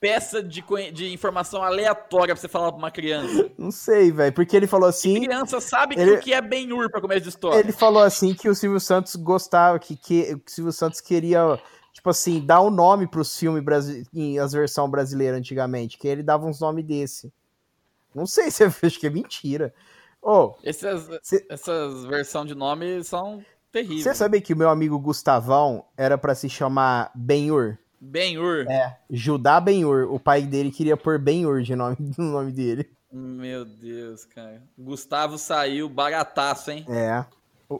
[0.00, 3.50] peça de, de informação aleatória pra você falar pra uma criança?
[3.58, 6.90] Não sei, velho, porque ele falou assim, Criança sabe que Ele- o que é Ben-Hur
[6.90, 7.58] pra começo de história.
[7.58, 11.60] ele falou assim que o Silvio Santos gostava, que, que o Silvio Santos queria,
[11.92, 16.22] tipo assim, dar um nome pros filmes brasi- em as versões brasileiras antigamente, que ele
[16.22, 17.32] dava uns nomes desse.
[18.14, 19.74] Não sei se eu acho que é mentira.
[20.22, 24.02] Ô, Essas, Cê- essas versões de nome são terríveis.
[24.02, 27.78] você sabia que o meu amigo Gustavão era pra se chamar Ben-Hur?
[28.00, 28.66] Ben-Hur.
[28.68, 30.12] É, Judá Ben-Hur.
[30.12, 32.88] O pai dele queria pôr Ben-Hur de nome, no nome dele.
[33.12, 34.62] Meu Deus, cara.
[34.76, 36.84] Gustavo saiu barataço, hein?
[36.88, 37.24] É.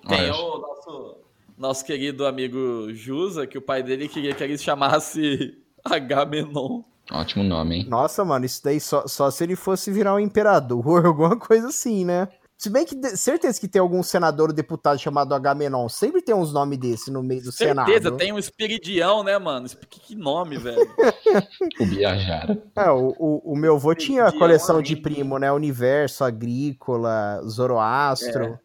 [0.08, 1.16] Tem o nosso,
[1.56, 6.82] nosso querido amigo Jusa, que o pai dele queria que ele se chamasse Agamenon.
[7.10, 7.86] Ótimo nome, hein?
[7.88, 12.04] Nossa, mano, isso daí só, só se ele fosse virar um imperador, alguma coisa assim,
[12.04, 12.28] né?
[12.58, 15.88] Se bem que de- certeza que tem algum senador ou deputado chamado Agamenon.
[15.88, 18.16] Sempre tem uns nomes desse no meio do Certeza, Senado.
[18.16, 19.68] tem um Espiridião, né, mano?
[19.88, 20.76] Que, que nome, velho.
[21.80, 22.60] O Biajara.
[22.74, 25.52] É, o, o, o meu avô tinha a coleção de primo, né?
[25.52, 28.44] Universo, Agrícola, Zoroastro.
[28.44, 28.58] É.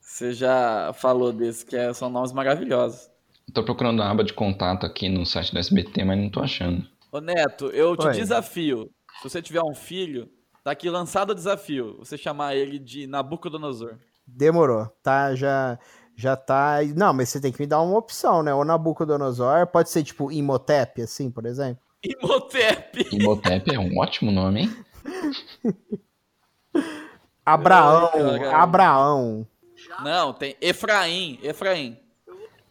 [0.00, 3.08] Você já falou desse, que é- são nomes maravilhosos.
[3.54, 6.84] Tô procurando a aba de contato aqui no site do SBT, mas não tô achando.
[7.12, 8.12] Ô Neto, eu te Oi.
[8.14, 8.90] desafio.
[9.22, 10.28] Se você tiver um filho,
[10.66, 11.94] tá aqui lançado o desafio.
[12.00, 13.98] Você chamar ele de Nabucodonosor.
[14.26, 14.86] Demorou.
[15.00, 15.78] Tá, já,
[16.16, 16.78] já tá.
[16.96, 18.52] Não, mas você tem que me dar uma opção, né?
[18.52, 21.80] O Nabucodonosor pode ser tipo Imhotep, assim, por exemplo.
[22.04, 23.06] Imhotep.
[23.14, 24.76] Imhotep é um ótimo nome, hein?
[27.46, 28.56] Abraão, cara.
[28.56, 29.46] Abraão.
[30.02, 31.38] Não, tem Efraim.
[31.44, 31.96] Efraim.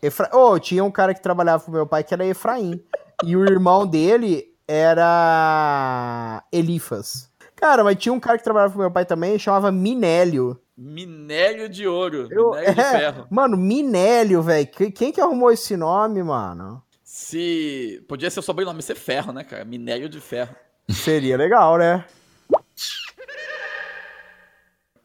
[0.02, 0.30] Efra...
[0.34, 2.84] Oh, tinha um cara que trabalhava com meu pai que era Efraim.
[3.24, 7.34] e o irmão dele era Elifas.
[7.56, 10.60] Cara, mas tinha um cara que trabalhava com meu pai também, chamava Minélio.
[10.78, 12.28] Minério de ouro.
[12.30, 13.28] Eu- Minério de é, ferro.
[13.32, 14.68] Mano, Minélio, velho.
[14.68, 16.82] Que- Quem que arrumou esse nome, mano?
[17.04, 18.04] Se.
[18.10, 19.64] Podia ser o sobrenome ser ferro, né, cara?
[19.64, 20.54] Minério de ferro.
[20.90, 22.04] Seria legal, né?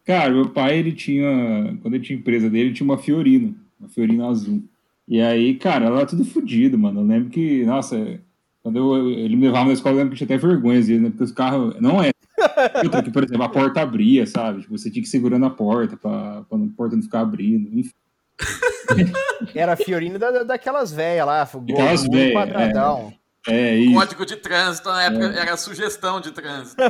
[0.04, 1.78] Cara, meu pai, ele tinha.
[1.82, 3.54] Quando ele tinha empresa dele, ele tinha uma Fiorino.
[3.78, 4.62] Uma Fiorino azul.
[5.06, 7.00] E aí, cara, ela era tudo fodido, mano.
[7.00, 8.20] Eu lembro que, nossa,
[8.62, 11.02] quando eu- ele me levava na escola, eu lembro que tinha até vergonha, às vezes,
[11.02, 11.08] né?
[11.10, 11.74] Porque os carros.
[11.80, 12.10] Não é.
[12.84, 14.62] Outra que, por exemplo, a porta abria, sabe?
[14.62, 17.68] Tipo, você tinha que ir segurando a porta pra, pra a porta não ficar abrindo.
[17.78, 17.92] Enfim.
[19.54, 23.12] Era Fiorino da, da- daquelas velhas lá, Aquelas velhas, quadradão.
[23.48, 23.94] É, isso.
[23.94, 26.82] Código de trânsito na época era sugestão de trânsito.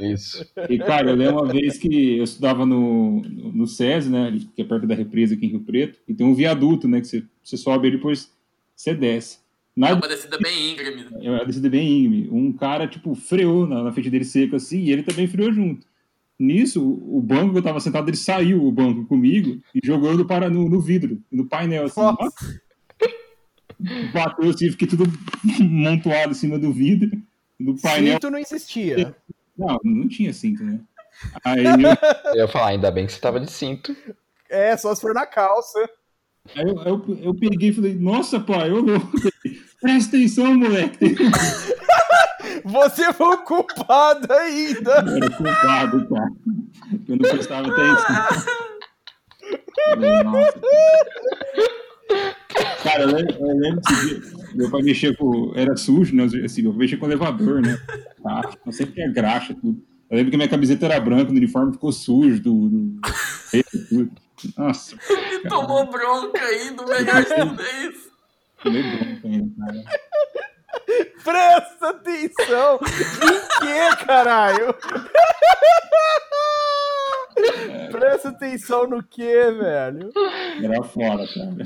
[0.00, 0.42] Isso.
[0.70, 4.34] E, cara, eu lembro uma vez que eu estudava no, no, no SESI, né?
[4.56, 5.98] Que é perto da represa aqui em Rio Preto.
[6.08, 7.02] E tem um viaduto, né?
[7.02, 8.30] Que você, você sobe ali e depois
[8.74, 9.38] você desce.
[9.76, 11.06] Na É uma descida bem íngreme.
[11.20, 12.28] É uma descida bem íngreme.
[12.30, 15.86] Um cara, tipo, freou na, na frente dele seco assim, e ele também freou junto.
[16.38, 20.24] Nisso, o banco que eu tava sentado, ele saiu o banco comigo e jogou no,
[20.24, 22.00] para, no, no vidro, no painel, assim.
[22.00, 22.60] Nossa.
[24.12, 25.04] Bateu assim, fiquei tudo
[25.60, 27.10] montuado em cima do vidro,
[27.58, 28.14] do painel.
[28.14, 29.14] Cinto não existia.
[29.56, 30.80] Não, não tinha cinto, né?
[31.44, 33.96] Aí, Eu ia falar, ainda bem que você tava de cinto.
[34.50, 35.88] É, só se for na calça.
[36.54, 39.10] Aí eu, eu, eu peguei e falei, nossa, pai, eu louco.
[39.80, 41.14] Presta atenção, moleque.
[42.64, 45.04] Você foi o culpado ainda.
[45.06, 46.30] Eu era culpado, cara.
[47.06, 48.16] Eu não prestava atenção.
[50.24, 50.60] Nossa.
[52.82, 54.22] Cara, eu lembro, eu lembro dia,
[54.54, 55.52] meu pai mexia com.
[55.54, 56.24] Era sujo, né?
[56.44, 57.78] Assim, eu mexia com o elevador, né?
[58.22, 58.50] Tá?
[58.64, 59.82] Eu sempre tinha graxa, tudo.
[60.10, 62.68] Eu lembro que minha camiseta era branca, o uniforme ficou sujo do.
[62.68, 63.00] do...
[63.88, 64.23] tudo.
[64.56, 68.10] Nossa, E tomou bronca ainda, o melhor de tudo é isso.
[68.62, 69.84] tomei bronca ainda, cara.
[71.22, 72.80] Presta atenção!
[72.82, 74.74] Em que, caralho?
[77.90, 80.10] Presta atenção no que, velho?
[80.62, 81.56] Era fora, cara.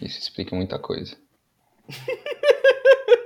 [0.00, 1.16] Isso explica muita coisa.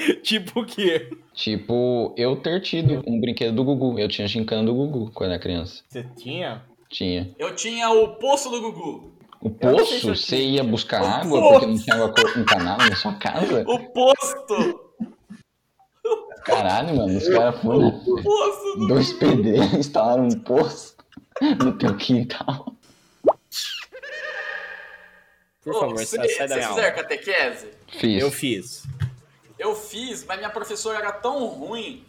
[0.22, 1.10] tipo o quê?
[1.34, 3.98] Tipo, eu ter tido um brinquedo do Gugu.
[3.98, 5.82] Eu tinha gincana do Gugu quando era criança.
[5.88, 6.62] Você tinha?
[6.88, 7.30] Tinha.
[7.38, 9.12] Eu tinha o poço do Gugu.
[9.40, 11.50] O poço, você ia buscar O água poço.
[11.52, 13.64] porque não tinha água encanada na sua casa?
[13.66, 14.90] O posto!
[16.44, 17.88] Caralho, mano, os caras foram.
[17.88, 20.94] O poço do Dois pedreiros instalaram um poço
[21.62, 22.74] no teu quintal.
[25.62, 26.90] Por Ô, favor, você- sai, sai da minha aula.
[26.90, 27.68] catequese?
[27.88, 28.22] Fiz.
[28.22, 28.82] Eu fiz.
[29.60, 32.02] Eu fiz, mas minha professora era tão ruim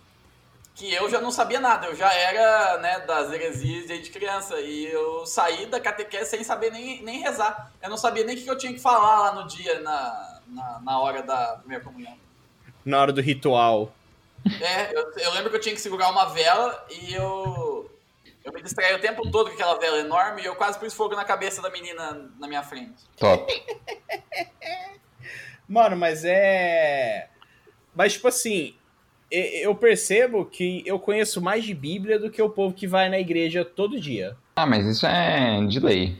[0.74, 1.88] que eu já não sabia nada.
[1.88, 4.58] Eu já era, né, das heresias desde criança.
[4.62, 7.70] E eu saí da catequese sem saber nem, nem rezar.
[7.82, 10.80] Eu não sabia nem o que eu tinha que falar lá no dia, na, na,
[10.80, 12.18] na hora da primeira comunhão.
[12.86, 13.92] Na hora do ritual.
[14.62, 17.92] É, eu, eu lembro que eu tinha que segurar uma vela e eu.
[18.46, 21.16] Eu me distraí o tempo todo com aquela vela enorme e eu quase pus fogo
[21.16, 23.04] na cabeça da menina na minha frente.
[23.18, 23.46] Top.
[25.68, 27.30] Mano, mas é.
[27.96, 28.74] Mas, tipo assim,
[29.32, 33.20] eu percebo que eu conheço mais de Bíblia do que o povo que vai na
[33.20, 34.36] igreja todo dia.
[34.56, 36.18] Ah, mas isso é de lei.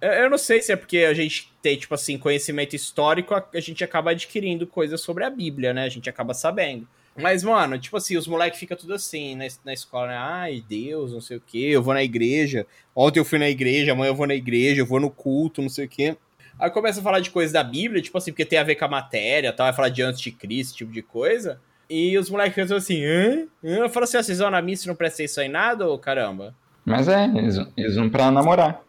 [0.00, 3.84] Eu não sei se é porque a gente tem, tipo assim, conhecimento histórico, a gente
[3.84, 5.84] acaba adquirindo coisas sobre a Bíblia, né?
[5.84, 6.88] A gente acaba sabendo.
[7.16, 10.16] Mas, mano, tipo assim, os moleques ficam tudo assim na, na escola, né?
[10.16, 12.66] Ai, Deus, não sei o quê, eu vou na igreja.
[12.96, 15.68] Ontem eu fui na igreja, amanhã eu vou na igreja, eu vou no culto, não
[15.68, 16.16] sei o quê.
[16.58, 18.84] Aí começa a falar de coisa da Bíblia, tipo assim, porque tem a ver com
[18.84, 21.60] a matéria, tal, vai falar de antes de Cristo, tipo de coisa.
[21.88, 23.46] E os moleques pensam assim, hã?
[23.62, 25.98] Eu falo assim, ó, vocês vão na missa e não prestem isso aí nada, ou
[25.98, 26.54] caramba?
[26.84, 28.80] Mas é, eles, eles vão pra namorar.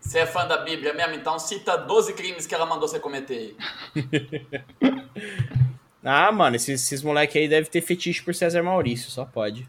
[0.00, 1.14] Você é fã da Bíblia mesmo?
[1.14, 3.56] Então cita 12 crimes que ela mandou você cometer aí.
[6.04, 9.68] Ah, mano, esses, esses moleques aí devem ter fetiche por César Maurício, só pode.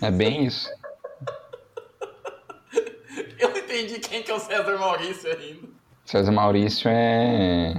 [0.00, 0.70] É bem isso.
[3.38, 5.68] Eu não entendi quem que é o César Maurício ainda.
[6.06, 7.74] César Maurício é.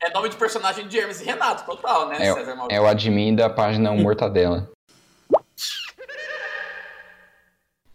[0.00, 2.18] É nome de personagem de Hermes e Renato, total, né?
[2.18, 2.76] César É, Maurício.
[2.76, 4.70] é o admin da página Mortadela.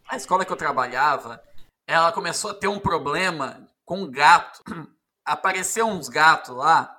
[0.08, 1.42] A escola que eu trabalhava,
[1.88, 4.62] ela começou a ter um problema com gato.
[5.26, 6.92] Apareceu uns gatos lá,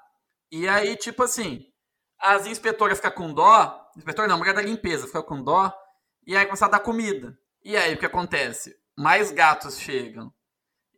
[0.52, 1.66] e aí, tipo assim,
[2.20, 5.72] as inspetoras ficam com dó, inspetor não, mulher da limpeza fica com dó,
[6.24, 7.36] e aí começa a dar comida.
[7.64, 8.76] E aí o que acontece?
[8.96, 10.32] Mais gatos chegam.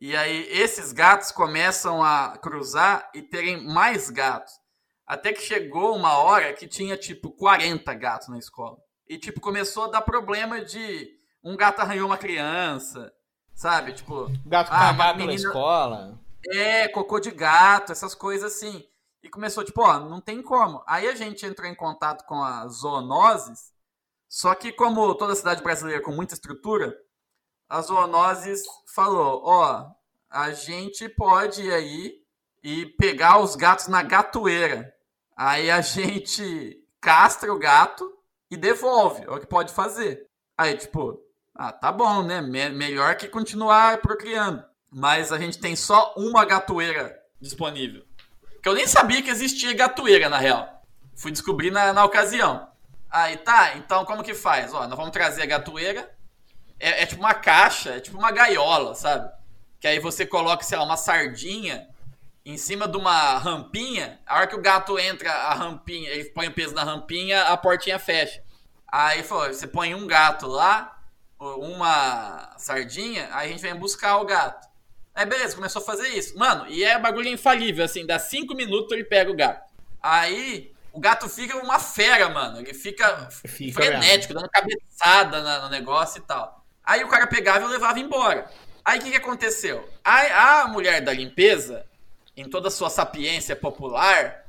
[0.05, 4.51] E aí esses gatos começam a cruzar e terem mais gatos.
[5.07, 8.77] Até que chegou uma hora que tinha tipo 40 gatos na escola.
[9.07, 11.09] E tipo começou a dar problema de
[11.41, 13.13] um gato arranhou uma criança,
[13.55, 13.93] sabe?
[13.93, 16.19] Tipo, Gato ah, cagado na menina- escola.
[16.47, 18.83] é, cocô de gato, essas coisas assim.
[19.23, 20.83] E começou, tipo, ó, não tem como.
[20.85, 23.71] Aí a gente entrou em contato com as zoonoses,
[24.27, 26.93] só que como toda cidade brasileira com muita estrutura,
[27.73, 28.61] a zoonoses
[28.93, 29.87] falou, ó,
[30.29, 32.13] a gente pode ir aí
[32.63, 34.93] e pegar os gatos na gatoeira.
[35.35, 38.07] Aí a gente castra o gato
[38.51, 40.27] e devolve, é o que pode fazer.
[40.55, 41.19] Aí, tipo,
[41.55, 42.41] ah, tá bom, né?
[42.41, 44.63] Me- melhor que continuar procriando.
[44.91, 48.03] Mas a gente tem só uma gatoeira disponível.
[48.61, 50.83] Que eu nem sabia que existia gatoeira, na real.
[51.15, 52.67] Fui descobrir na, na ocasião.
[53.09, 54.71] Aí tá, então como que faz?
[54.75, 56.12] Ó, nós vamos trazer a gatoeira.
[56.79, 59.31] É, é tipo uma caixa, é tipo uma gaiola, sabe?
[59.79, 61.87] Que aí você coloca, sei lá, uma sardinha
[62.45, 64.19] em cima de uma rampinha.
[64.25, 67.57] A hora que o gato entra, a rampinha, ele põe o peso na rampinha, a
[67.57, 68.43] portinha fecha.
[68.91, 70.99] Aí falou, você põe um gato lá,
[71.39, 74.67] uma sardinha, aí a gente vem buscar o gato.
[75.15, 76.37] Aí beleza, começou a fazer isso.
[76.37, 79.71] Mano, e é bagulho infalível, assim, dá cinco minutos ele pega o gato.
[80.01, 82.59] Aí o gato fica uma fera, mano.
[82.59, 86.62] Ele fica, Fica frenético, dando cabeçada no negócio e tal.
[86.83, 88.49] Aí o cara pegava e levava embora.
[88.83, 89.87] Aí o que, que aconteceu?
[90.03, 91.85] A, a mulher da limpeza,
[92.35, 94.43] em toda a sua sapiência popular,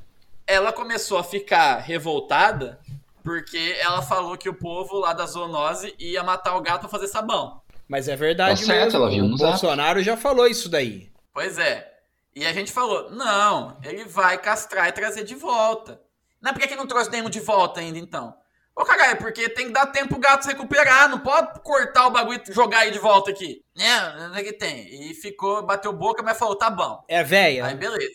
[0.47, 2.79] ela começou a ficar revoltada
[3.23, 7.09] porque ela falou que o povo lá da zoonose ia matar o gato pra fazer
[7.09, 7.63] sabão.
[7.89, 8.99] Mas é verdade Tá certo, mesmo.
[8.99, 9.37] ela viu o.
[9.37, 11.11] Bolsonaro já falou isso daí.
[11.33, 11.91] Pois é.
[12.37, 16.01] E a gente falou, não, ele vai castrar e trazer de volta.
[16.43, 18.35] Não, por que, que não trouxe nenhum de volta ainda, então?
[18.77, 22.09] Ô, caralho, é porque tem que dar tempo o gato se recuperar, não pode cortar
[22.09, 23.65] o bagulho e jogar aí de volta aqui.
[23.77, 25.11] Né, não é que tem.
[25.11, 27.05] E ficou, bateu boca, mas falou, tá bom.
[27.07, 27.67] É velha.
[27.67, 28.15] Aí, beleza.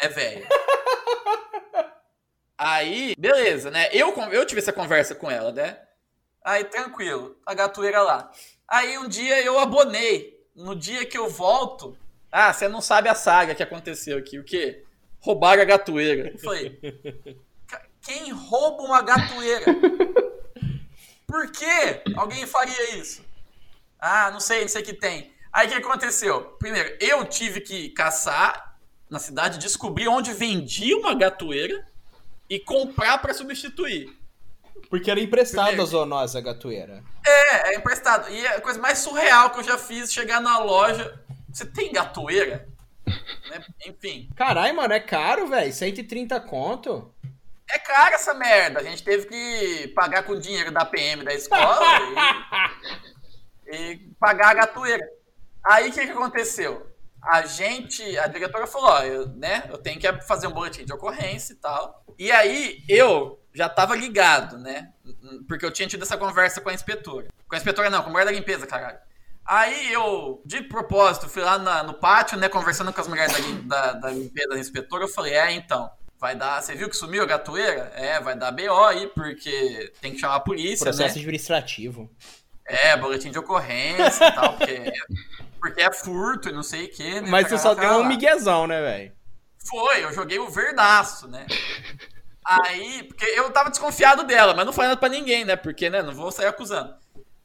[0.00, 0.46] É velho.
[2.56, 3.88] Aí, beleza, né?
[3.92, 5.78] Eu, eu tive essa conversa com ela, né?
[6.44, 8.30] Aí, tranquilo, a gatoeira lá.
[8.66, 10.36] Aí, um dia eu abonei.
[10.56, 11.96] No dia que eu volto.
[12.32, 14.38] Ah, você não sabe a saga que aconteceu aqui.
[14.38, 14.84] O quê?
[15.20, 16.32] Roubaram a gatoeira.
[16.32, 16.38] "Ca-
[18.02, 19.66] quem rouba uma gatoeira?
[21.26, 23.22] Por que alguém faria isso?
[23.98, 25.32] Ah, não sei, não sei o que tem.
[25.52, 26.42] Aí o que aconteceu?
[26.58, 28.76] Primeiro, eu tive que caçar
[29.10, 31.86] na cidade, descobrir onde vendia uma gatoeira
[32.48, 34.16] e comprar pra substituir.
[34.88, 37.02] Porque era emprestado a zoonose, a gatoeira.
[37.26, 38.30] É, é emprestado.
[38.30, 41.20] E a coisa mais surreal que eu já fiz, chegar na loja.
[41.52, 42.66] Você tem gatoeira?
[43.48, 43.64] Né?
[43.86, 44.28] Enfim.
[44.36, 45.72] Caralho, mano, é caro, velho.
[45.72, 47.10] 130 conto.
[47.70, 48.80] É caro essa merda.
[48.80, 51.80] A gente teve que pagar com o dinheiro da PM da escola
[53.66, 55.06] e, e pagar a gatoeira.
[55.62, 56.86] Aí o que, que aconteceu?
[57.22, 60.92] A gente, a diretora falou, ó, eu, né, eu tenho que fazer um boletim de
[60.92, 62.04] ocorrência e tal.
[62.18, 64.92] E aí eu já tava ligado, né?
[65.48, 67.26] Porque eu tinha tido essa conversa com a inspetora.
[67.48, 68.98] Com a inspetora não, com a mulher da limpeza, caralho.
[69.44, 73.76] Aí eu, de propósito, fui lá na- no pátio, né, conversando com as mulheres da,
[73.76, 77.22] da, da limpeza da inspetora, eu falei, é, então, vai dar, você viu que sumiu
[77.22, 77.92] a gatoeira?
[77.94, 81.20] É, vai dar BO aí, porque tem que chamar a polícia, Processo né?
[81.20, 82.10] administrativo.
[82.66, 84.92] É, boletim de ocorrência e tal, porque é,
[85.58, 87.28] porque é furto e não sei o que, né?
[87.28, 89.12] Mas você só deu um miguezão, né, velho?
[89.58, 91.46] Foi, eu joguei o verdaço, né?
[92.44, 95.56] Aí, porque eu tava desconfiado dela, mas não falei nada pra ninguém, né?
[95.56, 96.94] Porque, né, não vou sair acusando.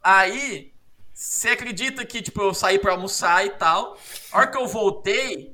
[0.01, 0.71] Aí,
[1.13, 3.97] você acredita que, tipo, eu saí pra almoçar e tal.
[4.32, 5.52] A hora que eu voltei,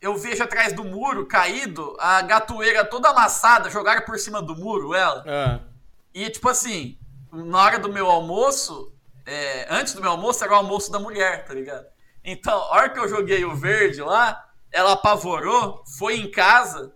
[0.00, 4.94] eu vejo atrás do muro, caído, a gatoeira toda amassada, jogaram por cima do muro
[4.94, 5.24] ela.
[5.26, 5.60] Ah.
[6.14, 6.98] E, tipo assim,
[7.32, 8.92] na hora do meu almoço,
[9.26, 11.86] é, antes do meu almoço, era o almoço da mulher, tá ligado?
[12.24, 16.94] Então, a hora que eu joguei o verde lá, ela apavorou, foi em casa,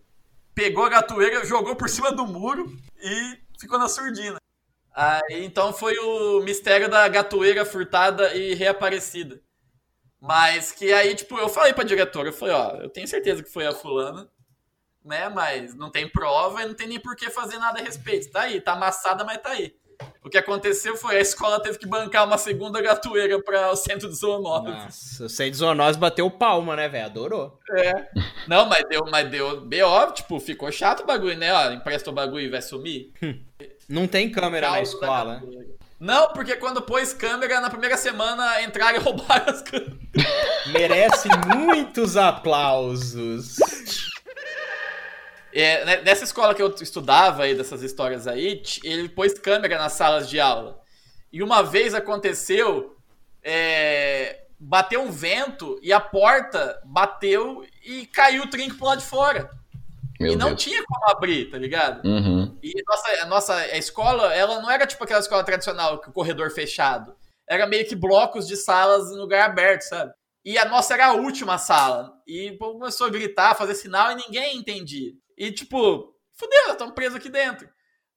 [0.54, 4.36] pegou a gatoeira, jogou por cima do muro e ficou na surdina.
[4.94, 9.40] Aí, então foi o mistério da gatoeira furtada e reaparecida.
[10.22, 13.50] Mas que aí, tipo, eu falei pra diretora, eu falei, ó, eu tenho certeza que
[13.50, 14.28] foi a fulana,
[15.04, 15.28] né?
[15.28, 18.30] Mas não tem prova e não tem nem por que fazer nada a respeito.
[18.30, 19.74] Tá aí, tá amassada, mas tá aí.
[20.22, 24.08] O que aconteceu foi a escola teve que bancar uma segunda gatoeira para o centro
[24.08, 24.72] de zoonoses.
[24.72, 27.06] Nossa, o centro de zoonoses bateu palma, né, velho?
[27.06, 27.58] Adorou.
[27.70, 28.08] É.
[28.46, 31.52] Não, mas deu, mas deu BO, tipo, ficou chato o bagulho, né?
[31.52, 33.12] Ó, empresta o bagulho e vai sumir.
[33.88, 35.42] Não tem câmera na escola.
[36.02, 39.94] Não, porque quando pôs câmera, na primeira semana entraram e roubaram as câmeras.
[40.66, 43.54] Merece muitos aplausos.
[45.52, 49.92] É, né, nessa escola que eu estudava aí, dessas histórias aí, ele pôs câmera nas
[49.92, 50.80] salas de aula.
[51.32, 52.96] E uma vez aconteceu,
[53.40, 59.06] é, bateu um vento e a porta bateu e caiu o trinco pro lado de
[59.06, 59.48] fora.
[60.22, 60.62] Meu e não Deus.
[60.62, 62.04] tinha como abrir, tá ligado?
[62.06, 62.58] Uhum.
[62.62, 66.50] E nossa, a nossa escola, ela não era tipo aquela escola tradicional, com o corredor
[66.50, 67.14] fechado.
[67.48, 70.12] Era meio que blocos de salas em lugar aberto, sabe?
[70.44, 72.12] E a nossa era a última sala.
[72.26, 75.12] E o povo começou a gritar, fazer sinal e ninguém entendia.
[75.36, 77.68] E tipo, fudeu, estamos presos aqui dentro.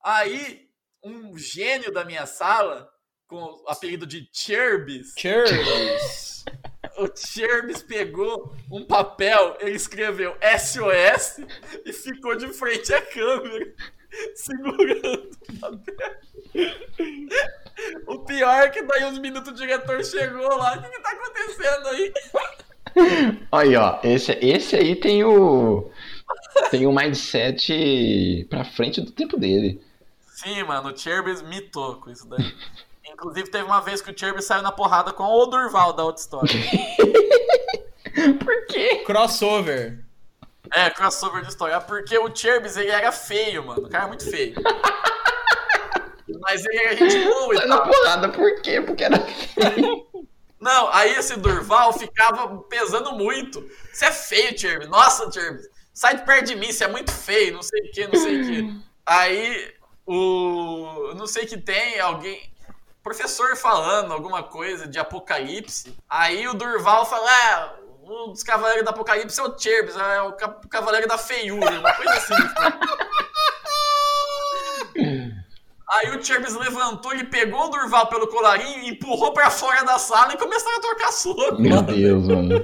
[0.03, 0.61] Aí,
[1.03, 2.89] um gênio da minha sala,
[3.27, 6.34] com o apelido de Cherbis, Cheers.
[6.99, 11.41] o Cherbis pegou um papel, ele escreveu SOS
[11.85, 13.73] e ficou de frente à câmera,
[14.35, 16.15] segurando o papel.
[18.07, 20.77] O pior é que daí uns minutos o diretor chegou lá.
[20.77, 22.13] O que, que tá acontecendo aí?
[23.51, 25.91] Aí, ó, esse, esse aí tem o.
[26.71, 29.81] Tem o mindset pra frente do tempo dele.
[30.27, 32.53] Sim, mano, o Cherbis mitou com isso daí.
[33.07, 36.21] Inclusive, teve uma vez que o Cherbis saiu na porrada com o Durval da outra
[36.21, 36.49] história.
[38.43, 39.03] Por quê?
[39.05, 40.03] Crossover.
[40.73, 41.79] É, crossover de história.
[41.81, 43.85] Porque o Cherbis, ele era feio, mano.
[43.85, 44.55] O cara é muito feio.
[46.41, 47.87] Mas ele era gente boa e Sai na tal.
[47.87, 48.81] porrada, por quê?
[48.81, 49.17] Porque era.
[50.59, 53.63] Não, aí esse Durval ficava pesando muito.
[53.93, 54.89] Você é feio, Cherbis.
[54.89, 55.67] Nossa, Cherbis.
[55.93, 58.41] Sai de perto de mim, você é muito feio, não sei o que, não sei
[58.41, 58.81] o que.
[59.05, 59.73] Aí,
[60.05, 61.13] o.
[61.15, 62.51] Não sei que tem alguém.
[63.09, 65.95] Professor falando alguma coisa de apocalipse.
[66.09, 67.69] Aí o Durval fala: é,
[68.03, 71.93] um dos cavaleiros do apocalipse é o Cherbis, é o ca- cavaleiro da feiura, uma
[71.93, 72.33] coisa assim.
[75.87, 80.33] Aí o Cherbis levantou, ele pegou o Durval pelo colarinho, empurrou pra fora da sala
[80.33, 81.61] e começaram a trocar soco.
[81.61, 82.55] Meu Deus, mano.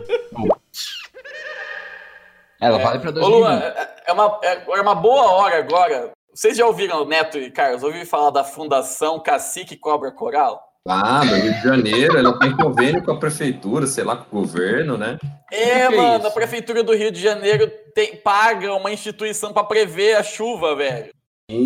[2.60, 3.40] Ela vale pra Ô, 2020.
[3.40, 6.12] Luan, é é uma, é é uma boa hora agora.
[6.34, 10.62] Vocês já ouviram, Neto e Carlos, ouviram falar da Fundação Cacique Cobra Coral?
[10.88, 14.42] Ah, no Rio de Janeiro, ela tem convênio com a prefeitura, sei lá, com o
[14.42, 15.20] governo, né?
[15.52, 16.28] É, que é mano, isso?
[16.28, 21.14] a Prefeitura do Rio de Janeiro tem- paga uma instituição pra prever a chuva, velho.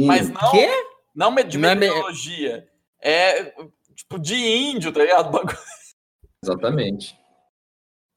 [0.06, 0.68] Mas não, Quê?
[1.16, 2.68] não de Não é me- meteorologia.
[3.02, 3.54] É
[3.96, 5.32] tipo de índio, tá ligado?
[5.32, 5.58] Bagulho-
[6.44, 7.18] Exatamente.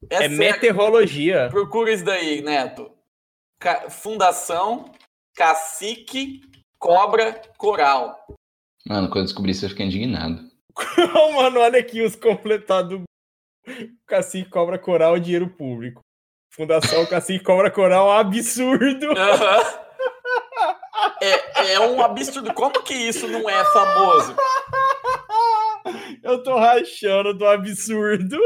[0.09, 1.47] É, É meteorologia.
[1.49, 2.91] Procura isso daí, Neto.
[3.89, 4.85] Fundação
[5.39, 6.41] Cacique
[6.77, 8.13] Cobra Coral.
[8.85, 10.41] Mano, quando eu descobri isso, eu fiquei indignado.
[11.33, 13.03] Mano, olha aqui os completados.
[14.05, 16.01] Cacique Cobra Coral, dinheiro público.
[16.53, 19.11] Fundação Cacique Cobra Coral, um absurdo.
[19.17, 19.79] Aham.
[21.21, 22.53] É, é um absurdo.
[22.53, 24.35] Como que isso não é famoso?
[26.21, 28.37] Eu tô rachando do absurdo.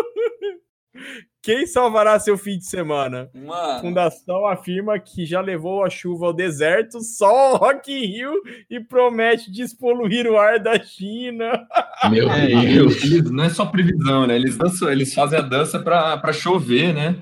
[1.44, 3.30] Quem salvará seu fim de semana?
[3.34, 8.42] Mano, Fundação afirma que já levou a chuva ao deserto, só ao Rock in Rio
[8.70, 11.68] e promete despoluir o ar da China.
[12.10, 13.04] Meu É, Deus.
[13.04, 14.36] eles, não é só previsão, né?
[14.38, 17.20] Eles, dançam, eles fazem a dança pra, pra chover, né?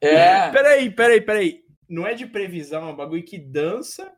[0.00, 0.48] é.
[0.50, 1.60] Peraí, peraí, peraí.
[1.88, 4.08] Não é de previsão, é um bagulho que dança.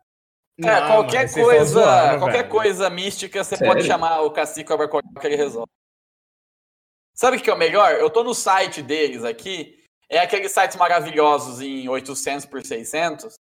[0.63, 2.49] Cara, Não, qualquer mano, coisa, zoando, qualquer velho.
[2.51, 3.73] coisa mística, você Sério?
[3.75, 4.89] pode chamar o Cacique Coral
[5.21, 5.69] que ele resolve.
[7.17, 7.95] Sabe o que é o melhor?
[7.95, 9.83] Eu tô no site deles aqui.
[10.09, 13.35] É aqueles sites maravilhosos em 800 por 600.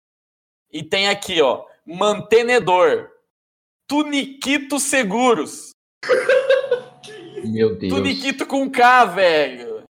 [0.70, 3.10] E tem aqui, ó, mantenedor.
[3.88, 5.70] Tuniquito Seguros.
[7.44, 7.92] Meu Deus.
[7.92, 9.84] Tuniquito com K, velho.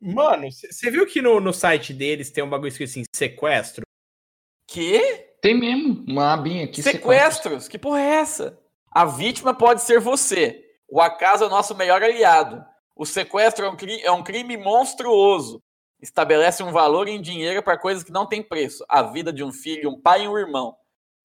[0.00, 3.84] Mano, você viu que no, no site deles tem um bagulho escrito assim, sequestro?
[4.66, 5.00] Que?
[5.40, 6.82] Tem mesmo uma abinha aqui.
[6.82, 7.68] Sequestros?
[7.68, 8.58] Que porra é essa?
[8.90, 10.64] A vítima pode ser você.
[10.88, 12.64] O acaso é o nosso melhor aliado.
[13.00, 15.62] O sequestro é um, cri- é um crime monstruoso.
[16.02, 18.84] Estabelece um valor em dinheiro para coisas que não têm preço.
[18.86, 20.76] A vida de um filho, um pai e um irmão.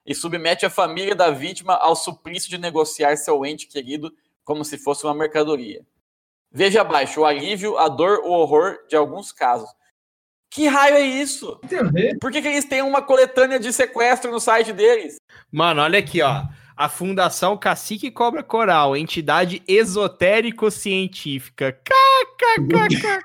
[0.05, 4.09] E submete a família da vítima ao suplício de negociar seu ente querido
[4.45, 5.85] como se fosse uma mercadoria.
[6.49, 9.69] Veja abaixo o alívio, a dor, o horror de alguns casos.
[10.49, 11.59] Que raio é isso?
[12.21, 15.17] Por que, que eles têm uma coletânea de sequestro no site deles?
[15.51, 16.43] Mano, olha aqui, ó.
[16.75, 21.71] A Fundação Cacique Cobra Coral, entidade esotérico-científica.
[21.71, 23.19] KKKK.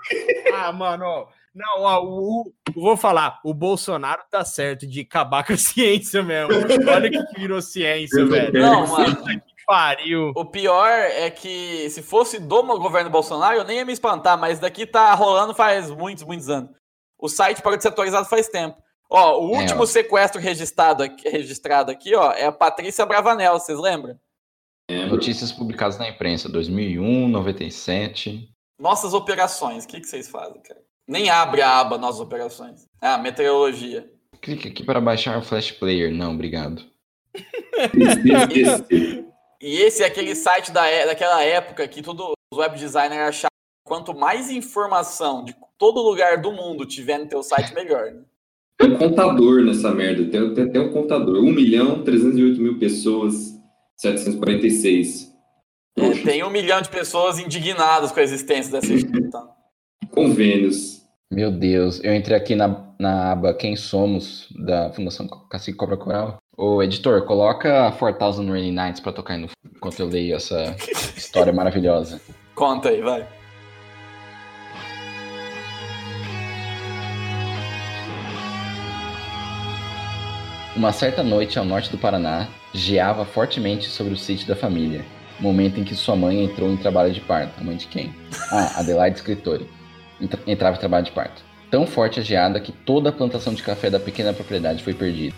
[0.55, 1.27] ah, mano, ó.
[1.53, 6.23] Não, ó, o, o- vou falar, o Bolsonaro tá certo de acabar com a ciência
[6.23, 6.53] mesmo.
[6.89, 8.53] Olha que virou ciência, velho.
[8.61, 9.17] Não, mano.
[9.25, 10.33] Que pariu.
[10.37, 14.61] O pior é que se fosse do governo Bolsonaro, eu nem ia me espantar, mas
[14.61, 16.71] daqui tá rolando faz muitos, muitos anos.
[17.19, 18.77] O site parou de ser atualizado faz tempo.
[19.11, 19.87] Ó, o É, último ó.
[19.87, 24.19] sequestro registrado aqui, registrado aqui, ó, é a Patrícia Bravanel, vocês lembram?
[25.09, 28.49] Notícias publicadas na imprensa, 2001, 97.
[28.81, 30.81] Nossas operações, o que, que vocês fazem, cara?
[31.07, 32.87] Nem abre a aba Nossas Operações.
[33.01, 34.09] Ah, meteorologia.
[34.41, 36.13] Clique aqui para baixar o Flash Player.
[36.13, 36.83] Não, obrigado.
[39.63, 43.51] E esse é aquele site da, é- daquela época que todos os web designers achavam
[43.51, 48.11] que quanto mais informação de todo lugar do mundo tiver no teu site, melhor.
[48.11, 48.23] Né?
[48.81, 50.25] Tem um contador nessa merda.
[50.25, 51.45] Tem, tem até um contador.
[51.45, 53.55] 1 milhão 308 mil pessoas,
[53.99, 55.31] 746.
[55.99, 59.51] É, tem um milhão de pessoas indignadas com a existência dessa instituição.
[60.11, 61.03] Convênios.
[61.31, 66.39] Meu Deus, eu entrei aqui na, na aba Quem Somos, da Fundação Cacique Cobra Coral.
[66.57, 70.75] Ô, editor, coloca 4000 Rainy Nights pra tocar aí no enquanto eu leio essa
[71.17, 72.21] história maravilhosa.
[72.55, 73.40] Conta aí, vai.
[80.81, 85.05] Uma certa noite ao norte do Paraná, geava fortemente sobre o sítio da família,
[85.39, 87.61] momento em que sua mãe entrou em trabalho de parto.
[87.61, 88.15] A mãe de quem?
[88.51, 89.69] Ah, Adelaide Escritori.
[90.19, 91.43] Entra- Entrava em trabalho de parto.
[91.71, 95.37] Tão forte a geada que toda a plantação de café da pequena propriedade foi perdida.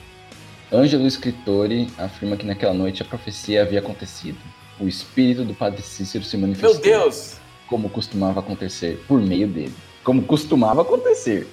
[0.72, 4.38] Ângelo Escritori afirma que naquela noite a profecia havia acontecido.
[4.78, 6.70] O espírito do padre Cícero se manifestou.
[6.72, 7.38] Meu Deus!
[7.66, 9.74] Como costumava acontecer, por meio dele.
[10.04, 11.48] Como costumava acontecer.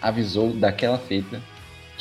[0.00, 1.42] Avisou daquela feita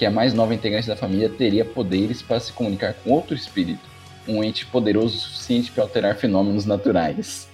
[0.02, 3.88] que a mais nova integrante da família teria poderes para se comunicar com outro espírito,
[4.28, 7.48] um ente poderoso o suficiente para alterar fenômenos naturais.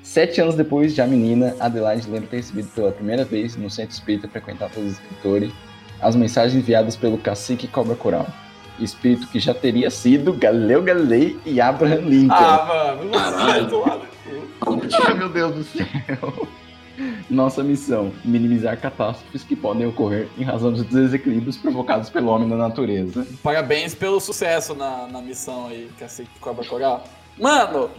[0.00, 4.28] Sete anos depois, já menina, Adelaide lembra ter recebido pela primeira vez no centro espírita
[4.28, 5.50] frequentado pelos escritores
[6.00, 8.28] as mensagens enviadas pelo cacique Cobra Coral,
[8.78, 12.34] espírito que já teria sido Galileu Galilei e Abraham Lincoln.
[12.36, 13.66] Ah, mano, Caralho.
[13.66, 14.02] do lado.
[15.06, 16.48] Ai, meu Deus do céu.
[17.28, 22.56] Nossa missão: minimizar catástrofes que podem ocorrer em razão dos desequilíbrios provocados pelo homem na
[22.56, 23.26] natureza.
[23.42, 27.04] Parabéns pelo sucesso na, na missão aí, Cacete Cobra Coral.
[27.38, 27.90] Mano,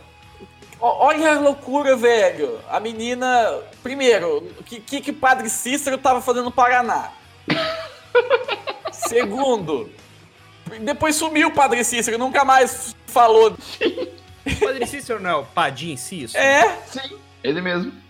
[0.80, 2.60] olha a loucura, velho.
[2.70, 3.60] A menina.
[3.82, 7.12] Primeiro, o que, que que Padre Cícero tava fazendo no Paraná?
[8.91, 9.89] Segundo,
[10.82, 13.56] depois sumiu o Padre Cícero, nunca mais falou.
[14.60, 16.41] Padre Cícero não, Padim Cícero.
[16.41, 16.80] É?
[17.43, 18.01] Ele mesmo.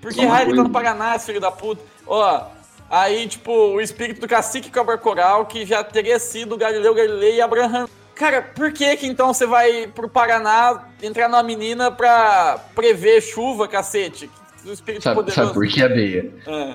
[0.00, 1.82] Por Só que uma raio ele tá no Paraná, filho da puta?
[2.06, 2.44] Ó,
[2.90, 7.40] aí, tipo, o espírito do cacique Cobra Coral, que já teria sido Galileu Galilei e
[7.40, 7.88] Abraham.
[8.14, 13.66] Cara, por que que então você vai pro Paraná entrar numa menina pra prever chuva,
[13.66, 14.28] cacete?
[14.64, 15.40] O espírito Sabe, poderoso.
[15.40, 16.32] sabe por que, Abeia?
[16.46, 16.74] É.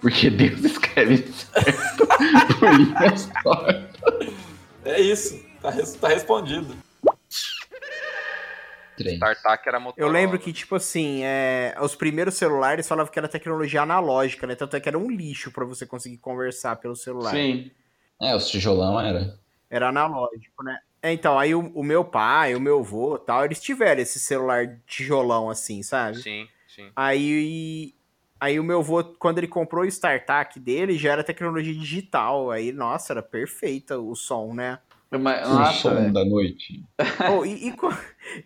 [0.00, 2.06] Porque Deus escreve certo
[2.58, 3.84] por linhas tortas.
[4.84, 6.74] É isso, tá, res- tá respondido.
[8.98, 9.18] Três.
[9.18, 10.02] Tartac era motor.
[10.02, 14.54] Eu lembro que, tipo assim, é, os primeiros celulares falavam que era tecnologia analógica, né?
[14.54, 17.30] Tanto é que era um lixo pra você conseguir conversar pelo celular.
[17.30, 17.70] Sim.
[18.20, 19.38] É, os tijolão era.
[19.70, 20.78] Era analógico, né?
[21.00, 24.18] É, então, aí o, o meu pai, o meu avô e tal, eles tiveram esse
[24.18, 26.20] celular tijolão assim, sabe?
[26.20, 26.90] Sim, sim.
[26.96, 27.94] Aí,
[28.40, 32.50] aí o meu avô, quando ele comprou o StarTAC dele, já era tecnologia digital.
[32.50, 34.80] Aí, nossa, era perfeita o som, né?
[35.10, 36.84] Mas, o som da noite.
[37.32, 37.74] Oh, e, e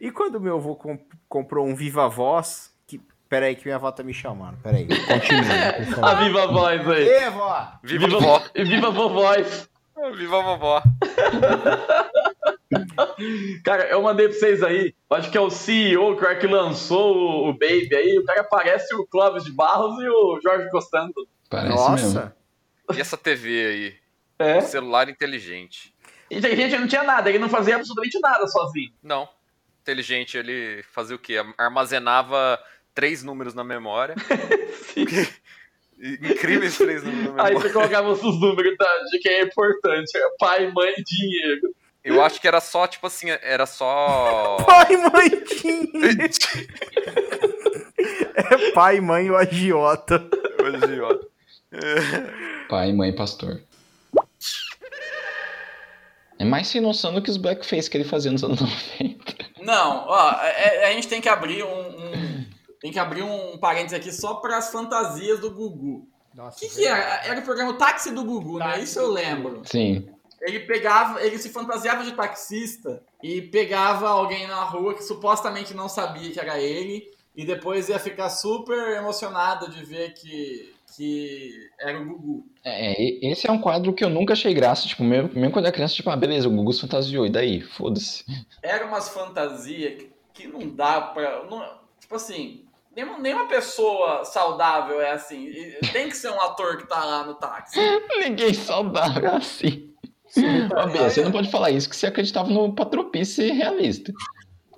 [0.01, 0.99] e quando o meu avô com-
[1.29, 3.01] comprou um Viva Voz, que...
[3.29, 4.59] Peraí que minha avó tá me chamando.
[4.63, 6.05] Continua, por favor.
[6.05, 7.31] A viva voz aí.
[7.31, 7.73] Vó!
[7.83, 8.43] Viva, vovó.
[8.55, 9.69] Viva vovóis.
[10.17, 10.83] Viva vovó.
[13.65, 14.95] Cara, eu mandei pra vocês aí.
[15.11, 18.19] Acho que é o CEO que, que lançou o, o Baby aí.
[18.19, 21.15] O cara parece o Clóvis de Barros e o Jorge Costando.
[21.51, 22.15] Parece mesmo.
[22.15, 22.37] Nossa!
[22.95, 23.95] E essa TV aí?
[24.39, 24.61] É.
[24.61, 25.92] Celular inteligente.
[26.33, 27.29] E, gente, não tinha nada.
[27.29, 28.91] Ele não fazia absolutamente nada sozinho.
[29.03, 29.29] Não.
[29.83, 31.37] Inteligente, ele fazia o quê?
[31.59, 32.59] Armazenava
[32.95, 34.15] três números na memória.
[36.01, 37.59] Incríveis três números na Aí memória.
[37.69, 40.17] você colocava os números da- de quem é importante.
[40.17, 41.75] É pai, mãe e dinheiro.
[42.05, 44.57] Eu acho que era só, tipo assim, era só.
[44.67, 45.29] Pai, mãe,
[45.61, 46.41] dinheiro.
[48.35, 50.29] É pai, mãe o agiota.
[50.61, 51.17] Hoje, ó.
[52.69, 53.61] Pai, mãe, pastor.
[56.43, 58.59] É mais sem noção do que os blackface que ele fazia nos anos
[58.99, 59.35] 90.
[59.61, 62.45] Não, ó, é- é- a gente tem que abrir um, um-
[62.81, 66.09] tem que abrir um parênteses aqui só para as fantasias do Gugu.
[66.37, 67.27] O que, que era?
[67.27, 68.81] Era o programa Táxi do Gugu, né?
[68.81, 69.63] Isso eu lembro.
[69.65, 70.09] Sim.
[70.41, 75.89] Ele pegava, ele se fantasiava de taxista e pegava alguém na rua que supostamente não
[75.89, 77.05] sabia que era ele
[77.37, 82.47] e depois ia ficar super emocionado de ver que, que era o Gugu.
[82.65, 84.87] É, e- esse é um quadro que eu nunca achei graça.
[84.87, 87.31] Tipo, mesmo, mesmo quando eu era criança, tipo, ah, beleza, o Gugu se fantasiou, e
[87.31, 87.61] daí?
[87.61, 88.25] Foda-se.
[88.63, 91.45] Era umas fantasias que, que não dá pra.
[91.45, 92.65] não- tipo assim,
[92.95, 95.51] nenhuma, nenhuma pessoa saudável é assim.
[95.93, 97.79] Tem que ser um ator que tá lá no táxi.
[98.25, 99.89] Ninguém saudável é assim.
[100.75, 104.13] Ó, Bia, você não pode falar isso que você acreditava no Patropi ser realista.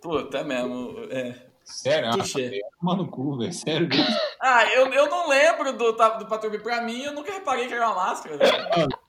[0.03, 0.97] Puta, é mesmo.
[1.11, 1.35] É.
[1.65, 2.09] Sério?
[2.11, 2.61] Ah, Tuxê.
[2.85, 3.53] Toma no cu, velho.
[3.53, 3.89] Sério.
[3.89, 4.05] mesmo?
[4.41, 6.61] Ah, eu, eu não lembro do, ta- do Patrulha.
[6.61, 8.39] Pra mim, eu nunca reparei que era uma máscara.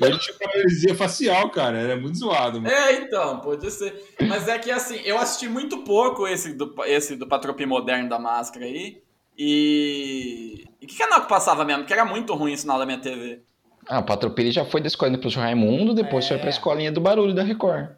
[0.00, 1.78] Ele tinha paralisia facial, cara.
[1.78, 2.72] Era muito zoado, mano.
[2.74, 4.14] É, então, pode ser.
[4.28, 8.18] Mas é que assim, eu assisti muito pouco esse do, esse do Patropi Moderno da
[8.18, 9.02] máscara aí.
[9.36, 10.64] E.
[10.80, 11.84] E que canal que passava mesmo?
[11.84, 13.42] Que era muito ruim o sinal da minha TV.
[13.88, 17.00] Ah, o Patropi ele já foi da escolinha pro Raimundo, depois foi pra escolinha do
[17.00, 17.90] barulho da Record.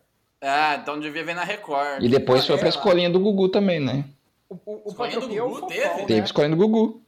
[0.46, 2.02] Ah, então devia ver na Record.
[2.02, 2.76] E depois foi pra Era.
[2.76, 4.04] escolinha do Gugu também, né?
[4.48, 5.88] O, o Escolinha do é o Gugu teve?
[5.88, 6.04] né?
[6.04, 7.02] Teve escolinha do Gugu,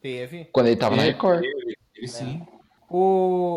[0.00, 0.48] Teve.
[0.50, 1.44] quando ele tava na Teve, Record.
[1.44, 2.42] Ele, ele sim.
[2.88, 2.98] O,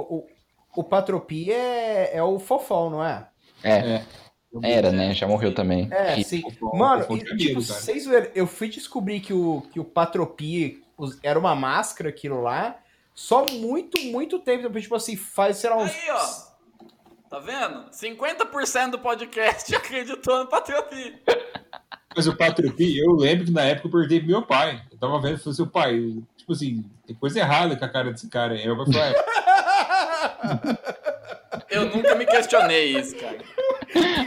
[0.10, 0.28] o,
[0.76, 3.28] o Patropi é, é o Fofão, não é?
[3.64, 4.04] É,
[4.62, 5.14] era, né?
[5.14, 5.88] Já morreu também.
[5.92, 6.44] É, sim.
[6.74, 10.84] Mano, e, tipo, vocês viram, eu fui descobrir que o, que o Patropi
[11.24, 12.78] era uma máscara, aquilo lá,
[13.14, 15.92] só muito, muito tempo depois, tipo assim, faz, sei lá, uns...
[15.92, 16.55] Aí, ó.
[17.36, 17.90] Tá vendo?
[17.92, 21.22] 50% do podcast acreditou no Patropi.
[22.16, 24.82] Mas o Patropi, eu lembro que na época eu perguntei pro meu pai.
[24.90, 26.00] Eu tava vendo e falei, seu pai,
[26.38, 28.54] tipo assim, tem coisa errada com a cara desse cara.
[28.54, 29.02] Aí eu falei,
[31.70, 33.38] "É, Eu nunca me questionei isso, cara.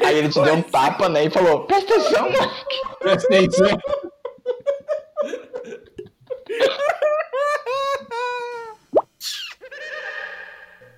[0.04, 1.24] Aí ele te deu um tapa, né?
[1.24, 2.52] E falou: presta atenção, mano.
[3.00, 3.78] presta atenção.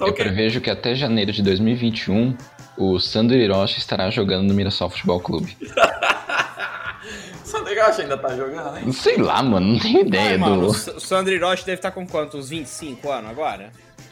[0.08, 2.36] Eu quem- prevejo que até janeiro de 2021
[2.76, 5.56] o Sandro Hiroshi estará jogando no Mirassol Futebol Clube.
[7.44, 8.92] Sandro Hiroshi ainda tá jogando, hein?
[8.92, 10.68] Sei lá, mano, não tenho ideia Ai, mano, o do.
[10.68, 12.36] O Sandro Hiroshi deve estar com quanto?
[12.38, 13.70] Uns 25 anos agora?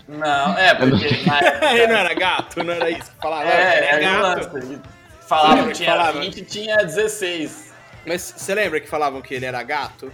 [0.09, 1.05] Não, é, porque
[1.75, 2.63] Ele não era gato?
[2.65, 3.49] Não era isso que falava?
[3.49, 4.55] É, ele era é gato.
[4.55, 4.67] lance.
[4.67, 4.81] Ele
[5.29, 6.21] Falava Lembra que que tinha falava?
[6.21, 7.73] 20 tinha 16.
[8.07, 10.11] Mas você lembra que falavam que ele era gato?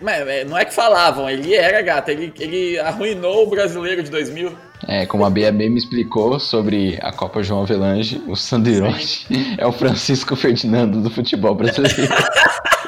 [0.00, 2.08] Mas é, não é que falavam, ele era gato.
[2.08, 4.52] Ele, ele arruinou o brasileiro de 2000.
[4.88, 9.26] É, como a BAB me explicou sobre a Copa João Avelange, o Sandro Hiroshi
[9.58, 12.12] é o Francisco Ferdinando do futebol brasileiro.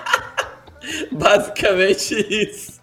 [1.13, 2.81] Basicamente isso.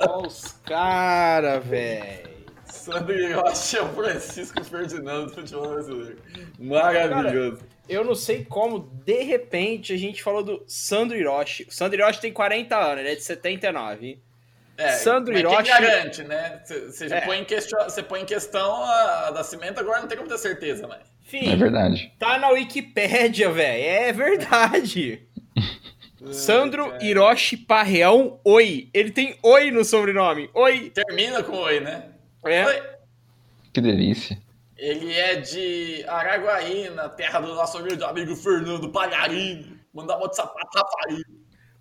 [0.00, 2.26] Olha os caras, velho.
[2.64, 6.18] Sandro Hiroshi é o Francisco Ferdinando do futebol brasileiro.
[6.58, 7.62] Maravilhoso.
[7.88, 11.66] Eu não sei como, de repente, a gente falou do Sandro Hiroshi.
[11.68, 14.20] O Sandro Hiroshi tem 40 anos, ele é de 79.
[14.78, 16.60] É, Sandro mas Hiroshi- Quem garante, né?
[16.64, 17.20] Você É.
[17.22, 20.28] põe, em question, você põe em questão a, a da Cimento, agora não tem como
[20.28, 21.00] ter certeza, mas.
[21.24, 22.12] Enfim, É verdade.
[22.18, 23.84] tá na Wikipédia, velho.
[23.84, 25.26] É verdade.
[26.32, 27.04] Sandro cara.
[27.04, 28.88] Hiroshi Parreão Oi.
[28.92, 30.50] Ele tem Oi no sobrenome.
[30.54, 30.90] Oi.
[30.90, 32.10] Termina com oi, né?
[32.44, 32.64] É.
[32.66, 32.82] Oi.
[33.72, 34.38] Que delícia.
[34.76, 39.78] Ele é de Araguaí, na terra do nosso amigo Fernando Palharini.
[39.94, 41.18] Mandar moto de sapato Rafael.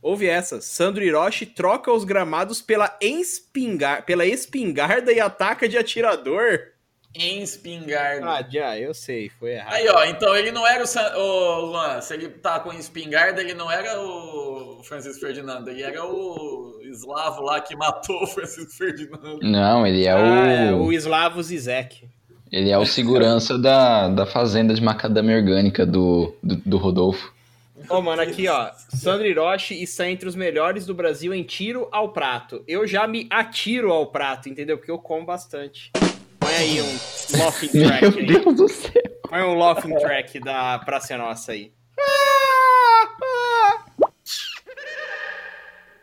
[0.06, 0.62] Ouve essa.
[0.62, 4.06] Sandro Hiroshi troca os gramados pela, espingar...
[4.06, 6.60] pela espingarda e ataca de atirador.
[7.16, 8.24] Em espingarda.
[8.24, 9.32] Ah, já, eu sei.
[9.40, 9.74] Foi errado.
[9.74, 11.12] Aí, ó, então ele não era o, San...
[11.16, 16.06] ô, Luan, se ele tá com espingarda, ele não era o Francisco Ferdinando, ele era
[16.06, 19.40] o eslavo lá que matou o Francisco Ferdinando.
[19.42, 20.20] Não, ele é o.
[20.20, 22.08] Ah, é, o Slavo Zizek.
[22.52, 27.34] Ele é o segurança da, da fazenda de macadâmia orgânica do, do, do Rodolfo.
[27.90, 28.72] Ô, mano, aqui, ó.
[28.90, 32.64] Sandro Hiroshi está entre os melhores do Brasil em tiro ao prato.
[32.68, 34.78] Eu já me atiro ao prato, entendeu?
[34.78, 35.92] Porque eu como bastante.
[36.40, 38.26] Põe aí um laughing track Meu aí.
[38.26, 38.92] Deus do céu.
[39.30, 41.72] Põe um laughing track da Praça Nossa aí.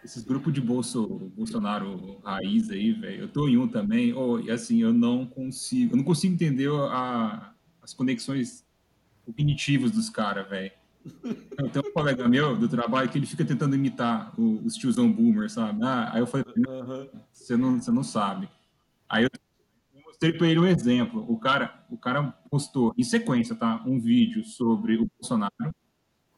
[0.05, 1.06] Esses grupos de Bolso,
[1.36, 3.23] Bolsonaro raiz aí, velho.
[3.23, 4.12] Eu tô em um também.
[4.12, 5.93] Oh, e assim, eu não consigo.
[5.93, 8.65] Eu não consigo entender a- as conexões
[9.24, 10.73] cognitivas dos caras, velho.
[11.73, 15.51] Tenho um colega meu do trabalho que ele fica tentando imitar o- os tiozão boomer,
[15.51, 15.83] sabe?
[15.83, 16.45] Ah, aí eu falei,
[17.33, 18.49] você não, você não sabe.
[19.09, 19.31] Aí eu
[19.95, 21.24] eu mostrei para ele um exemplo.
[21.29, 23.83] O cara, o cara postou em sequência, tá?
[23.87, 25.74] Um vídeo sobre o Bolsonaro.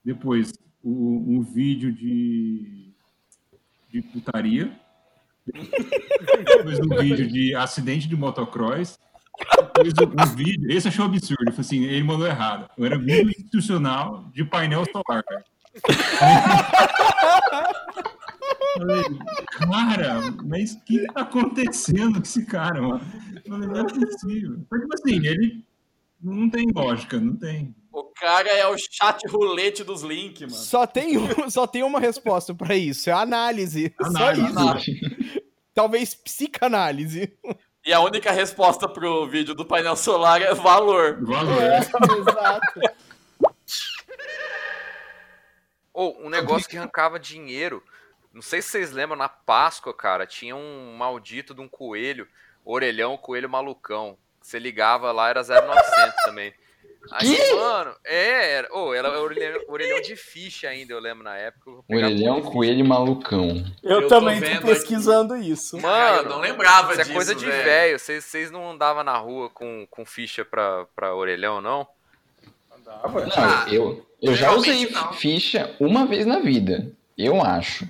[0.05, 2.93] Depois, o- um vídeo de,
[3.91, 4.78] de putaria.
[5.47, 8.99] Depois, um vídeo de acidente de motocross.
[10.36, 10.70] Vídeo.
[10.70, 11.43] Esse achou absurdo.
[11.43, 12.69] Ele falou assim: ele mandou errado.
[12.78, 15.24] Era vídeo institucional de painel solar.
[18.78, 19.05] falei,
[19.59, 23.01] cara, mas o que tá acontecendo com esse cara, mano?
[23.44, 24.65] Eu falei, não é possível.
[24.69, 25.65] Foi tipo assim, ele
[26.23, 27.74] não tem lógica, não tem.
[27.93, 30.52] O cara é o chat roulette dos links, mano.
[30.55, 33.94] Só tem, um- só tem uma resposta pra isso, é análise.
[34.01, 34.52] Análise.
[34.52, 35.51] Só isso.
[35.74, 37.32] Talvez psicanálise.
[37.85, 41.19] E a única resposta pro vídeo do painel solar é valor.
[41.23, 41.62] Valor.
[41.62, 42.81] É, exato.
[45.93, 47.85] Ou um negócio que arrancava dinheiro.
[48.32, 52.27] Não sei se vocês lembram, na Páscoa, cara, tinha um maldito de um coelho,
[52.65, 54.16] orelhão, coelho malucão.
[54.40, 56.55] Você ligava lá, era 0900 também.
[57.12, 61.70] Aí, mano, é, era, oh, era orelhão, orelhão de ficha ainda, eu lembro na época.
[61.89, 63.64] Orelhão, coelho malucão.
[63.82, 65.78] Eu, Eu tô também tô, vendo pesquisando isso.
[65.78, 67.98] Cara, eu não lembrava Isso é disso, coisa de velho.
[67.98, 71.86] Vocês não andavam na rua com, com ficha pra, pra orelhão, não?
[72.76, 73.26] Andava.
[73.26, 75.12] Não, Ah, eu, eu já usei não.
[75.12, 76.90] ficha uma vez na vida.
[77.16, 77.89] Eu acho.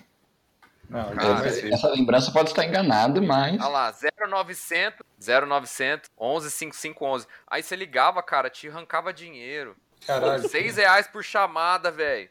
[0.95, 3.61] Não, Cara, mas- Essa lembrança pode estar enganada, mas.
[3.61, 3.93] Olha lá,
[4.29, 7.27] 0900, 0900, 11 5511.
[7.49, 9.75] Aí você ligava, cara, te arrancava dinheiro.
[10.07, 10.49] Caralho.
[10.49, 12.29] 6 reais por chamada, velho.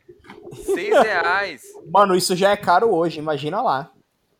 [0.64, 1.62] 6 reais.
[1.92, 3.92] Mano, isso já é caro hoje, imagina lá.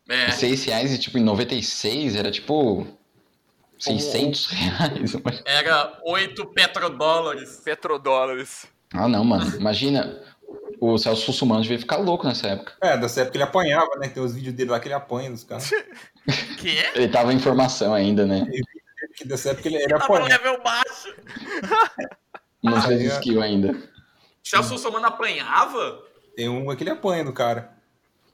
[0.08, 0.30] É.
[0.30, 2.86] 6 reais e tipo em 96 era tipo.
[3.78, 5.12] 600 reais.
[5.44, 7.60] Era 8 petrodólares.
[7.62, 8.66] Petrodólares.
[8.94, 9.54] Ah, não, mano.
[9.56, 10.22] Imagina.
[10.80, 12.72] O Celso Sussumano devia ficar louco nessa época.
[12.82, 14.08] É, dessa época ele apanhava, né?
[14.08, 15.70] Tem os vídeos dele lá que ele apanha dos caras.
[16.58, 16.92] Que é?
[16.96, 18.46] Ele tava em formação ainda, né?
[19.14, 20.28] Que dessa época ele, ele Tava no apanha.
[20.38, 21.14] level baixo.
[22.62, 23.06] Não Ah, fez é.
[23.18, 23.76] skill ainda.
[24.42, 26.02] Celso Somano apanhava?
[26.34, 27.74] Tem um que ele apanha do cara.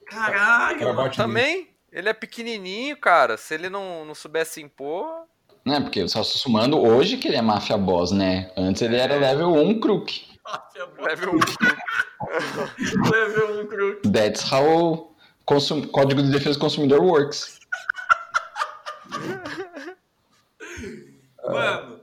[0.07, 0.95] Caralho.
[0.95, 1.11] mano.
[1.11, 3.37] Também, ele é pequenininho, cara.
[3.37, 5.25] Se ele não, não soubesse impor...
[5.65, 5.79] Né?
[5.81, 8.51] Porque o Celso Sussumano, hoje que ele é máfia boss, né?
[8.57, 10.30] Antes ele era level 1 crook.
[10.99, 11.39] Level 1.
[13.11, 14.01] Level 1 cru.
[14.13, 15.15] That's how
[15.47, 15.87] consum...
[15.89, 17.61] Código de Defesa do Consumidor works.
[21.45, 22.01] Mano.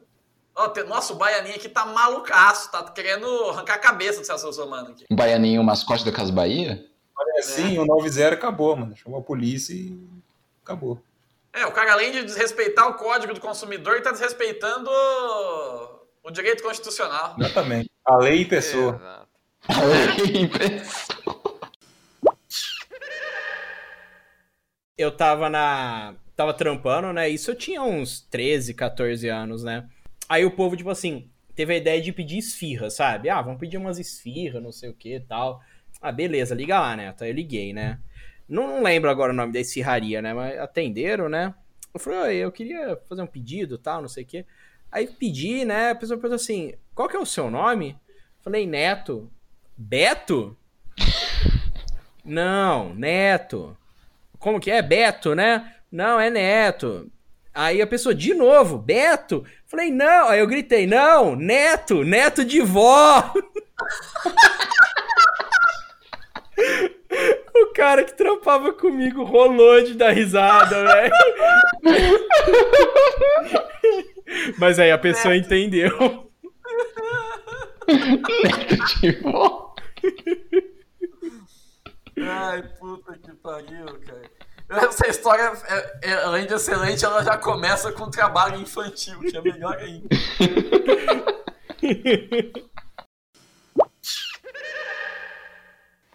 [0.56, 2.72] Ó, tem, nossa, o Baianinho aqui tá malucaço.
[2.72, 5.06] Tá querendo arrancar a cabeça do Celso Somano aqui.
[5.10, 6.84] Um baianinho, mascote da Casa Bahia?
[7.16, 8.96] Olha assim, o 9-0 acabou, mano.
[8.96, 9.96] Chamou a polícia e
[10.64, 11.00] acabou.
[11.54, 14.90] É, o cara além de desrespeitar o código do consumidor, ele tá desrespeitando
[16.28, 17.36] o- direito constitucional.
[17.40, 17.90] Exatamente.
[18.06, 18.96] A lei em pessoa.
[18.96, 19.28] Exato.
[24.98, 26.16] Eu tava na.
[26.36, 27.28] Tava trampando, né?
[27.30, 29.88] Isso eu tinha uns 13, 14 anos, né?
[30.30, 33.28] Aí o povo, tipo assim, teve a ideia de pedir esfirra, sabe?
[33.30, 35.60] Ah, vamos pedir umas esfirra, não sei o que e tal.
[36.00, 37.12] Ah, beleza, liga lá, né?
[37.14, 38.00] Então eu liguei, né?
[38.48, 40.34] Não, não lembro agora o nome da esfirraria, né?
[40.34, 41.54] Mas atenderam, né?
[41.94, 44.46] Eu falei, eu queria fazer um pedido tal, não sei o quê.
[44.92, 45.92] Aí pedi, né?
[45.92, 47.98] A pessoa perguntou assim: qual que é o seu nome?
[48.42, 49.30] Falei, Neto.
[49.78, 50.58] Beto?
[52.24, 53.78] Não, Neto.
[54.40, 54.82] Como que é?
[54.82, 55.76] Beto, né?
[55.92, 57.12] Não, é Neto.
[57.54, 59.44] Aí a pessoa, de novo, Beto?
[59.66, 60.30] Falei, não.
[60.30, 63.34] Aí eu gritei, não, Neto, Neto de vó.
[67.56, 71.14] o cara que trampava comigo rolou de dar risada, velho.
[74.58, 76.32] Mas aí a pessoa entendeu.
[77.88, 79.74] Neto de vó.
[82.20, 84.30] Ai, puta que pariu, cara.
[84.88, 89.42] Essa história, é- é- além de excelente, ela já começa com trabalho infantil, que é
[89.42, 90.08] melhor ainda.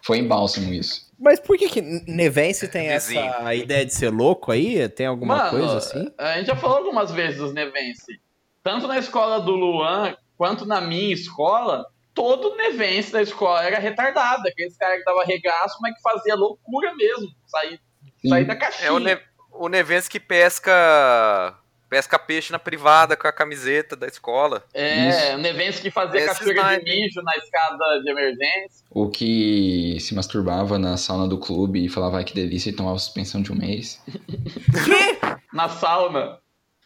[0.05, 1.12] Foi em Bálsamo isso.
[1.23, 3.21] Mas por que que Nevense tem Vizinho.
[3.21, 4.89] essa ideia de ser louco aí?
[4.89, 6.13] Tem alguma Mano, coisa assim?
[6.19, 8.21] A gente já falou algumas vezes dos Nevense.
[8.61, 14.49] Tanto na escola do Luan quanto na minha escola, todo Nevense da escola era retardado.
[14.49, 17.29] Aqueles caras que dava regaço, mas que fazia loucura mesmo.
[17.47, 17.81] Sair,
[18.29, 18.89] sair da caixinha.
[18.89, 19.17] É o, ne
[19.53, 21.57] o Nevense que pesca
[21.93, 24.65] pesca peixe na privada com a camiseta da escola.
[24.73, 28.87] É, o Nevense que fazia Esse cachoeira de mijo na escada de emergência.
[28.91, 32.99] O que se masturbava na sauna do clube e falava ai que delícia e tomava
[32.99, 34.03] suspensão de um mês.
[35.53, 36.39] Na sauna.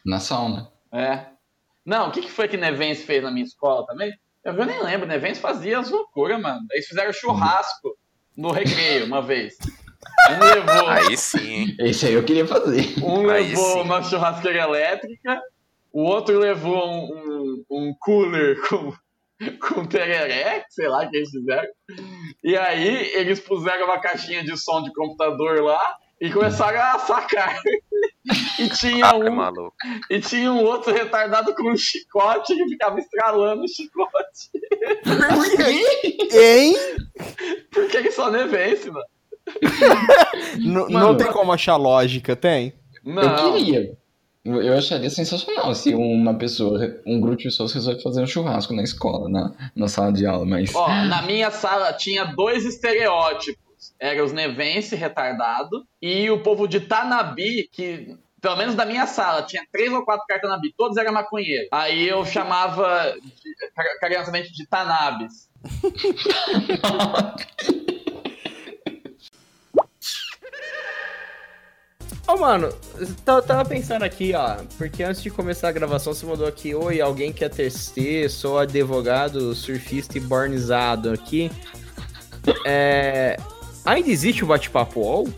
[0.05, 0.69] Na sauna.
[0.91, 1.27] É.
[1.85, 4.11] Não, o que, que foi que Nevense fez na minha escola também?
[4.43, 6.59] Eu eu nem lembro, Nevense fazia as loucuras, mano.
[6.73, 7.97] Eles fizeram churrasco
[8.35, 9.55] no recreio uma vez.
[10.29, 11.75] Um levou, Aí sim, hein?
[11.79, 12.95] Esse aí eu queria fazer.
[13.03, 13.81] um aí levou sim.
[13.81, 15.41] uma churrasqueira elétrica,
[15.91, 18.93] o outro levou um, um, um cooler com,
[19.59, 21.67] com tereré, sei lá o que eles fizeram.
[22.43, 27.61] E aí eles puseram uma caixinha de som de computador lá e começaram a sacar.
[28.59, 29.75] E tinha um, maluco.
[30.09, 34.51] E tinha um outro retardado com um chicote que ficava estralando o chicote.
[36.33, 36.75] Hein?
[37.71, 39.05] Porque ele só nem vence, mano.
[40.59, 40.89] Mano.
[40.89, 42.73] não tem como achar lógica, tem?
[43.05, 43.81] Eu queria.
[43.81, 43.97] Eu
[44.61, 48.81] eu acharia sensacional se uma pessoa, um grupo de pessoas resolve fazer um churrasco na
[48.81, 50.73] escola, na, na sala de aula, mas.
[50.73, 53.67] Ó, na minha sala tinha dois estereótipos.
[53.99, 59.41] Era os nevense retardado e o povo de Tanabi, que pelo menos da minha sala
[59.41, 61.67] tinha três ou quatro cartas Tanabi, todos eram maconheiros.
[61.71, 63.15] Aí eu chamava
[63.99, 65.49] carinhosamente de Tanabis.
[72.27, 72.69] Ô, mano,
[73.25, 76.99] eu tava pensando aqui, ó, porque antes de começar a gravação você mandou aqui, oi,
[76.99, 77.71] alguém quer ter
[78.29, 81.49] sou advogado, surfista e bornizado aqui.
[82.65, 83.37] É...
[83.85, 85.29] Ainda existe o bate-papo UOL?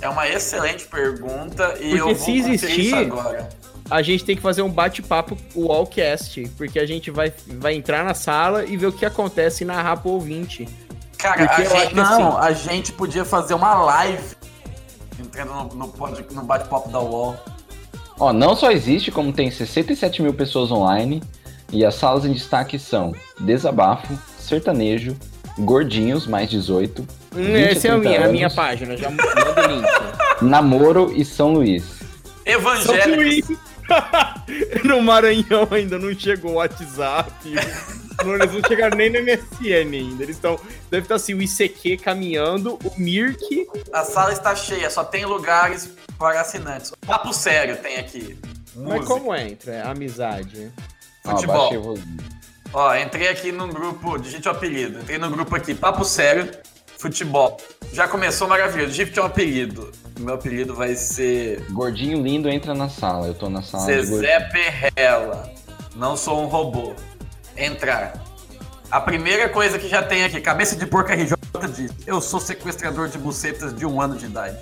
[0.00, 3.48] É uma excelente pergunta e Porque eu se existir, agora.
[3.88, 8.14] a gente tem que fazer um bate-papo UOLcast, porque a gente vai, vai entrar na
[8.14, 10.68] sala e ver o que acontece e narrar pro ouvinte.
[11.16, 14.37] Cara, Porque a gente, que não, assim- a gente podia fazer uma live
[15.28, 17.36] entrando no, no, pod- no bate-papo da UOL.
[18.18, 21.22] Ó, não só existe, como tem 67 mil pessoas online,
[21.72, 25.16] e as salas em destaque são Desabafo, Sertanejo,
[25.58, 29.10] Gordinhos, mais 18, Hum, 20 a Essa é a 30 minha, a minha página, já
[29.10, 29.22] manda
[29.68, 29.86] o link.
[30.42, 31.84] Namoro e São Luís.
[32.44, 33.56] Evangélicos.
[34.84, 37.30] no Maranhão ainda não chegou o WhatsApp.
[38.24, 40.22] Não, eles não chegaram nem no MSN ainda.
[40.22, 40.58] Eles estão.
[40.90, 43.68] Deve estar assim, o ICQ caminhando, o Mirk.
[43.92, 45.88] A sala está cheia, só tem lugares
[46.18, 46.92] para assinantes.
[47.06, 48.38] Papo sério tem aqui.
[48.74, 49.06] Mas Música.
[49.06, 49.72] como entra?
[49.72, 50.70] É amizade.
[51.24, 51.98] Futebol.
[52.72, 55.00] Ó, entrei aqui no grupo, digite o apelido.
[55.00, 56.50] Entrei no grupo aqui, Papo Sério,
[56.98, 57.56] Futebol.
[57.92, 59.90] Já começou maravilhoso, digite um apelido.
[60.20, 63.26] Meu apelido vai ser Gordinho lindo entra na sala.
[63.26, 65.50] Eu tô na sala Zezé Perrela.
[65.96, 66.94] Não sou um robô.
[67.58, 68.24] Entrar.
[68.90, 71.36] A primeira coisa que já tem aqui, cabeça de porco RJ
[71.74, 74.56] diz: Eu sou sequestrador de bucetas de um ano de idade.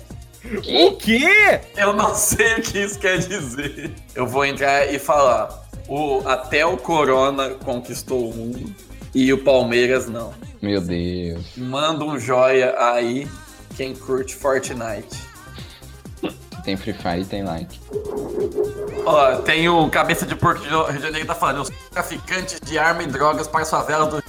[0.67, 1.61] O quê?
[1.75, 3.93] Eu não sei o que isso quer dizer.
[4.15, 8.73] Eu vou entrar e falar: o, até o Corona conquistou o mundo
[9.13, 10.33] e o Palmeiras não.
[10.61, 11.55] Meu Deus.
[11.55, 13.27] Manda um joia aí,
[13.75, 15.26] quem curte Fortnite.
[16.67, 17.79] Tem Free Fire e tem like.
[19.05, 21.73] Ó, tem o Cabeça de Porco de Rio de Janeiro que tá falando: Eu sou
[21.89, 24.21] traficante de arma e drogas para as favelas do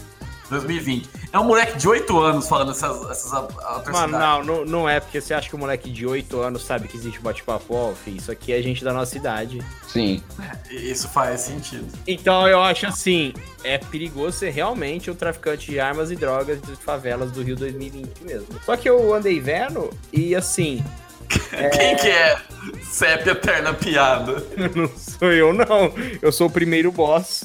[0.48, 1.08] 2020.
[1.32, 3.90] É um moleque de 8 anos falando essas, essas atrocidades.
[3.90, 6.86] Mano, não, não, não é porque você acha que o moleque de 8 anos sabe
[6.86, 8.18] que existe o bate-papo filho.
[8.18, 9.60] Isso aqui é gente da nossa idade.
[9.88, 10.22] Sim.
[10.70, 11.88] Isso faz sentido.
[12.06, 13.34] Então eu acho assim,
[13.64, 18.22] é perigoso ser realmente um traficante de armas e drogas de favelas do Rio 2020
[18.22, 18.46] mesmo.
[18.64, 20.84] Só que eu andei vendo e assim.
[21.28, 22.38] Quem que é
[22.82, 24.42] CEP Eterna Piada?
[24.74, 25.92] não sou eu, não.
[26.22, 27.44] Eu sou o primeiro boss.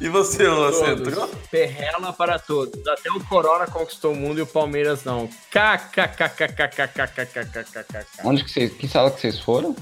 [0.00, 1.28] E você, você entrou?
[1.50, 2.86] Perrela para todos.
[2.88, 5.28] Até o Corona conquistou o mundo e o Palmeiras não.
[5.50, 8.06] KKKKKKKKKKKK.
[8.24, 8.72] Onde que vocês.
[8.72, 9.76] Que sala que vocês foram?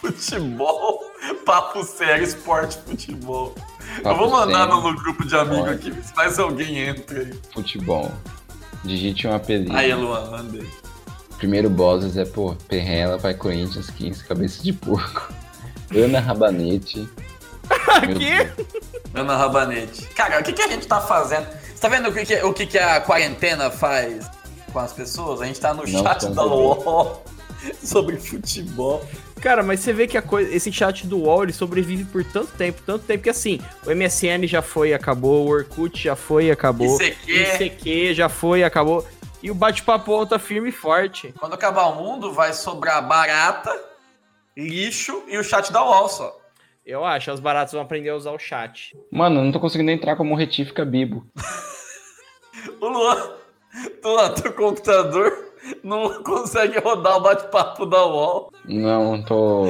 [0.00, 1.00] Futebol,
[1.46, 3.54] papo sério, esporte, futebol.
[3.98, 4.82] eu Papo vou mandar sério.
[4.82, 5.90] no grupo de amigos Pode.
[5.90, 7.32] aqui, se mais alguém entra aí.
[7.52, 8.12] Futebol.
[8.84, 9.74] Digite um apelido.
[9.74, 10.66] Aí, Luan, mandei.
[11.44, 15.30] Primeiro bosses é, pô, Perrela, Pai Corinthians, 15, Cabeça de Porco.
[15.94, 17.06] Ana Rabanete.
[18.18, 18.66] Deus.
[19.12, 20.06] Ana Rabanete.
[20.14, 21.46] Cara, o que, que a gente tá fazendo?
[21.74, 24.26] Você tá vendo o que, que- o que, que a quarentena faz
[24.72, 25.42] com as pessoas?
[25.42, 26.46] A gente tá no Não chat da.
[26.46, 27.22] UOL
[27.82, 29.04] sobre futebol.
[29.40, 32.52] Cara, mas você vê que a coisa, esse chat do UOL ele sobrevive por tanto
[32.52, 36.46] tempo, tanto tempo que assim, o MSN já foi e acabou, o Orkut já foi
[36.46, 37.32] e acabou, ICQ.
[37.64, 39.06] ICQ já foi e acabou,
[39.44, 41.34] e o bate-papo tá firme e forte.
[41.38, 43.70] Quando acabar o mundo, vai sobrar barata,
[44.56, 46.34] lixo e o chat da UOL só.
[46.86, 48.96] Eu acho, os baratos vão aprender a usar o chat.
[49.12, 51.26] Mano, eu não tô conseguindo entrar como retífica Bibo.
[52.80, 53.32] O Luan,
[54.00, 55.52] tu lá, teu computador
[55.82, 58.50] não consegue rodar o bate-papo da UOL.
[58.64, 59.64] Não, tô.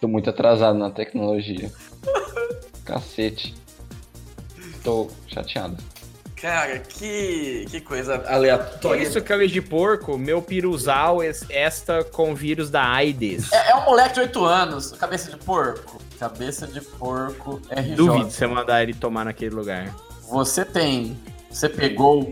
[0.00, 1.70] tô muito atrasado na tecnologia.
[2.84, 3.54] Cacete.
[4.82, 5.76] Tô chateado.
[6.40, 9.02] Cara, que, que coisa Que aleatória.
[9.02, 10.16] isso, cabeça de porco?
[10.16, 13.52] Meu piruzal es- esta com vírus da AIDS.
[13.52, 16.00] É, é um moleque de 8 anos, cabeça de porco.
[16.18, 17.94] Cabeça de porco RJ.
[17.94, 19.94] Duvido você mandar ele tomar naquele lugar.
[20.30, 21.18] Você tem.
[21.50, 22.30] Você pegou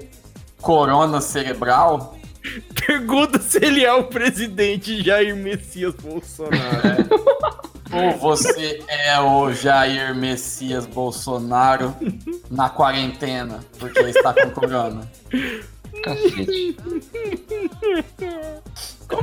[0.60, 2.16] corona cerebral?
[2.86, 7.08] Pergunta se ele é o presidente Jair Messias Bolsonaro.
[7.92, 11.94] Ou você é o Jair Messias Bolsonaro
[12.50, 15.10] na quarentena, porque está com corona?
[16.04, 16.76] Cacete.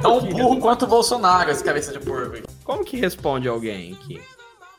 [0.02, 2.38] Tão burro quanto o Bolsonaro, esse cabeça de porco.
[2.64, 4.20] Como que responde alguém aqui?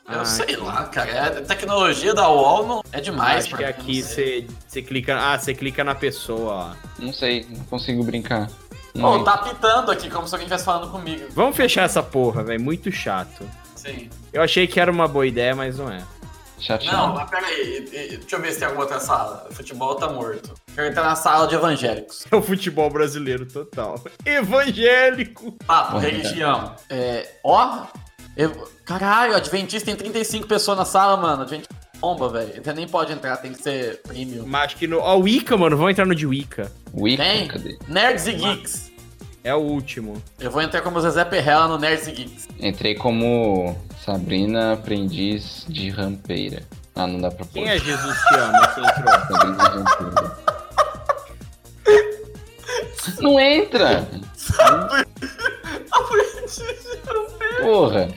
[0.08, 1.38] Eu Ah, sei que- lá, cara.
[1.38, 3.44] A tecnologia da UOL não é demais.
[3.44, 5.16] Acho pra que mim, aqui você você clica.
[5.18, 7.02] Ah, você clica na pessoa, ó.
[7.02, 8.48] Não sei, não consigo brincar.
[8.92, 9.24] Pô, Não.
[9.24, 11.26] tá pitando aqui, como se alguém estivesse falando comigo.
[11.30, 12.60] Vamos fechar essa porra, velho.
[12.60, 13.44] Muito chato.
[13.86, 14.10] Sim.
[14.32, 16.02] Eu achei que era uma boa ideia, mas não é.
[16.58, 16.96] Chateado.
[16.96, 17.80] Não, mas peraí.
[17.90, 19.46] Deixa eu ver se tem alguma outra sala.
[19.50, 20.54] O futebol tá morto.
[20.74, 22.24] Quero entrar na sala de evangélicos.
[22.30, 24.02] É o futebol brasileiro total.
[24.24, 25.52] Evangélico.
[25.66, 26.74] Papo, Porra, religião.
[26.88, 27.86] É, ó.
[28.36, 31.42] eu- caralho, Adventista tem 35 pessoas na sala, mano.
[31.42, 32.62] Adventista é bomba, velho.
[32.62, 34.44] Você nem pode entrar, tem que ser premium.
[34.46, 34.98] Mas acho que no.
[34.98, 35.76] Ó, Wicca, mano.
[35.76, 36.72] Vamos entrar no de Wicca.
[36.94, 37.48] Wicca, Tem?
[37.48, 37.78] cadê?
[37.86, 38.85] Nerds e Geeks.
[39.46, 40.20] É o último.
[40.40, 42.48] Eu vou entrar como Zezé Perrella no Nerds Geeks.
[42.58, 46.64] Entrei como Sabrina Aprendiz de Rampeira.
[46.96, 47.52] Ah, não dá pra pôr.
[47.52, 49.06] Quem é Jesus que ama que entrou?
[49.38, 50.36] Sabrina de Rampeira.
[53.20, 54.08] Não entra!
[57.62, 58.08] Porra!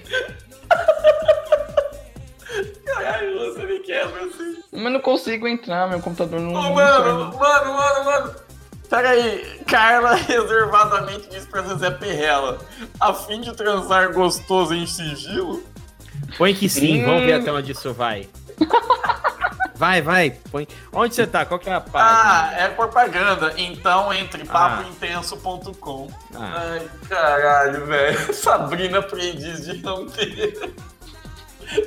[2.88, 4.64] Caralho, você me quebra assim.
[4.72, 6.50] Mas não consigo entrar, meu computador não.
[6.50, 8.49] Ô, não mano, mano, mano, mano.
[8.90, 12.58] Pera aí, Carla reservadamente diz pra Zezé Perrella,
[13.00, 15.64] a fim de transar gostoso em sigilo?
[16.38, 17.06] Põe que sim, Hum.
[17.06, 18.28] vamos ver até onde isso vai.
[19.76, 20.32] Vai, vai.
[20.52, 20.68] Põe.
[20.92, 21.46] Onde você tá?
[21.46, 22.58] Qual que é a Ah, página?
[22.64, 23.54] é propaganda.
[23.56, 24.82] Então entre Ah.
[24.82, 26.10] papointenso.com.
[26.36, 26.64] Ah.
[26.74, 28.34] Ai, caralho, velho.
[28.36, 30.70] Sabrina aprendiz de rampeira.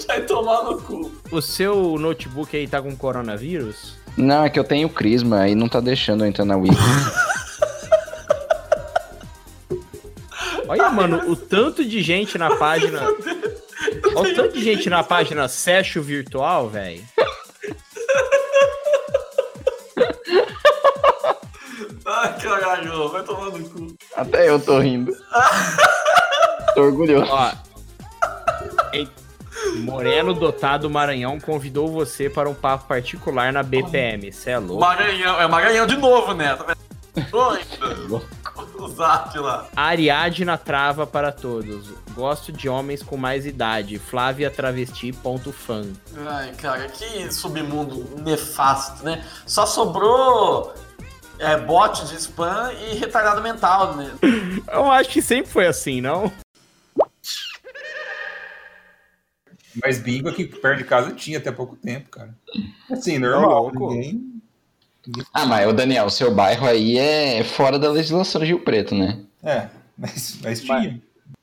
[0.06, 1.12] Vai tomar no cu.
[1.30, 3.98] O seu notebook aí tá com coronavírus?
[4.16, 6.76] Não, é que eu tenho Crisma e não tá deixando eu entrar na Wiki.
[10.68, 13.02] Olha, mano, o tanto de gente na página.
[14.14, 17.02] Olha o tanto de gente na página Session Virtual, velho.
[22.04, 23.96] Ai, caralho, vai tomar no cu.
[24.16, 25.12] Até eu tô rindo.
[26.74, 27.30] tô orgulhoso.
[27.30, 27.71] Ó.
[29.80, 34.32] Moreno Dotado Maranhão convidou você para um papo particular na BPM.
[34.32, 34.80] Cê é louco?
[34.80, 36.56] Maranhão, é Maranhão de novo, né?
[36.56, 36.76] Tá
[38.88, 39.68] zap lá.
[39.76, 41.90] Ariadna trava para todos.
[42.14, 43.98] Gosto de homens com mais idade.
[43.98, 45.12] Flávia Travesti.
[45.12, 45.84] Ponto fã.
[46.26, 49.24] Ai, cara, que submundo nefasto, né?
[49.46, 50.74] Só sobrou
[51.38, 54.10] é, bot de spam e retardado mental, né?
[54.72, 56.32] Eu acho que sempre foi assim, não?
[59.80, 62.34] Mas bingo aqui perto de casa tinha até pouco tempo, cara.
[62.90, 63.62] Assim, normal.
[63.62, 63.92] louco.
[63.92, 64.32] Ninguém...
[65.32, 69.20] Ah, mas o Daniel, seu bairro aí é fora da legislação de Rio Preto, né?
[69.42, 69.68] É,
[69.98, 71.00] mas, mas tinha.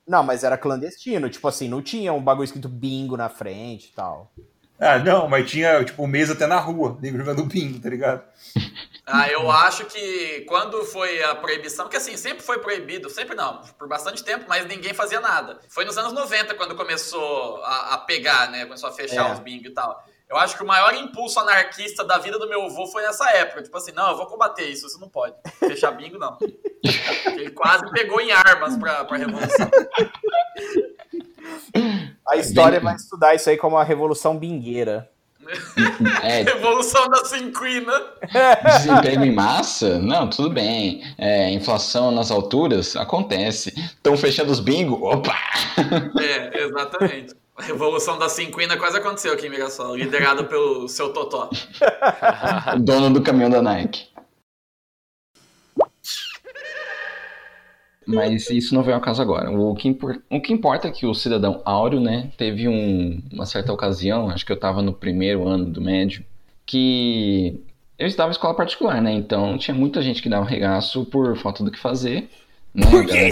[0.07, 1.29] Não, mas era clandestino.
[1.29, 4.31] Tipo assim, não tinha um bagulho escrito bingo na frente e tal.
[4.79, 8.23] Ah, não, mas tinha, tipo, mesa até na rua, nego jogando bingo, tá ligado?
[9.11, 13.61] Ah, eu acho que quando foi a proibição, porque assim, sempre foi proibido, sempre não,
[13.77, 15.59] por bastante tempo, mas ninguém fazia nada.
[15.69, 18.65] Foi nos anos 90 quando começou a, a pegar, né?
[18.65, 19.33] Começou a fechar É.
[19.33, 20.03] os bingo e tal.
[20.29, 23.63] Eu acho que o maior impulso anarquista da vida do meu avô foi nessa época.
[23.63, 25.33] Tipo assim, não, eu vou combater isso, isso não pode.
[25.57, 26.37] Fechar bingo, não.
[27.25, 29.71] Ele quase pegou em armas pra, pra revolução.
[32.27, 35.09] A história vai estudar isso aí como a Revolução Bingueira.
[36.23, 37.93] É, Revolução da cinquina.
[38.77, 39.99] desemprego em massa?
[39.99, 41.03] Não, tudo bem.
[41.17, 42.95] É, inflação nas alturas?
[42.95, 43.73] Acontece.
[43.77, 45.03] Estão fechando os bingo?
[45.05, 45.35] Opa!
[46.19, 47.33] É, exatamente.
[47.57, 51.49] A Revolução da cinquina quase aconteceu aqui em Mirassol, liderado pelo seu Totó.
[52.79, 54.07] Dono do caminhão da Nike.
[58.15, 59.51] Mas isso não vem ao caso agora.
[59.51, 63.45] O que, impor- o que importa é que o cidadão áureo, né, teve um- uma
[63.45, 66.23] certa ocasião, acho que eu estava no primeiro ano do médio,
[66.65, 67.61] que
[67.97, 69.11] eu estudava em escola particular, né?
[69.13, 72.29] Então tinha muita gente que dava regaço por falta do que fazer.
[72.73, 72.85] Né?
[72.89, 73.29] Por que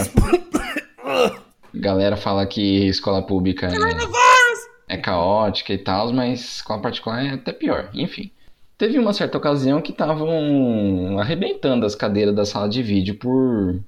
[1.03, 1.41] galera,
[1.73, 3.67] galera fala que escola pública
[4.87, 7.89] é, é caótica e tal, mas escola particular é até pior.
[7.93, 8.31] Enfim.
[8.77, 13.79] Teve uma certa ocasião que estavam arrebentando as cadeiras da sala de vídeo por,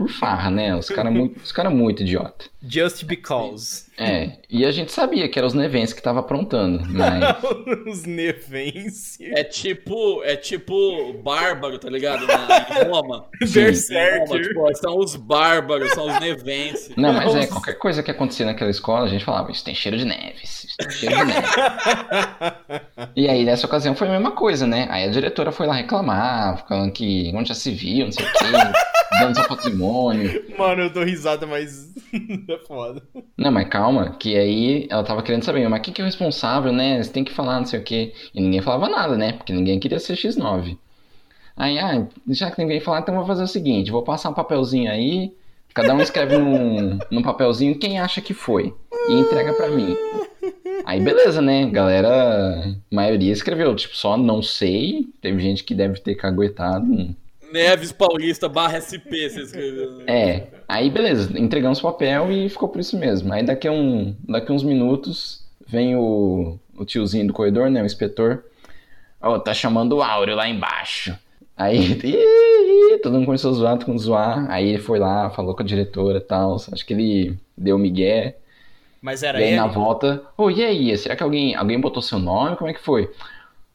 [0.00, 0.74] por farra, né?
[0.74, 2.46] Os caras muito, os cara muito idiota.
[2.62, 3.89] Just because.
[4.00, 7.36] É, e a gente sabia que eram os nevenses que tava aprontando, mas...
[7.86, 9.18] Os nevenses.
[9.20, 12.26] É tipo, é tipo bárbaro, tá ligado?
[12.26, 13.26] Na, em Roma.
[13.52, 14.42] Berserker.
[14.42, 16.94] Tipo, são os bárbaros, são os nevenses.
[16.96, 19.98] Não, mas é, qualquer coisa que acontecia naquela escola, a gente falava, isso tem cheiro
[19.98, 21.50] de neves, isso tem cheiro de neves.
[23.14, 24.86] e aí, nessa ocasião, foi a mesma coisa, né?
[24.90, 28.32] Aí a diretora foi lá reclamar, falando que onde já se viu, não sei o
[28.32, 28.46] quê,
[29.20, 30.44] dando seu patrimônio.
[30.56, 31.92] Mano, eu dou risada, mas
[32.48, 33.02] é foda.
[33.36, 36.72] Não, mas calma, que aí ela tava querendo saber, mas quem que é o responsável,
[36.72, 37.02] né?
[37.02, 38.12] Você tem que falar, não sei o quê.
[38.34, 39.32] E ninguém falava nada, né?
[39.32, 40.76] Porque ninguém queria ser X9.
[41.56, 44.90] Aí, ah, já que ninguém falar, então vou fazer o seguinte: vou passar um papelzinho
[44.90, 45.32] aí,
[45.74, 48.74] cada um escreve num, num papelzinho quem acha que foi.
[49.08, 49.96] E entrega pra mim.
[50.84, 51.66] Aí beleza, né?
[51.66, 55.06] Galera, maioria escreveu, tipo, só não sei.
[55.20, 57.14] Teve gente que deve ter caguetado.
[57.52, 60.02] Neves Paulista barra SP, você escreveu.
[60.06, 63.32] É, aí beleza, entregamos o papel e ficou por isso mesmo.
[63.32, 67.82] Aí daqui a, um, daqui a uns minutos vem o, o tiozinho do corredor, né?
[67.82, 68.44] O inspetor.
[69.20, 71.16] Ó, tá chamando o Áureo lá embaixo.
[71.56, 72.00] Aí,
[73.02, 74.50] todo mundo começou a zoar, todo mundo zoar.
[74.50, 76.56] Aí ele foi lá, falou com a diretora e tal.
[76.56, 78.38] Acho que ele deu migué.
[79.02, 79.56] Mas era e aí ele?
[79.56, 80.96] na volta, ô, e aí?
[80.96, 82.56] Será que alguém, alguém botou seu nome?
[82.56, 83.10] Como é que foi?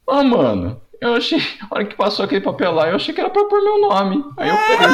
[0.08, 3.30] Ah, mano, eu achei, a hora que passou aquele papel lá, eu achei que era
[3.30, 4.24] pra pôr meu nome.
[4.36, 4.86] Aí eu peguei.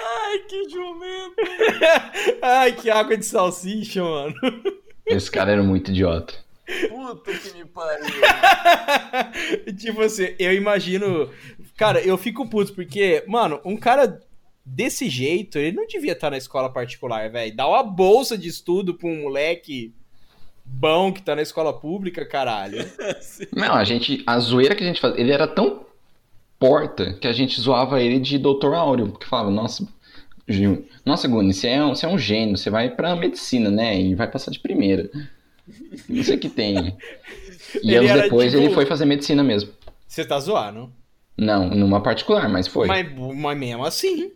[0.00, 1.34] Ai, que jumento.
[2.42, 4.34] Ai, que água de salsicha, mano.
[5.06, 6.34] Esse cara era muito idiota.
[6.88, 8.04] Puta que me pariu.
[9.78, 11.30] tipo assim, eu imagino.
[11.76, 14.20] Cara, eu fico puto porque, mano, um cara
[14.68, 17.54] desse jeito, ele não devia estar na escola particular, velho.
[17.56, 19.92] Dá uma bolsa de estudo pra um moleque
[20.64, 22.78] bom que tá na escola pública, caralho.
[23.54, 24.22] Não, a gente.
[24.26, 25.20] A zoeira que a gente fazia.
[25.20, 25.86] Ele era tão
[26.58, 28.74] porta que a gente zoava ele de Dr.
[28.74, 29.08] Áureo.
[29.08, 29.86] Porque falava, nossa.
[30.50, 34.00] Gil, Nossa, Guni, você é, um, você é um gênio, você vai pra medicina, né?
[34.00, 35.10] E vai passar de primeira.
[36.08, 36.96] Não sei o que tem.
[37.82, 39.70] E Ele anos depois tipo- ele foi fazer medicina mesmo.
[40.06, 40.90] Você tá zoando?
[41.36, 42.88] Não, numa particular, mas foi.
[42.88, 44.32] Mas, mas mesmo assim.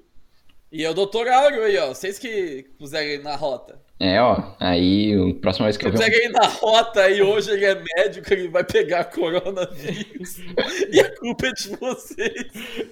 [0.73, 1.29] E é o Dr.
[1.29, 1.89] Áureo aí, ó.
[1.89, 3.79] Vocês que puseram ele na rota.
[4.01, 4.55] É, ó.
[4.59, 5.99] Aí, a próxima vez que eu ver.
[5.99, 10.39] Puseram ele na rota e hoje ele é médico, ele vai pegar coronavírus.
[10.91, 12.91] e a culpa é de vocês.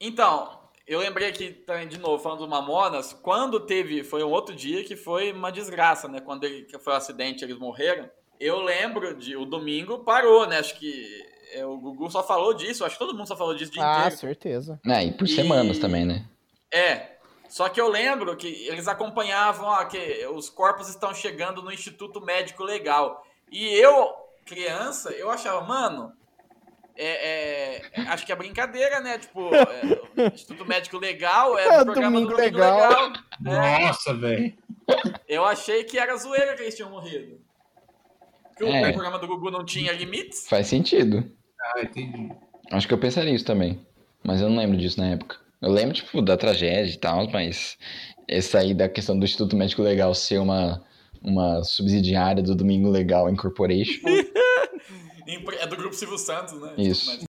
[0.00, 4.54] Então, eu lembrei aqui também, de novo, falando do Mamonas, quando teve, foi um outro
[4.54, 6.18] dia que foi uma desgraça, né?
[6.18, 8.10] Quando ele, que foi um acidente, eles morreram.
[8.40, 10.58] Eu lembro de, o domingo parou, né?
[10.58, 13.70] Acho que é, o Gugu só falou disso, acho que todo mundo só falou disso
[13.70, 14.16] o dia Ah, inteiro.
[14.16, 14.80] certeza.
[14.86, 16.24] É, e por semanas também, né?
[16.72, 17.14] É.
[17.48, 22.20] Só que eu lembro que eles acompanhavam ó, que os corpos estão chegando no Instituto
[22.20, 23.24] Médico Legal.
[23.52, 24.12] E eu,
[24.44, 26.12] criança, eu achava, mano,
[26.96, 29.18] é, é, acho que é brincadeira, né?
[29.18, 32.78] Tipo, é, o Instituto Médico Legal é, É, do programa Domingo do Domingo Legal.
[33.40, 33.64] Legal.
[33.64, 34.54] É, Nossa, velho.
[35.28, 37.40] eu achei que era zoeira que eles tinham morrido.
[38.56, 38.92] Que o É.
[38.92, 40.48] programa do Gugu não tinha limites.
[40.48, 41.30] Faz sentido.
[41.64, 42.30] Ah, entendi.
[42.70, 43.80] Acho que eu pensaria isso também.
[44.22, 45.36] Mas eu não lembro disso na época.
[45.60, 47.78] Eu lembro, tipo, da tragédia e tal, mas
[48.28, 50.82] essa aí da questão do Instituto Médico Legal ser uma,
[51.22, 54.00] uma subsidiária do Domingo Legal Incorporation.
[55.58, 56.74] É do Grupo Silvio Santos, né?
[56.76, 57.24] Isso.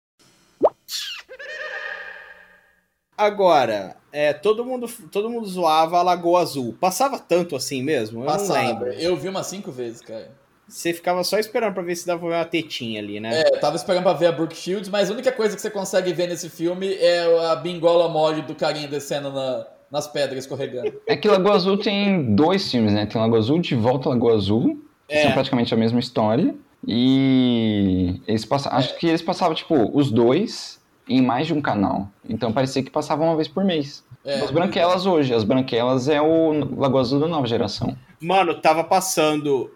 [3.18, 6.76] Agora, é, todo mundo, todo mundo zoava a Lagoa Azul.
[6.80, 8.22] Passava tanto assim mesmo?
[8.22, 8.60] Eu Passava.
[8.60, 8.94] não lembro.
[8.94, 10.32] Eu vi umas cinco vezes, cara.
[10.72, 13.42] Você ficava só esperando pra ver se dava uma tetinha ali, né?
[13.42, 15.70] É, eu tava esperando pra ver a Brooke Shields, mas a única coisa que você
[15.70, 20.94] consegue ver nesse filme é a bingola mole do carinha descendo na- nas pedras, escorregando.
[21.06, 23.06] É que Lagoa Azul tem dois filmes, né?
[23.06, 25.24] Tem Lagoa Azul de Volta à Lagoa Azul, que É.
[25.24, 26.56] são praticamente a mesma história.
[26.88, 32.08] E eles passavam, acho que eles passavam, tipo, os dois em mais de um canal.
[32.28, 34.04] Então parecia que passavam uma vez por mês.
[34.24, 34.36] É.
[34.40, 37.96] As Branquelas hoje, as Branquelas é o Lagoa Azul da nova geração.
[38.22, 39.70] Mano, tava passando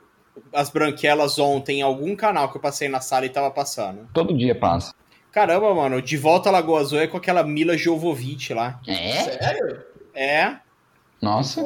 [0.54, 4.08] as branquelas ontem em algum canal que eu passei na sala e tava passando.
[4.14, 4.94] Todo dia passa.
[5.32, 8.80] Caramba, mano, de volta à Lagoa Azul é com aquela Mila Jovovich lá.
[8.88, 9.24] É?
[9.24, 9.84] Sério?
[10.14, 10.56] É.
[11.22, 11.62] Nossa.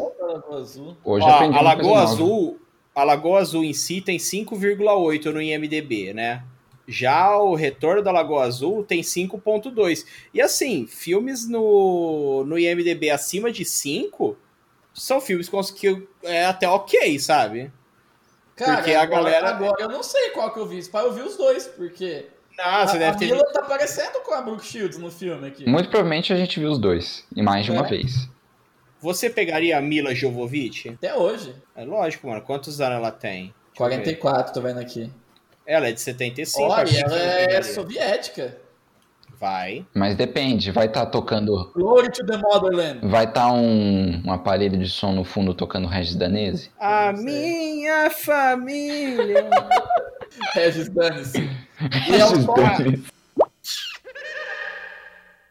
[1.04, 2.02] Hoje Ó, aprendi a uma coisa Lagoa.
[2.02, 2.60] Azul,
[2.96, 6.44] a Lagoa Azul em si tem 5,8 no IMDb, né?
[6.88, 10.04] Já o Retorno da Lagoa Azul tem 5.2.
[10.34, 14.36] E assim, filmes no, no IMDb acima de 5
[14.92, 17.72] são filmes com os que é até ok, sabe?
[18.60, 20.84] Cara, Porque a agora, galera- agora eu não sei qual que eu vi.
[20.90, 22.28] Pai, eu vi os dois, porque.
[22.60, 25.48] Ah, você a, deve a ter Mila tá parecendo com a Brooke Shields no filme
[25.48, 25.66] aqui.
[25.68, 27.90] Muito provavelmente a gente viu os dois, e mais de uma É.
[27.90, 28.28] vez.
[29.02, 30.90] Você pegaria a Mila Jovovich?
[30.90, 31.56] Até hoje.
[31.74, 32.42] É lógico, mano.
[32.42, 33.54] Quantos anos ela tem?
[33.78, 33.96] Deixa eu ver.
[34.04, 35.10] 44, tô vendo aqui.
[35.66, 36.68] Ela é de 75.
[36.70, 38.58] Olha, ela é soviética.
[39.40, 39.86] Vai.
[39.96, 41.72] Mas depende, vai estar tocando.
[41.74, 43.00] Glory to the Motherland.
[43.08, 46.70] Vai estar um, um aparelho de som no fundo tocando Regis Danese?
[46.78, 49.50] A minha família.
[50.54, 51.50] Regis Dane-se.
[52.10, 53.04] E é o Danese.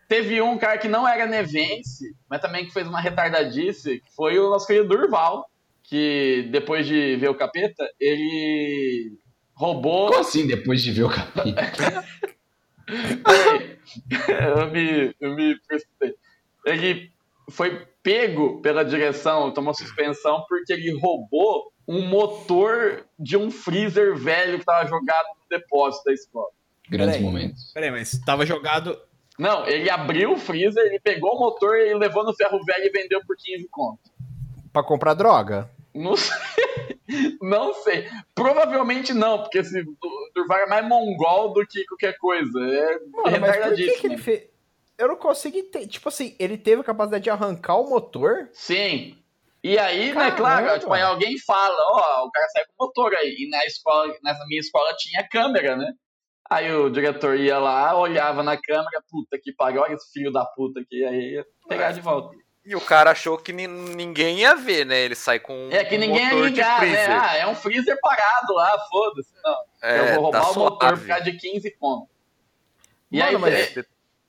[0.06, 4.39] Teve um cara que não era nevense, mas também que fez uma retardadice, que foi
[4.39, 5.47] o nosso querido Durval,
[5.82, 9.19] que depois de ver o capeta, ele
[9.55, 10.09] roubou.
[10.09, 12.05] Como assim, depois de ver o capeta?
[14.56, 16.15] eu me, eu me precipitei.
[16.65, 17.12] Ele
[17.51, 24.55] foi pego pela direção, tomou suspensão, porque ele roubou um motor de um freezer velho
[24.55, 26.48] que estava jogado no depósito da escola.
[26.89, 27.27] Grandes Peraí.
[27.27, 27.73] momentos.
[27.73, 28.98] Peraí, mas tava jogado.
[29.39, 32.90] Não, ele abriu o freezer, ele pegou o motor e levou no ferro velho e
[32.90, 34.10] vendeu por 15 conto.
[34.73, 35.70] Pra comprar droga?
[35.99, 36.37] Não sei.
[37.41, 38.09] Não sei.
[38.35, 42.59] Provavelmente não, porque esse Du- Durval é mais mongol do que qualquer coisa.
[42.61, 44.49] É Mano, mas por que, que ele fez.
[44.97, 45.87] Eu não consigo entender.
[45.87, 48.49] Tipo assim, ele teve a capacidade de arrancar o motor?
[48.53, 49.16] Sim.
[49.62, 50.37] E aí, né, Caramba.
[50.37, 53.35] claro, tipo, aí alguém fala, ó, o cara sai com o motor aí.
[53.39, 55.93] E na escola, nessa minha escola tinha câmera, né?
[56.51, 60.45] Aí o diretor ia lá, olhava na câmera, puta que pariu, olha esse filho da
[60.47, 62.35] puta aqui, aí ia pegar de volta.
[62.69, 65.01] E o cara achou que ni- ninguém ia ver, né?
[65.01, 66.86] Ele sai com É que um ninguém ia motor de ligar, né?
[66.89, 67.23] freezer.
[67.24, 69.31] Ah, é um freezer parado lá, foda-se.
[69.43, 71.01] Não, É, eu vou roubar tá o motor suave.
[71.01, 72.09] por causa de 15 conto.
[73.11, 73.85] E Mano, aí, mas- é-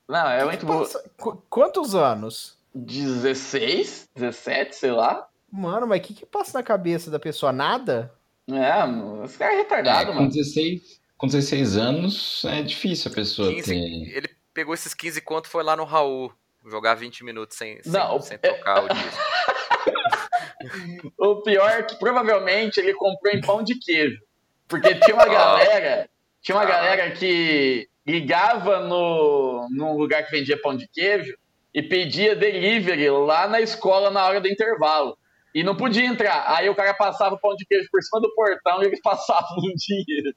[0.07, 0.85] não, é muito bom.
[1.17, 2.57] Qu- Quantos anos?
[2.73, 5.27] 16, 17, sei lá.
[5.51, 7.51] Mano, mas o que que passa na cabeça da pessoa?
[7.51, 8.13] Nada?
[8.49, 10.29] É, esse cara é É, retardado, com, mano.
[10.29, 14.15] 16, com 16 anos é difícil a pessoa 15, ter.
[14.17, 16.31] ele pegou esses 15 conto e foi lá no Raul
[16.69, 19.19] jogar 20 minutos sem, sem, Não, sem é- tocar o disco.
[21.17, 24.19] O pior é que provavelmente ele comprou em pão de queijo.
[24.67, 25.27] Porque tinha uma Ah.
[25.29, 26.09] galera,
[26.41, 26.67] tinha uma Ah.
[26.67, 31.33] galera que ligava no, num lugar que vendia pão de queijo
[31.73, 35.17] e pedia delivery lá na escola na hora do intervalo.
[35.55, 36.43] E não podia entrar.
[36.55, 39.57] Aí o cara passava o pão de queijo por cima do portão e eles passavam
[39.57, 40.35] o dinheiro.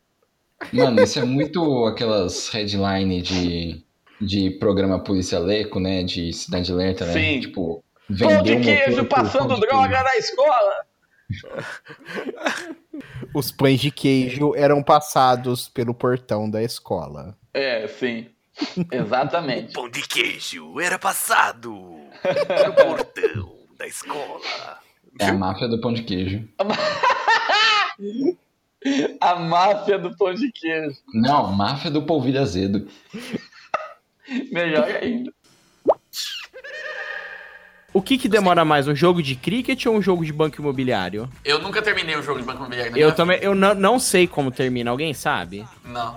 [0.73, 3.85] Mano, isso é muito aquelas headline de,
[4.23, 6.03] de programa Polícia Leco, né?
[6.03, 7.13] De Cidade Alerta, né?
[7.13, 7.41] Sim.
[7.41, 7.85] Tipo,
[8.19, 10.05] Pão de queijo passando de droga queijo.
[10.05, 10.73] na escola.
[13.35, 17.37] Os pães de queijo eram passados pelo portão da escola.
[17.55, 18.27] É, sim.
[18.91, 19.73] Exatamente.
[19.75, 24.41] Pão de queijo era passado no portão da escola.
[25.19, 26.49] É a máfia do pão de queijo.
[29.21, 30.97] A máfia do pão de queijo.
[31.15, 32.89] Não, máfia do polvilho azedo.
[34.51, 35.33] Melhor ainda.
[37.95, 41.29] O que que demora mais, um jogo de cricket ou um jogo de banco imobiliário?
[41.45, 43.99] Eu nunca terminei um jogo de banco imobiliário na Eu minha também, eu não, não
[43.99, 45.67] sei como termina, alguém sabe?
[45.85, 46.17] Não.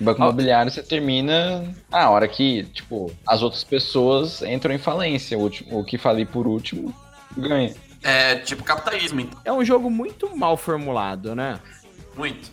[0.00, 5.36] Banco imobiliário você termina a hora que, tipo, as outras pessoas entram em falência.
[5.36, 6.94] O, último, o que falei por último
[7.36, 7.74] ganha.
[8.02, 9.38] É tipo capitalismo, então.
[9.44, 11.60] É um jogo muito mal formulado, né?
[12.16, 12.50] Muito.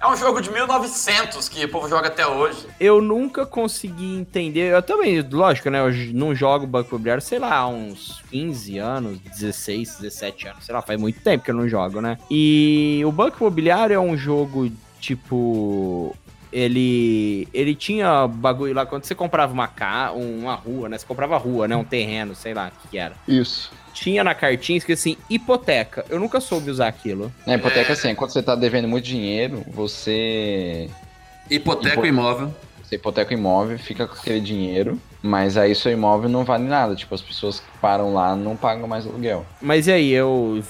[0.00, 2.66] É um jogo de 1900 que o povo joga até hoje.
[2.78, 4.72] Eu nunca consegui entender.
[4.72, 5.80] Eu também, lógico, né?
[5.80, 10.74] Eu não jogo banco imobiliário, sei lá, há uns 15 anos, 16, 17 anos, sei
[10.74, 12.18] lá, faz muito tempo que eu não jogo, né?
[12.30, 14.70] E o banco imobiliário é um jogo
[15.00, 16.14] tipo.
[16.52, 20.96] Ele, ele tinha bagulho lá quando você comprava uma ca, uma rua, né?
[20.96, 21.76] Você comprava rua, né?
[21.76, 23.14] Um terreno, sei lá o que, que era.
[23.26, 23.70] Isso.
[23.96, 26.04] Tinha na cartinha escrito assim, hipoteca.
[26.10, 27.32] Eu nunca soube usar aquilo.
[27.46, 30.90] Na hipoteca, assim, quando você tá devendo muito dinheiro, você.
[31.50, 32.54] Hipoteca o Hipo- imóvel.
[32.84, 36.94] Você hipoteca o imóvel, fica com aquele dinheiro, mas aí seu imóvel não vale nada.
[36.94, 39.44] Tipo, as pessoas que param lá não pagam mais aluguel.
[39.62, 40.62] Mas e aí, eu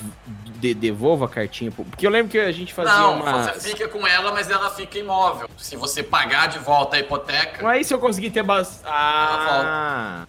[0.60, 1.70] de- devolvo a cartinha?
[1.72, 3.52] Porque eu lembro que a gente fazia Não, uma.
[3.52, 5.48] você fica com ela, mas ela fica imóvel.
[5.58, 8.88] Se você pagar de volta a hipoteca, Mas aí se eu conseguir ter bastante.
[8.88, 10.26] Ah.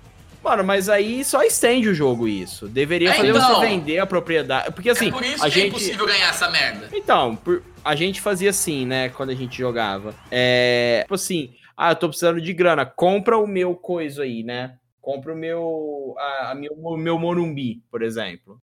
[0.47, 2.67] Mano, mas aí só estende o jogo isso.
[2.69, 3.55] Deveria É, fazer então.
[3.55, 4.71] você vender a propriedade.
[4.71, 5.67] Porque assim, é por isso a que é gente.
[5.67, 6.89] impossível ganhar essa merda.
[6.93, 10.15] Então, por- a gente fazia assim, né, quando a gente jogava.
[10.31, 14.77] É, tipo assim, ah, eu tô precisando de grana, compra o meu coisa aí, né?
[15.01, 18.61] Compra o meu, a, a meu, o meu Morumbi, por exemplo.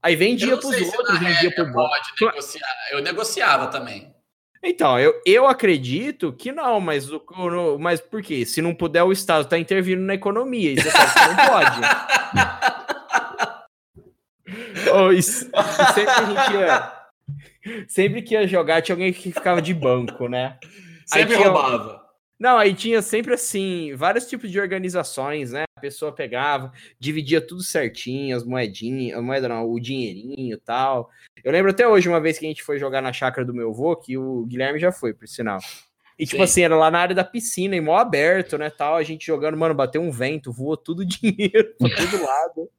[0.00, 1.66] Aí vendia pros outros, vendia pro
[2.20, 2.68] negociar.
[2.92, 4.14] Eu negociava também.
[4.62, 7.22] Então, eu, eu acredito que não, mas, o,
[7.78, 8.44] mas por quê?
[8.44, 11.80] Se não puder, o Estado tá intervindo na economia, que não pode.
[14.92, 15.48] Ô, isso-
[15.94, 16.92] sempre que ia,
[17.86, 20.56] sempre que ia jogar, tinha alguém que ficava de banco, né?
[21.12, 22.07] Aí Sempre tinha- roubava.
[22.38, 25.64] Não, aí tinha sempre assim, vários tipos de organizações, né?
[25.76, 31.10] A pessoa pegava, dividia tudo certinho, as moedinhas, a moeda não, o dinheirinho e tal.
[31.42, 33.70] Eu lembro até hoje, uma vez que a gente foi jogar na chácara do meu
[33.70, 35.58] avô, que o Guilherme já foi, por sinal.
[36.16, 36.42] E tipo Sim.
[36.42, 39.56] assim, era lá na área da piscina, e mó aberto, né, tal, a gente jogando,
[39.56, 42.70] mano, bateu um vento, voou tudo dinheiro pra todo lado.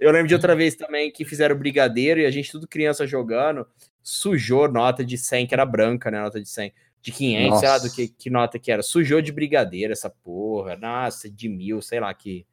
[0.00, 3.66] Eu lembro de outra vez também que fizeram brigadeiro e a gente tudo criança jogando,
[4.02, 6.72] sujou nota de 100, que era branca, né, nota de 100
[7.02, 7.96] de 500, sei lá do Nossa.
[7.96, 8.82] que, que nota que era.
[8.82, 10.76] Sujou de brigadeiro essa porra.
[10.76, 12.46] Nossa, de mil, sei lá que,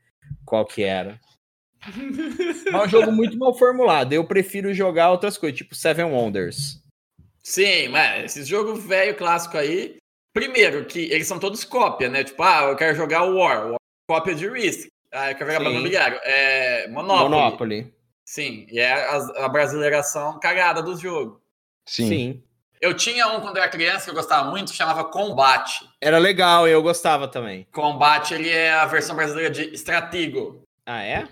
[0.44, 1.20] qual que era.
[2.68, 4.14] É um jogo muito mal formulado.
[4.14, 6.84] Eu prefiro jogar outras coisas, tipo Seven Wonders.
[7.42, 9.98] Sim, mas esse jogo velho clássico aí.
[10.34, 12.24] Primeiro, que eles são todos cópia, né?
[12.24, 13.78] Tipo, ah, eu quero jogar o War, War
[14.08, 14.90] cópia de Risk.
[15.12, 16.20] Ah, eu quero jogar Imobiliário.
[16.24, 17.30] É Monopoly.
[17.30, 17.94] Monopoly.
[18.26, 21.42] Sim, e é a, a brasileiração cagada do jogo.
[21.88, 22.08] Sim.
[22.08, 22.44] Sim.
[22.82, 25.88] Eu tinha um quando eu era criança que eu gostava muito, que chamava Combate.
[26.00, 27.68] Era legal, eu gostava também.
[27.72, 30.64] Combate, ele é a versão brasileira de Stratigo.
[30.86, 31.28] Ah, é?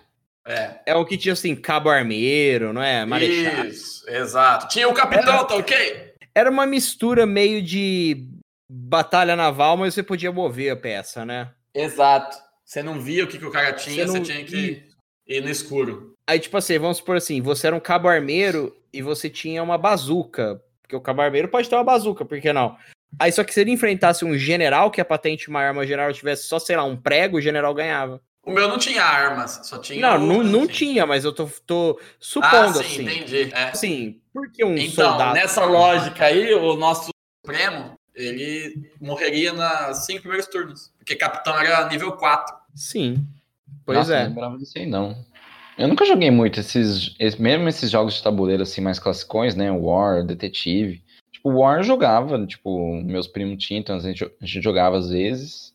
[0.46, 0.80] É.
[0.88, 3.06] É o que tinha assim, Cabo Armeiro, não é?
[3.06, 3.66] Marechal.
[3.66, 4.68] Isso, exato.
[4.68, 6.14] Tinha o Capitão, Era- tá ok?
[6.36, 8.28] Era uma mistura meio de
[8.70, 11.52] batalha naval, mas você podia mover a peça, né?
[11.74, 12.38] Exato.
[12.66, 14.84] Você não via o que, que o cara tinha, Você você, tinha que
[15.26, 16.14] ir no escuro.
[16.30, 19.78] Aí, tipo assim, vamos supor assim, você era um cabo armeiro e você tinha uma
[19.78, 20.62] bazuca.
[20.88, 22.78] Porque o cabo armeiro pode ter uma bazuca, por que não?
[23.20, 26.44] Aí só que se ele enfrentasse um general, que a patente uma arma general tivesse
[26.48, 28.22] só, sei lá, um prego, o general ganhava.
[28.42, 30.00] O meu não tinha armas, só tinha.
[30.00, 33.02] Não, o- não, não tinha, mas eu tô, tô supondo ah, sim, assim.
[33.04, 33.52] entendi.
[33.54, 33.64] É.
[33.66, 35.34] Assim, por que um Então, soldado...
[35.34, 37.10] nessa lógica aí, o nosso
[37.46, 40.94] Supremo, ele morreria nos cinco primeiros turnos.
[40.98, 42.56] Porque capitão era nível 4.
[42.74, 43.26] Sim.
[43.86, 44.20] Pois Nossa, é.
[44.24, 45.26] Não lembrava disso aí, não.
[45.78, 49.72] Eu nunca joguei muito esses, esse- mesmo esses jogos de tabuleiro assim mais classicões, né?
[49.72, 51.04] War, Detetive.
[51.32, 55.10] Tipo, War eu jogava, tipo, meus primos tinham, então a gente, a gente jogava às
[55.10, 55.74] vezes.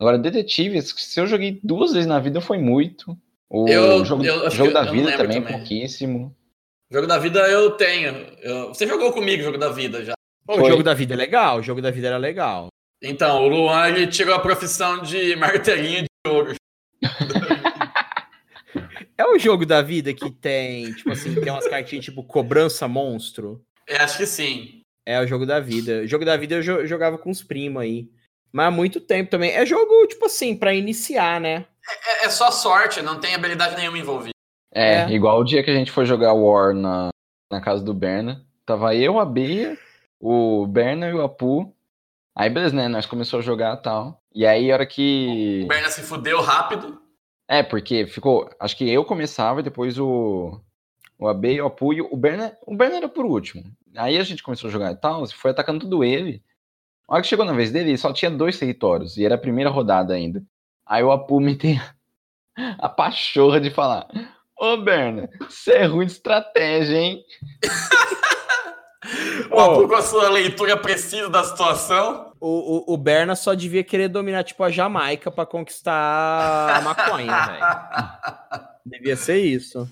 [0.00, 3.16] Agora, Detetive, se eu joguei duas vezes na vida foi muito.
[3.48, 5.56] O Eu- jogo, eu jogo da eu não vida também, também.
[5.58, 6.34] pouquíssimo.
[6.90, 8.12] Jogo da vida eu tenho.
[8.42, 10.14] Eu- Você jogou comigo Jogo da Vida já.
[10.44, 12.68] Pô, o jogo da vida é legal, o jogo da vida era legal.
[13.02, 16.54] Então, o Luan ele tirou a profissão de martelinho de ouro.
[19.18, 23.62] É o jogo da vida que tem, tipo assim, tem umas cartinhas tipo cobrança monstro.
[23.86, 24.80] Eu acho que sim.
[25.06, 26.02] É o jogo da vida.
[26.02, 28.10] O jogo da vida eu jo- jogava com os primos aí.
[28.52, 29.52] Mas há muito tempo também.
[29.52, 31.66] É jogo, tipo assim, pra iniciar, né?
[32.22, 34.32] É, é só sorte, não tem habilidade nenhuma envolvida.
[34.74, 35.10] É, É.
[35.12, 37.08] igual o dia que a gente foi jogar War na,
[37.50, 38.44] na casa do Berna.
[38.66, 39.78] Tava eu, a Bia,
[40.20, 41.72] o Berna e o Apu.
[42.36, 42.88] Aí, beleza, né?
[42.88, 44.18] Nós começamos a jogar e tal.
[44.34, 45.62] E aí, a hora que.
[45.64, 47.00] O Berna se fudeu rápido.
[47.48, 48.48] É, porque ficou.
[48.58, 50.60] Acho que eu começava e depois o.
[51.18, 51.92] O AB e o Apu.
[51.92, 52.56] E o Berna.
[52.66, 53.64] O Berna era por último.
[53.96, 55.26] Aí a gente começou a jogar e tal.
[55.28, 56.42] Foi atacando tudo ele.
[57.08, 59.16] A hora que chegou na vez dele, ele só tinha dois territórios.
[59.16, 60.42] E era a primeira rodada ainda.
[60.84, 61.80] Aí o Apu me tem
[62.78, 64.08] a pachorra de falar.
[64.58, 67.24] Ô, Berna, você é ruim de estratégia, hein?
[69.50, 72.32] O Apu com a sua leitura precisa da situação.
[72.48, 77.32] O, o, o Berna só devia querer dominar, tipo, a Jamaica pra conquistar a maconha,
[77.44, 78.68] velho.
[78.86, 79.90] Devia ser isso.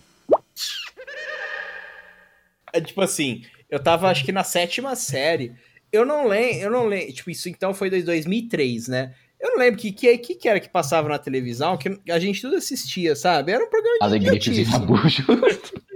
[2.72, 5.52] É tipo assim, eu tava acho que na sétima série.
[5.90, 7.12] Eu não lembro, eu não lembro.
[7.12, 9.14] Tipo, isso então foi de 2003, né?
[9.40, 12.40] Eu não lembro o que, que, que, era que passava na televisão, que a gente
[12.40, 13.50] tudo assistia, sabe?
[13.50, 15.82] Era um programa de Alegria que idiotice.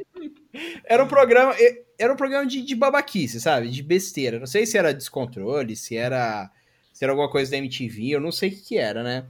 [0.85, 1.55] Era um programa,
[1.99, 3.69] era um programa de, de babaquice, sabe?
[3.69, 4.39] De besteira.
[4.39, 6.51] Não sei se era descontrole, se era,
[6.93, 9.27] se era alguma coisa da MTV, eu não sei o que, que era, né?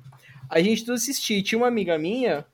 [0.49, 1.43] A gente tudo assistia.
[1.43, 2.47] Tinha uma amiga minha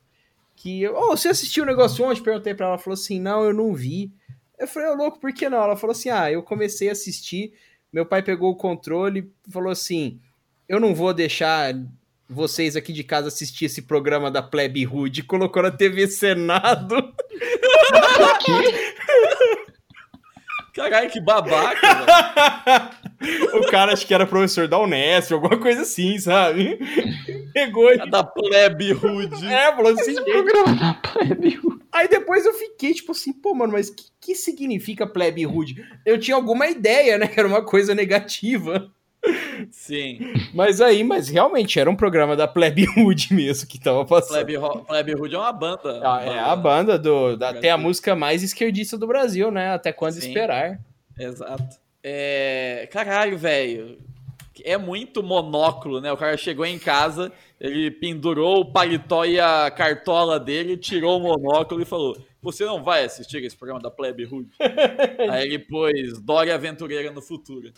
[0.57, 2.23] que, oh, você assistiu o negócio ontem?
[2.23, 4.13] Perguntei pra ela falou assim: "Não, eu não vi".
[4.59, 5.63] Eu falei: "Ô, louco, por que não?".
[5.63, 7.53] Ela falou assim: "Ah, eu comecei a assistir,
[7.93, 10.21] meu pai pegou o controle e falou assim:
[10.69, 11.75] "Eu não vou deixar
[12.29, 17.13] vocês aqui de casa assistir esse programa da Plebe Rude", colocou na TV Senado.
[20.75, 22.91] Caralho, que babaca,
[23.55, 26.79] O cara acho que era professor da Unesp, alguma coisa assim, sabe?
[27.53, 28.11] Pegou e...
[28.11, 29.47] Da plebe rude.
[29.47, 30.15] É, falou assim.
[30.15, 31.61] programa da plebe
[31.93, 35.77] Aí depois eu fiquei, tipo assim, pô, mano, mas o que, que significa plebe rude?
[36.05, 37.29] Eu tinha alguma ideia, né?
[37.29, 38.93] Que era uma coisa negativa.
[39.71, 40.19] Sim.
[40.53, 44.45] Mas aí, mas realmente era um programa da plebe rude mesmo que tava passando.
[44.87, 46.01] Plebe, rude é uma banda.
[46.03, 47.37] Ah, é a banda do.
[47.37, 49.73] Da, tem a música mais esquerdista do Brasil, né?
[49.73, 50.29] Até quando Sim.
[50.29, 50.81] esperar.
[51.19, 51.79] Exato.
[52.03, 52.89] É...
[52.93, 53.99] Caralho, velho.
[54.63, 56.13] É muito monóculo, né?
[56.13, 61.23] O cara chegou em casa, ele pendurou o paletó e a cartola dele, tirou o
[61.23, 64.51] monóculo e falou: Você não vai assistir esse programa da Plebe Rude?
[65.31, 67.73] Aí ele pôs Dória Aventureira no futuro.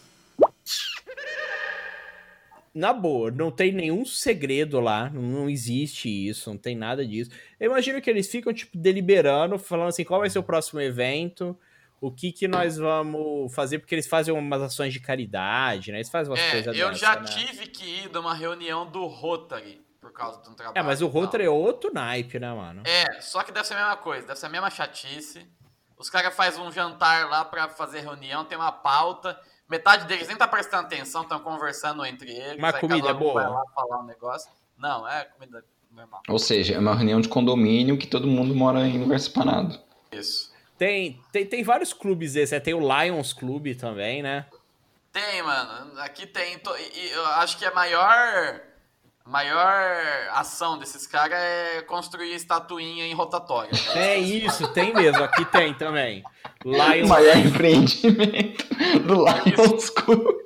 [2.77, 7.31] Na boa, não tem nenhum segredo lá, não existe isso, não tem nada disso.
[7.59, 11.59] Eu imagino que eles ficam, tipo, deliberando, falando assim, qual vai ser o próximo evento,
[12.03, 15.97] o que que nós vamos fazer, porque eles fazem umas ações de caridade, né?
[15.97, 17.25] Eles fazem umas É, coisas eu dessa, já né?
[17.25, 20.79] tive que ir numa reunião do Rotary por causa de um trabalho.
[20.79, 21.07] É, mas o.
[21.07, 22.83] Rotary é outro naipe, né, mano?
[22.85, 25.47] É, só que deve ser a mesma coisa, deve ser a mesma chatice.
[25.97, 29.41] Os caras fazem um jantar lá pra fazer reunião, tem uma pauta.
[29.69, 32.61] Metade deles nem tá prestando atenção, estão conversando entre eles.
[32.61, 33.49] Mas comida cada é um vai boa?
[33.59, 34.51] lá falar um negócio.
[34.79, 36.23] Não, é comida normal.
[36.29, 39.81] Ou seja, é uma reunião de condomínio que todo mundo mora em lugar separado.
[40.13, 40.55] Isso.
[40.79, 42.61] Tem, tem, tem vários clubes desses, né?
[42.61, 44.47] tem o Lions Club também, né?
[45.11, 45.99] Tem, mano.
[46.01, 46.59] Aqui tem.
[46.59, 48.61] to- e- e eu acho que a maior.
[49.27, 49.97] Maior
[50.33, 53.71] ação desses caras é construir estatuinha em rotatória.
[53.95, 55.23] É isso, tem mesmo.
[55.25, 56.23] Aqui tem também.
[56.65, 57.09] Lions...
[57.09, 58.65] Maior empreendimento
[59.05, 60.37] do Lions Club.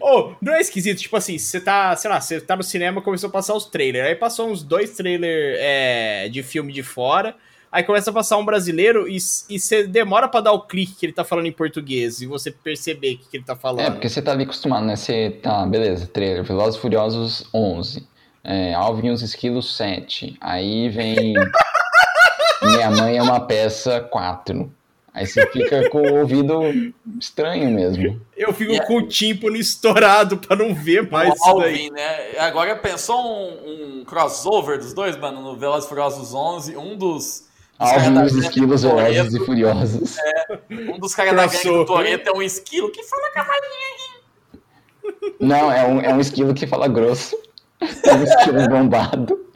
[0.00, 3.28] Oh, não é esquisito, tipo assim, você tá, sei lá, você tá no cinema começou
[3.28, 7.36] a passar os trailers, aí passou uns dois trailers é, de filme de fora,
[7.72, 9.16] aí começa a passar um brasileiro e,
[9.48, 12.50] e você demora pra dar o clique que ele tá falando em português e você
[12.50, 13.86] perceber o que, que ele tá falando.
[13.86, 14.94] É, porque você tá ali acostumado, né?
[14.94, 18.06] Você tá, beleza, trailer, Velozes e Furiosos 11,
[18.44, 21.34] é, Alvin e os Esquilos 7, aí vem
[22.62, 24.70] Minha Mãe é uma Peça 4.
[25.14, 26.54] Aí você fica com o ouvido
[27.20, 28.18] estranho mesmo.
[28.34, 31.90] Eu fico com o tímpano estourado pra não ver mais o isso Alvin, daí.
[31.90, 32.38] né?
[32.38, 37.44] Agora pensou um, um crossover dos dois, mano, no Velozes e Furiosos 11, um dos...
[37.82, 40.18] dos caras Alvin da e os gangue Esquilos Velozes e Furiosos.
[40.18, 40.58] É,
[40.90, 41.84] um dos caras da gangue do.
[41.84, 45.32] Toreto é um esquilo que fala cavalinho.
[45.40, 47.36] Não, é um, é um esquilo que fala grosso.
[47.80, 49.46] É um esquilo bombado.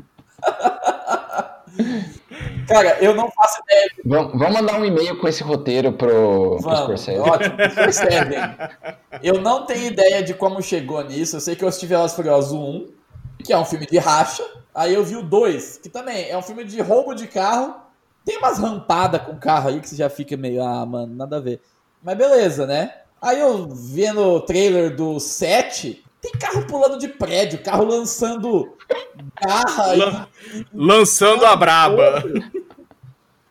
[2.69, 6.09] Cara, eu não faço ideia de Vamos, vamos mandar um e-mail com esse roteiro pro,
[6.09, 7.19] pro Vamos, Scorsese.
[7.19, 8.39] ótimo, percebem.
[9.23, 11.37] Eu não tenho ideia de como chegou nisso.
[11.37, 12.87] Eu sei que eu assisti Velozes e Furiosos 1,
[13.45, 14.43] que é um filme de racha.
[14.75, 17.75] Aí eu vi o 2, que também é um filme de roubo de carro.
[18.27, 21.41] Tem umas rampadas com carro aí que você já fica meio, ah, mano, nada a
[21.41, 21.63] ver.
[22.03, 22.93] Mas beleza, né?
[23.23, 28.77] Aí eu vendo o trailer do 7, tem carro pulando de prédio, carro lançando
[29.41, 29.95] garra.
[29.95, 30.27] e- Lan-
[30.75, 32.23] Lançando a braba.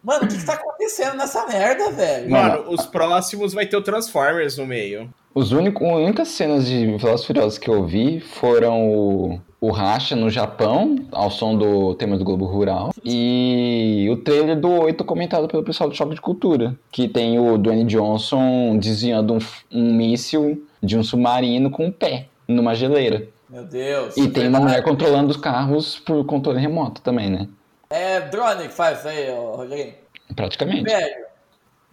[0.03, 2.29] Mano, o que, que tá acontecendo nessa merda, velho?
[2.29, 5.11] Mano, os próximos vai ter o Transformers no meio.
[5.37, 10.15] Os único, as únicas cenas de Velozes Furiosos que eu vi foram o, o Racha
[10.15, 15.45] no Japão, ao som do tema do Globo Rural, e o trailer do 8 comentado
[15.49, 19.39] pelo pessoal do Choque de Cultura, que tem o Dwayne Johnson desviando um,
[19.73, 23.27] um míssil de um submarino com o pé numa geleira.
[23.49, 24.15] Meu Deus.
[24.15, 27.49] E tem uma mulher controlando os carros por controle remoto também, né?
[27.89, 29.95] É drone que faz aí, ô, Rogerinho.
[30.33, 30.83] Praticamente.
[30.83, 31.25] Velho,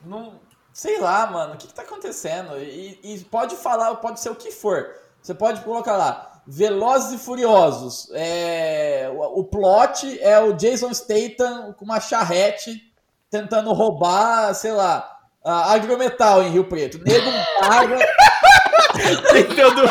[0.07, 0.42] não.
[0.73, 2.59] Sei lá, mano, o que, que tá acontecendo?
[2.59, 4.95] E, e pode falar, pode ser o que for.
[5.21, 8.09] Você pode colocar lá, Velozes e Furiosos.
[8.13, 12.81] É, o, o plot é o Jason Statham com uma charrete
[13.31, 15.09] tentando roubar, sei lá,
[15.45, 16.99] a agrometal em Rio Preto.
[17.05, 17.31] Nego
[17.61, 17.99] paga.
[19.33, 19.83] Tentando.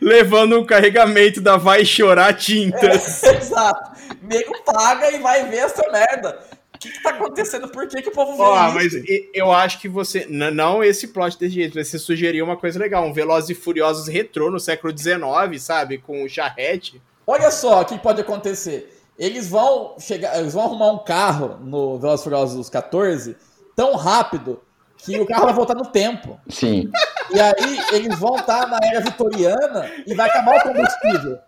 [0.00, 3.22] levando um carregamento da Vai Chorar Tintas.
[3.24, 3.92] Exato.
[4.22, 6.38] Nego paga e vai ver essa merda.
[6.78, 7.68] O que, que tá acontecendo?
[7.68, 8.74] Por que, que o povo vê Ó, isso?
[8.74, 8.92] mas
[9.34, 10.26] eu acho que você.
[10.30, 14.06] Não esse plot desse jeito, mas você sugeriu uma coisa legal: um Velozes e Furiosos
[14.06, 15.98] retrô no século XIX, sabe?
[15.98, 17.02] Com o charrete.
[17.26, 18.96] Olha só o que pode acontecer.
[19.18, 23.36] Eles vão chegar, eles vão arrumar um carro no Velozes e Furiosos 14
[23.74, 24.60] tão rápido
[24.98, 26.38] que o carro vai voltar no tempo.
[26.48, 26.90] Sim.
[27.30, 31.38] E aí eles vão estar na era vitoriana e vai acabar o combustível.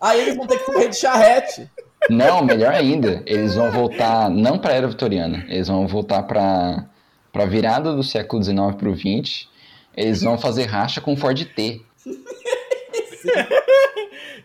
[0.00, 1.70] Aí eles vão ter que correr de charrete.
[2.08, 6.86] Não, melhor ainda, eles vão voltar não para a era vitoriana, eles vão voltar para
[7.32, 9.48] para virada do século XIX para o XX.
[9.96, 11.80] Eles vão fazer racha com Ford T.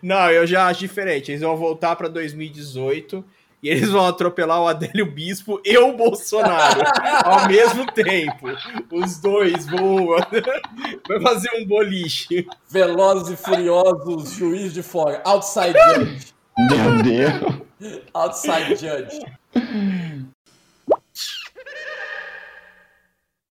[0.02, 1.30] Não, eu já acho diferente.
[1.30, 3.24] Eles vão voltar pra 2018
[3.62, 6.82] e eles vão atropelar o Adélio Bispo e o Bolsonaro
[7.24, 8.48] ao mesmo tempo.
[8.92, 10.18] Os dois voam.
[11.08, 12.46] Vai fazer um boliche.
[12.70, 15.74] Velozes e Furiosos, juiz de fora, outside.
[16.58, 18.02] Meu Deus.
[18.14, 19.20] Outside judge.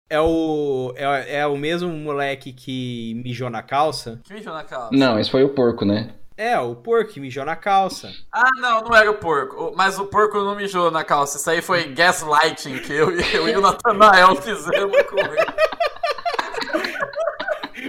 [0.08, 4.20] É o, é, é o mesmo moleque que mijou na calça?
[4.24, 4.90] Que mijou na calça?
[4.92, 6.14] Não, esse foi o porco, né?
[6.36, 8.10] É, o porco que mijou na calça.
[8.32, 9.56] Ah, não, não era o porco.
[9.70, 11.36] O- Mas o porco não mijou na calça.
[11.38, 15.46] Isso aí foi gaslighting que eu, eu e o Nathanael fizemos com ele.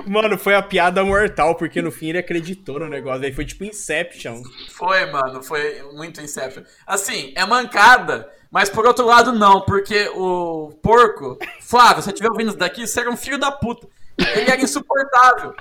[0.05, 3.23] Mano, foi a piada mortal, porque no fim ele acreditou no negócio.
[3.25, 4.41] Aí foi tipo Inception.
[4.69, 6.63] Foi, mano, foi muito Inception.
[6.85, 12.29] Assim, é mancada, mas por outro lado não, porque o porco, Flávio, se você estiver
[12.29, 13.87] ouvindo isso daqui, você era um filho da puta.
[14.17, 15.53] Ele era insuportável.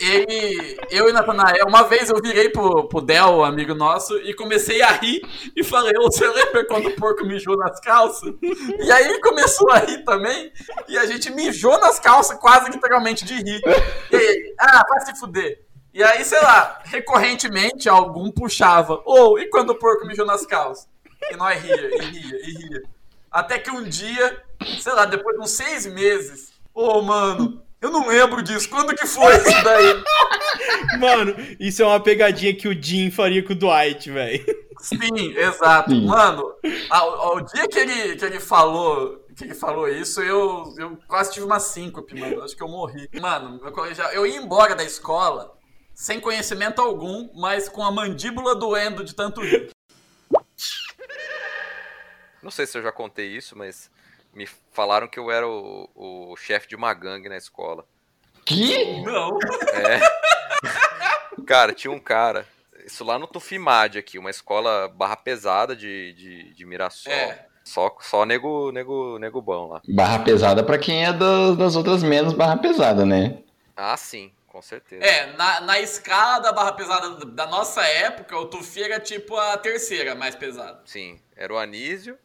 [0.00, 4.80] Ele, eu e Natanael, uma vez eu virei pro, pro Del, amigo nosso, e comecei
[4.80, 5.20] a rir
[5.56, 8.32] e falei, ô, você lembra quando o porco mijou nas calças?
[8.40, 10.52] E aí ele começou a rir também,
[10.88, 13.60] e a gente mijou nas calças quase literalmente de rir.
[14.12, 15.64] E ele, ah, vai se fuder.
[15.92, 19.02] E aí, sei lá, recorrentemente algum puxava.
[19.04, 20.88] Ou, e quando o porco mijou nas calças?
[21.28, 22.82] E nós ria, e ria, e ria.
[23.30, 24.44] Até que um dia,
[24.80, 28.68] sei lá, depois de uns seis meses, ô, mano, Eu não lembro disso.
[28.68, 30.02] Quando que foi isso daí?
[30.98, 34.44] Mano, isso é uma pegadinha que o Jim faria com o Dwight, velho.
[34.80, 35.90] Sim, exato.
[35.90, 36.06] Sim.
[36.06, 36.54] Mano,
[36.90, 41.32] ao, ao dia que ele, que ele falou que ele falou isso, eu, eu quase
[41.32, 42.42] tive uma síncope, mano.
[42.42, 43.08] Acho que eu morri.
[43.20, 45.56] Mano, meu colegial, eu ia embora da escola
[45.94, 49.70] sem conhecimento algum, mas com a mandíbula doendo de tanto rir.
[52.42, 53.90] Não sei se eu já contei isso, mas
[54.38, 57.84] me falaram que eu era o, o chefe de uma gangue na escola.
[58.44, 59.02] Que?
[59.02, 59.36] Não.
[59.74, 59.98] É.
[61.44, 62.46] Cara, tinha um cara.
[62.86, 67.12] Isso lá no Tufimad aqui, uma escola barra pesada de, de, de Mirassol.
[67.12, 67.46] É.
[67.64, 69.82] Só, só nego, nego, nego bom lá.
[69.88, 73.42] Barra pesada pra quem é das, das outras menos barra pesada, né?
[73.76, 75.04] Ah, sim, com certeza.
[75.04, 79.58] É, na, na escala da barra pesada da nossa época, o Tufi era tipo a
[79.58, 80.80] terceira mais pesada.
[80.86, 82.16] Sim, era o Anísio.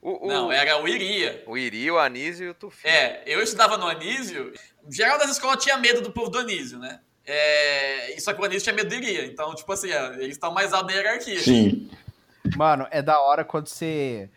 [0.00, 1.42] O, o- Não, era o Iria.
[1.46, 2.86] O Iri, o Anísio e o Tufi.
[2.86, 4.52] É, eu estudava no Anísio.
[4.88, 7.00] Geral das escolas tinha medo do povo do Anísio, né?
[7.26, 9.26] É, só que o Anísio tinha medo do Iria.
[9.26, 11.40] Então, tipo assim, ó, eles estão mais alto na hierarquia.
[11.40, 11.90] Sim.
[12.56, 14.30] Mano, é da hora quando você.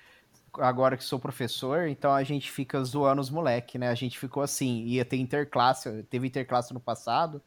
[0.59, 3.87] Agora que sou professor, então a gente fica zoando os moleque, né?
[3.87, 7.41] A gente ficou assim, ia ter interclasse, teve interclasse no passado.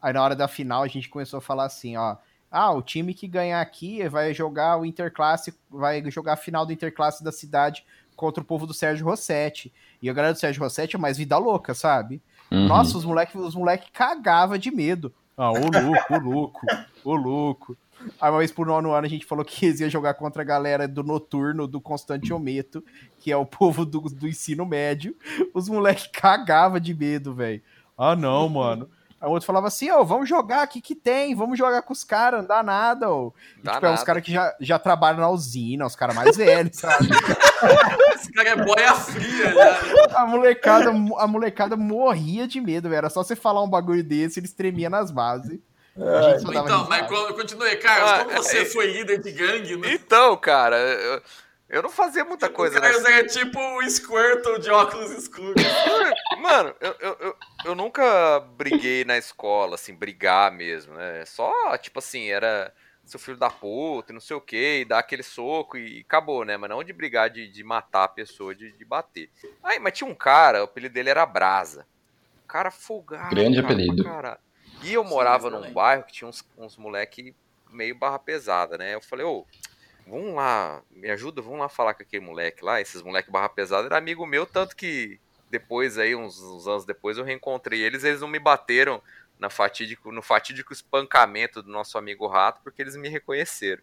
[0.00, 2.16] Aí na hora da final a gente começou a falar assim, ó.
[2.56, 6.72] Ah, o time que ganhar aqui vai jogar o interclasse, vai jogar a final do
[6.72, 9.72] interclasse da cidade contra o povo do Sérgio Rossetti.
[10.00, 12.22] E a galera do Sérgio Rossetti é mais vida louca, sabe?
[12.52, 12.68] Uhum.
[12.68, 15.12] Nossa, os moleques os moleque cagava de medo.
[15.36, 16.60] Ah, ô louco, ô louco,
[17.04, 17.76] ô louco.
[18.20, 20.44] Aí uma vez por nono ano a gente falou que eles iam jogar contra a
[20.44, 22.84] galera do noturno, do Constantiometo,
[23.18, 25.16] que é o povo do, do ensino médio.
[25.52, 27.60] Os moleques cagavam de medo, velho.
[27.98, 28.88] Ah, não, mano.
[29.24, 31.34] Aí o outro falava assim, ô, vamos jogar, o que que tem?
[31.34, 33.06] Vamos jogar com os caras, não dá nada.
[33.06, 34.04] E, Dá tipo, é uns nada.
[34.04, 37.08] caras que já, já trabalham na usina, os caras mais velhos, sabe?
[38.14, 40.18] Esse cara é boia fria já.
[40.20, 42.98] A molecada, a molecada morria de medo, velho.
[42.98, 45.58] Era só você falar um bagulho desse, eles tremiam nas bases.
[45.96, 48.10] Dava Então, mas co- continue, Carlos.
[48.10, 49.92] Ah, como você é- foi líder de gangue, né?
[49.94, 50.76] Então, cara,
[51.74, 55.54] eu, não fazia muita coisa o Carlos nessa- era tipo o Squirtle de óculos escuros.
[56.38, 61.24] Mano, eu, eu, eu, eu nunca briguei na escola, assim, brigar mesmo, né?
[61.24, 62.72] Só, tipo assim, era
[63.04, 66.44] seu filho da puta, e não sei o que, e dar aquele soco e acabou,
[66.44, 66.56] né?
[66.56, 69.30] Mas não de brigar, de, de matar a pessoa, de, de bater.
[69.62, 71.86] Aí, mas tinha um cara, o apelido dele era Brasa.
[72.44, 73.34] Um cara folgado.
[73.34, 74.04] Grande cara, apelido.
[74.04, 74.38] caralho.
[74.82, 75.74] E eu morava num excelente.
[75.74, 77.34] bairro que tinha uns, uns moleque
[77.70, 78.94] meio barra pesada, né?
[78.94, 79.46] Eu falei, ô,
[80.06, 82.80] vamos lá, me ajuda, vamos lá falar com aquele moleque lá.
[82.80, 85.18] Esses moleque barra pesada era amigo meu, tanto que
[85.50, 89.02] depois aí, uns, uns anos depois, eu reencontrei eles, eles não me bateram
[89.38, 93.82] na fatídico, no fatídico espancamento do nosso amigo Rato, porque eles me reconheceram.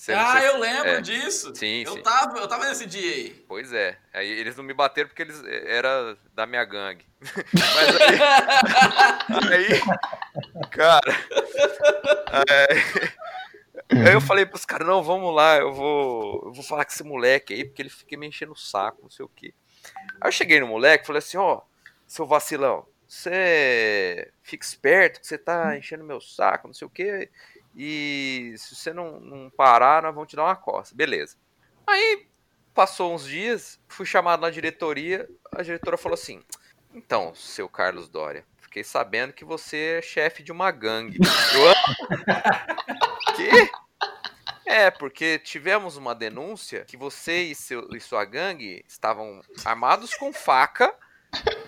[0.00, 1.00] Você ah, se- eu lembro é.
[1.02, 1.54] disso.
[1.54, 2.02] Sim, eu sim.
[2.02, 3.44] Tava, eu tava nesse dia aí.
[3.46, 3.98] Pois é.
[4.14, 7.04] Aí eles não me bateram porque eles eh, era da minha gangue.
[7.52, 8.00] Mas
[9.50, 9.80] aí, aí
[10.70, 11.14] cara,
[13.90, 16.92] é, aí eu falei pros caras, não, vamos lá, eu vou, eu vou falar com
[16.92, 19.52] esse moleque aí, porque ele fica me enchendo o saco, não sei o quê.
[20.20, 21.62] Aí eu cheguei no moleque falei assim, ó,
[22.06, 27.30] seu vacilão, você fica esperto que você tá enchendo meu saco, não sei o quê,
[27.74, 30.94] e se você não, não parar, nós vamos te dar uma coça.
[30.94, 31.36] Beleza.
[31.86, 32.26] Aí
[32.74, 36.42] passou uns dias, fui chamado na diretoria, a diretora falou assim:
[36.94, 41.18] Então, seu Carlos Dória, fiquei sabendo que você é chefe de uma gangue.
[43.36, 43.70] Que?
[44.70, 50.32] É, porque tivemos uma denúncia que você e, seu, e sua gangue estavam armados com
[50.32, 50.94] faca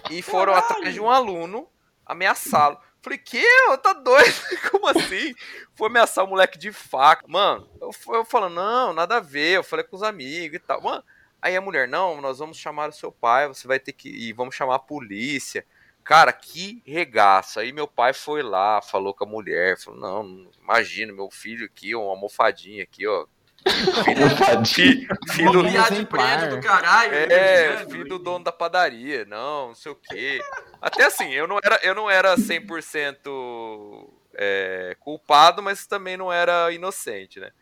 [0.09, 1.69] e foram atrás de um aluno
[2.07, 2.79] ameaçá-lo.
[3.03, 3.45] Falei, que?
[3.83, 4.33] Tá doido?
[4.71, 5.35] Como assim?
[5.75, 7.25] Foi ameaçar o moleque de faca.
[7.27, 9.57] Mano, eu, eu falo, não, nada a ver.
[9.57, 10.81] Eu falei com os amigos e tal.
[10.81, 11.03] Mano,
[11.41, 14.33] aí a mulher, não, nós vamos chamar o seu pai, você vai ter que ir,
[14.33, 15.67] vamos chamar a polícia.
[16.05, 17.61] Cara, que regaço.
[17.61, 21.95] Aí meu pai foi lá, falou com a mulher, falou, não, imagina, meu filho aqui,
[21.95, 23.27] uma almofadinha aqui, ó.
[24.05, 27.15] Filho, fi- filho, piada de prédio do caralho.
[27.15, 30.41] é, né, filho do dono da padaria, não, não sei o quê.
[30.81, 36.73] Até assim, eu não era, eu não era 100% é, culpado, mas também não era
[36.73, 37.53] inocente, né?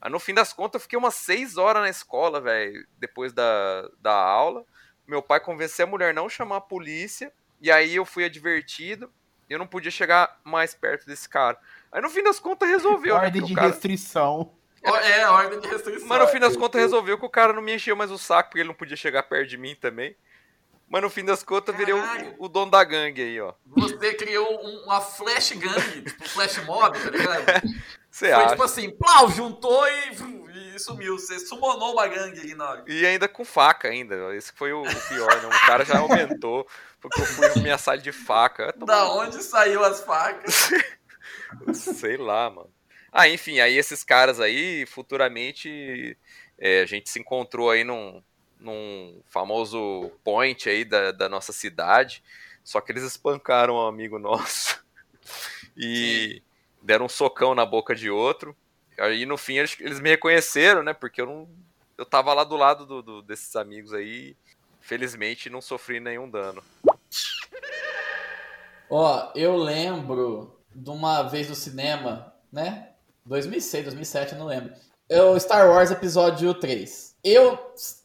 [0.00, 3.88] Aí, no fim das contas, eu fiquei umas seis horas na escola, velho, depois da,
[4.00, 4.64] da aula.
[5.06, 9.10] Meu pai convenceu a mulher a não chamar a polícia, e aí eu fui advertido,
[9.48, 11.58] e eu não podia chegar mais perto desse cara.
[11.92, 13.24] Aí, no fim das contas, resolveu, né?
[13.24, 14.52] Ordem porque de cara- restrição.
[14.82, 16.08] É, ordem de restrição.
[16.08, 18.48] mas no fim das contas resolveu que o cara não me encheu mais o saco,
[18.50, 20.16] porque ele não podia chegar perto de mim também.
[20.88, 22.02] Mas no fim das contas virei o,
[22.38, 23.52] o dono da gangue aí, ó.
[23.76, 27.44] Você criou um- uma flash gang, tipo flash mob, tá ligado?
[28.10, 28.50] Você Foi acha?
[28.50, 30.39] tipo assim, plau, juntou e,
[30.74, 31.18] e sumiu.
[31.18, 32.84] Você sumonou uma gangue ali na hora.
[32.86, 34.34] E ainda com faca ainda.
[34.34, 35.48] Esse foi o pior, né?
[35.48, 36.66] O cara já aumentou
[37.00, 38.72] porque eu fui ameaçar ele de faca.
[38.76, 40.70] Da onde saiu as facas?
[41.74, 42.70] Sei lá, mano.
[43.12, 46.16] Ah, enfim, aí esses caras aí, futuramente,
[46.58, 48.22] é, a gente se encontrou aí num,
[48.58, 52.22] num famoso point aí da, da nossa cidade.
[52.62, 54.84] Só que eles espancaram um amigo nosso.
[55.76, 56.42] E
[56.82, 58.56] deram um socão na boca de outro.
[59.00, 60.92] Aí no fim eles, eles me reconheceram, né?
[60.92, 61.48] Porque eu não.
[61.96, 64.36] Eu tava lá do lado do, do, desses amigos aí.
[64.80, 66.62] Felizmente não sofri nenhum dano.
[68.88, 72.90] Ó, eu lembro de uma vez no cinema, né?
[73.24, 74.72] 2006, 2007, eu não lembro.
[75.08, 77.16] Eu, Star Wars Episódio 3.
[77.22, 77.58] Eu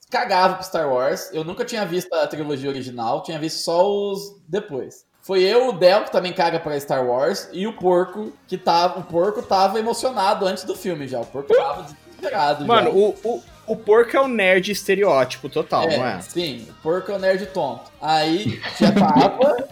[0.09, 1.29] cagava pro Star Wars.
[1.33, 5.05] Eu nunca tinha visto a trilogia original, tinha visto só os depois.
[5.25, 8.99] Foi eu, o Del, que também caga pra Star Wars, e o Porco, que tava.
[8.99, 11.19] O Porco tava emocionado antes do filme já.
[11.19, 12.63] O Porco tava desesperado.
[12.65, 12.95] Mano, já.
[12.95, 16.21] o, o, o porco é o nerd estereótipo total, É, não é?
[16.21, 17.91] Sim, o Porco é o nerd tonto.
[17.99, 19.67] Aí já tava.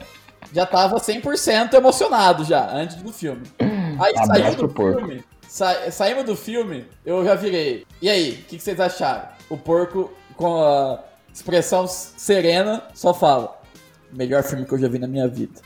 [0.51, 3.43] já tava 100% emocionado já, antes do filme.
[3.59, 4.97] Aí Abraço saiu do porco.
[5.01, 5.23] filme.
[5.47, 7.85] sa- saímos do filme, eu já virei.
[8.01, 9.27] E aí, o que, que vocês acharam?
[9.51, 10.97] O porco, com a
[11.31, 13.61] expressão serena, só fala.
[14.13, 15.59] Melhor filme que eu já vi na minha vida.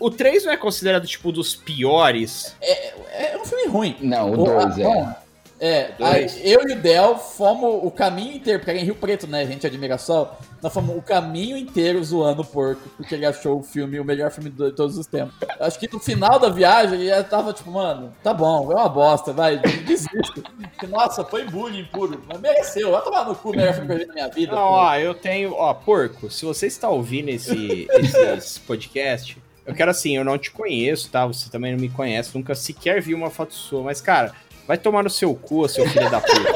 [0.00, 2.54] O 3 não é considerado, tipo, dos piores?
[2.60, 3.96] É um filme ruim.
[4.00, 4.84] Não, o O- 2 ah, é.
[4.84, 5.14] bom,
[5.58, 6.36] É, dois.
[6.36, 9.40] aí eu e o Del fomos o caminho inteiro, porque era em Rio Preto, né?
[9.40, 10.36] A gente admira sol.
[10.62, 14.30] Nós fomos o caminho inteiro zoando o porco, porque ele achou o filme o melhor
[14.30, 15.34] filme de todos os tempos.
[15.60, 18.88] Acho que no final da viagem ele já tava tipo, mano, tá bom, é uma
[18.88, 20.42] bosta, vai, desisto.
[20.88, 22.22] Nossa, foi bullying puro.
[22.26, 24.52] Mas mereceu, vai tomar no cu o melhor filme que eu vi na minha vida.
[24.52, 25.54] Não, ó, eu tenho.
[25.54, 30.50] Ó, porco, se você está ouvindo esse, esse podcast, eu quero assim, eu não te
[30.50, 31.26] conheço, tá?
[31.26, 34.32] Você também não me conhece, nunca sequer vi uma foto sua, mas, cara,
[34.66, 36.52] vai tomar no seu cu, seu filho da puta.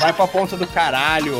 [0.00, 1.36] Vai pra ponta do caralho.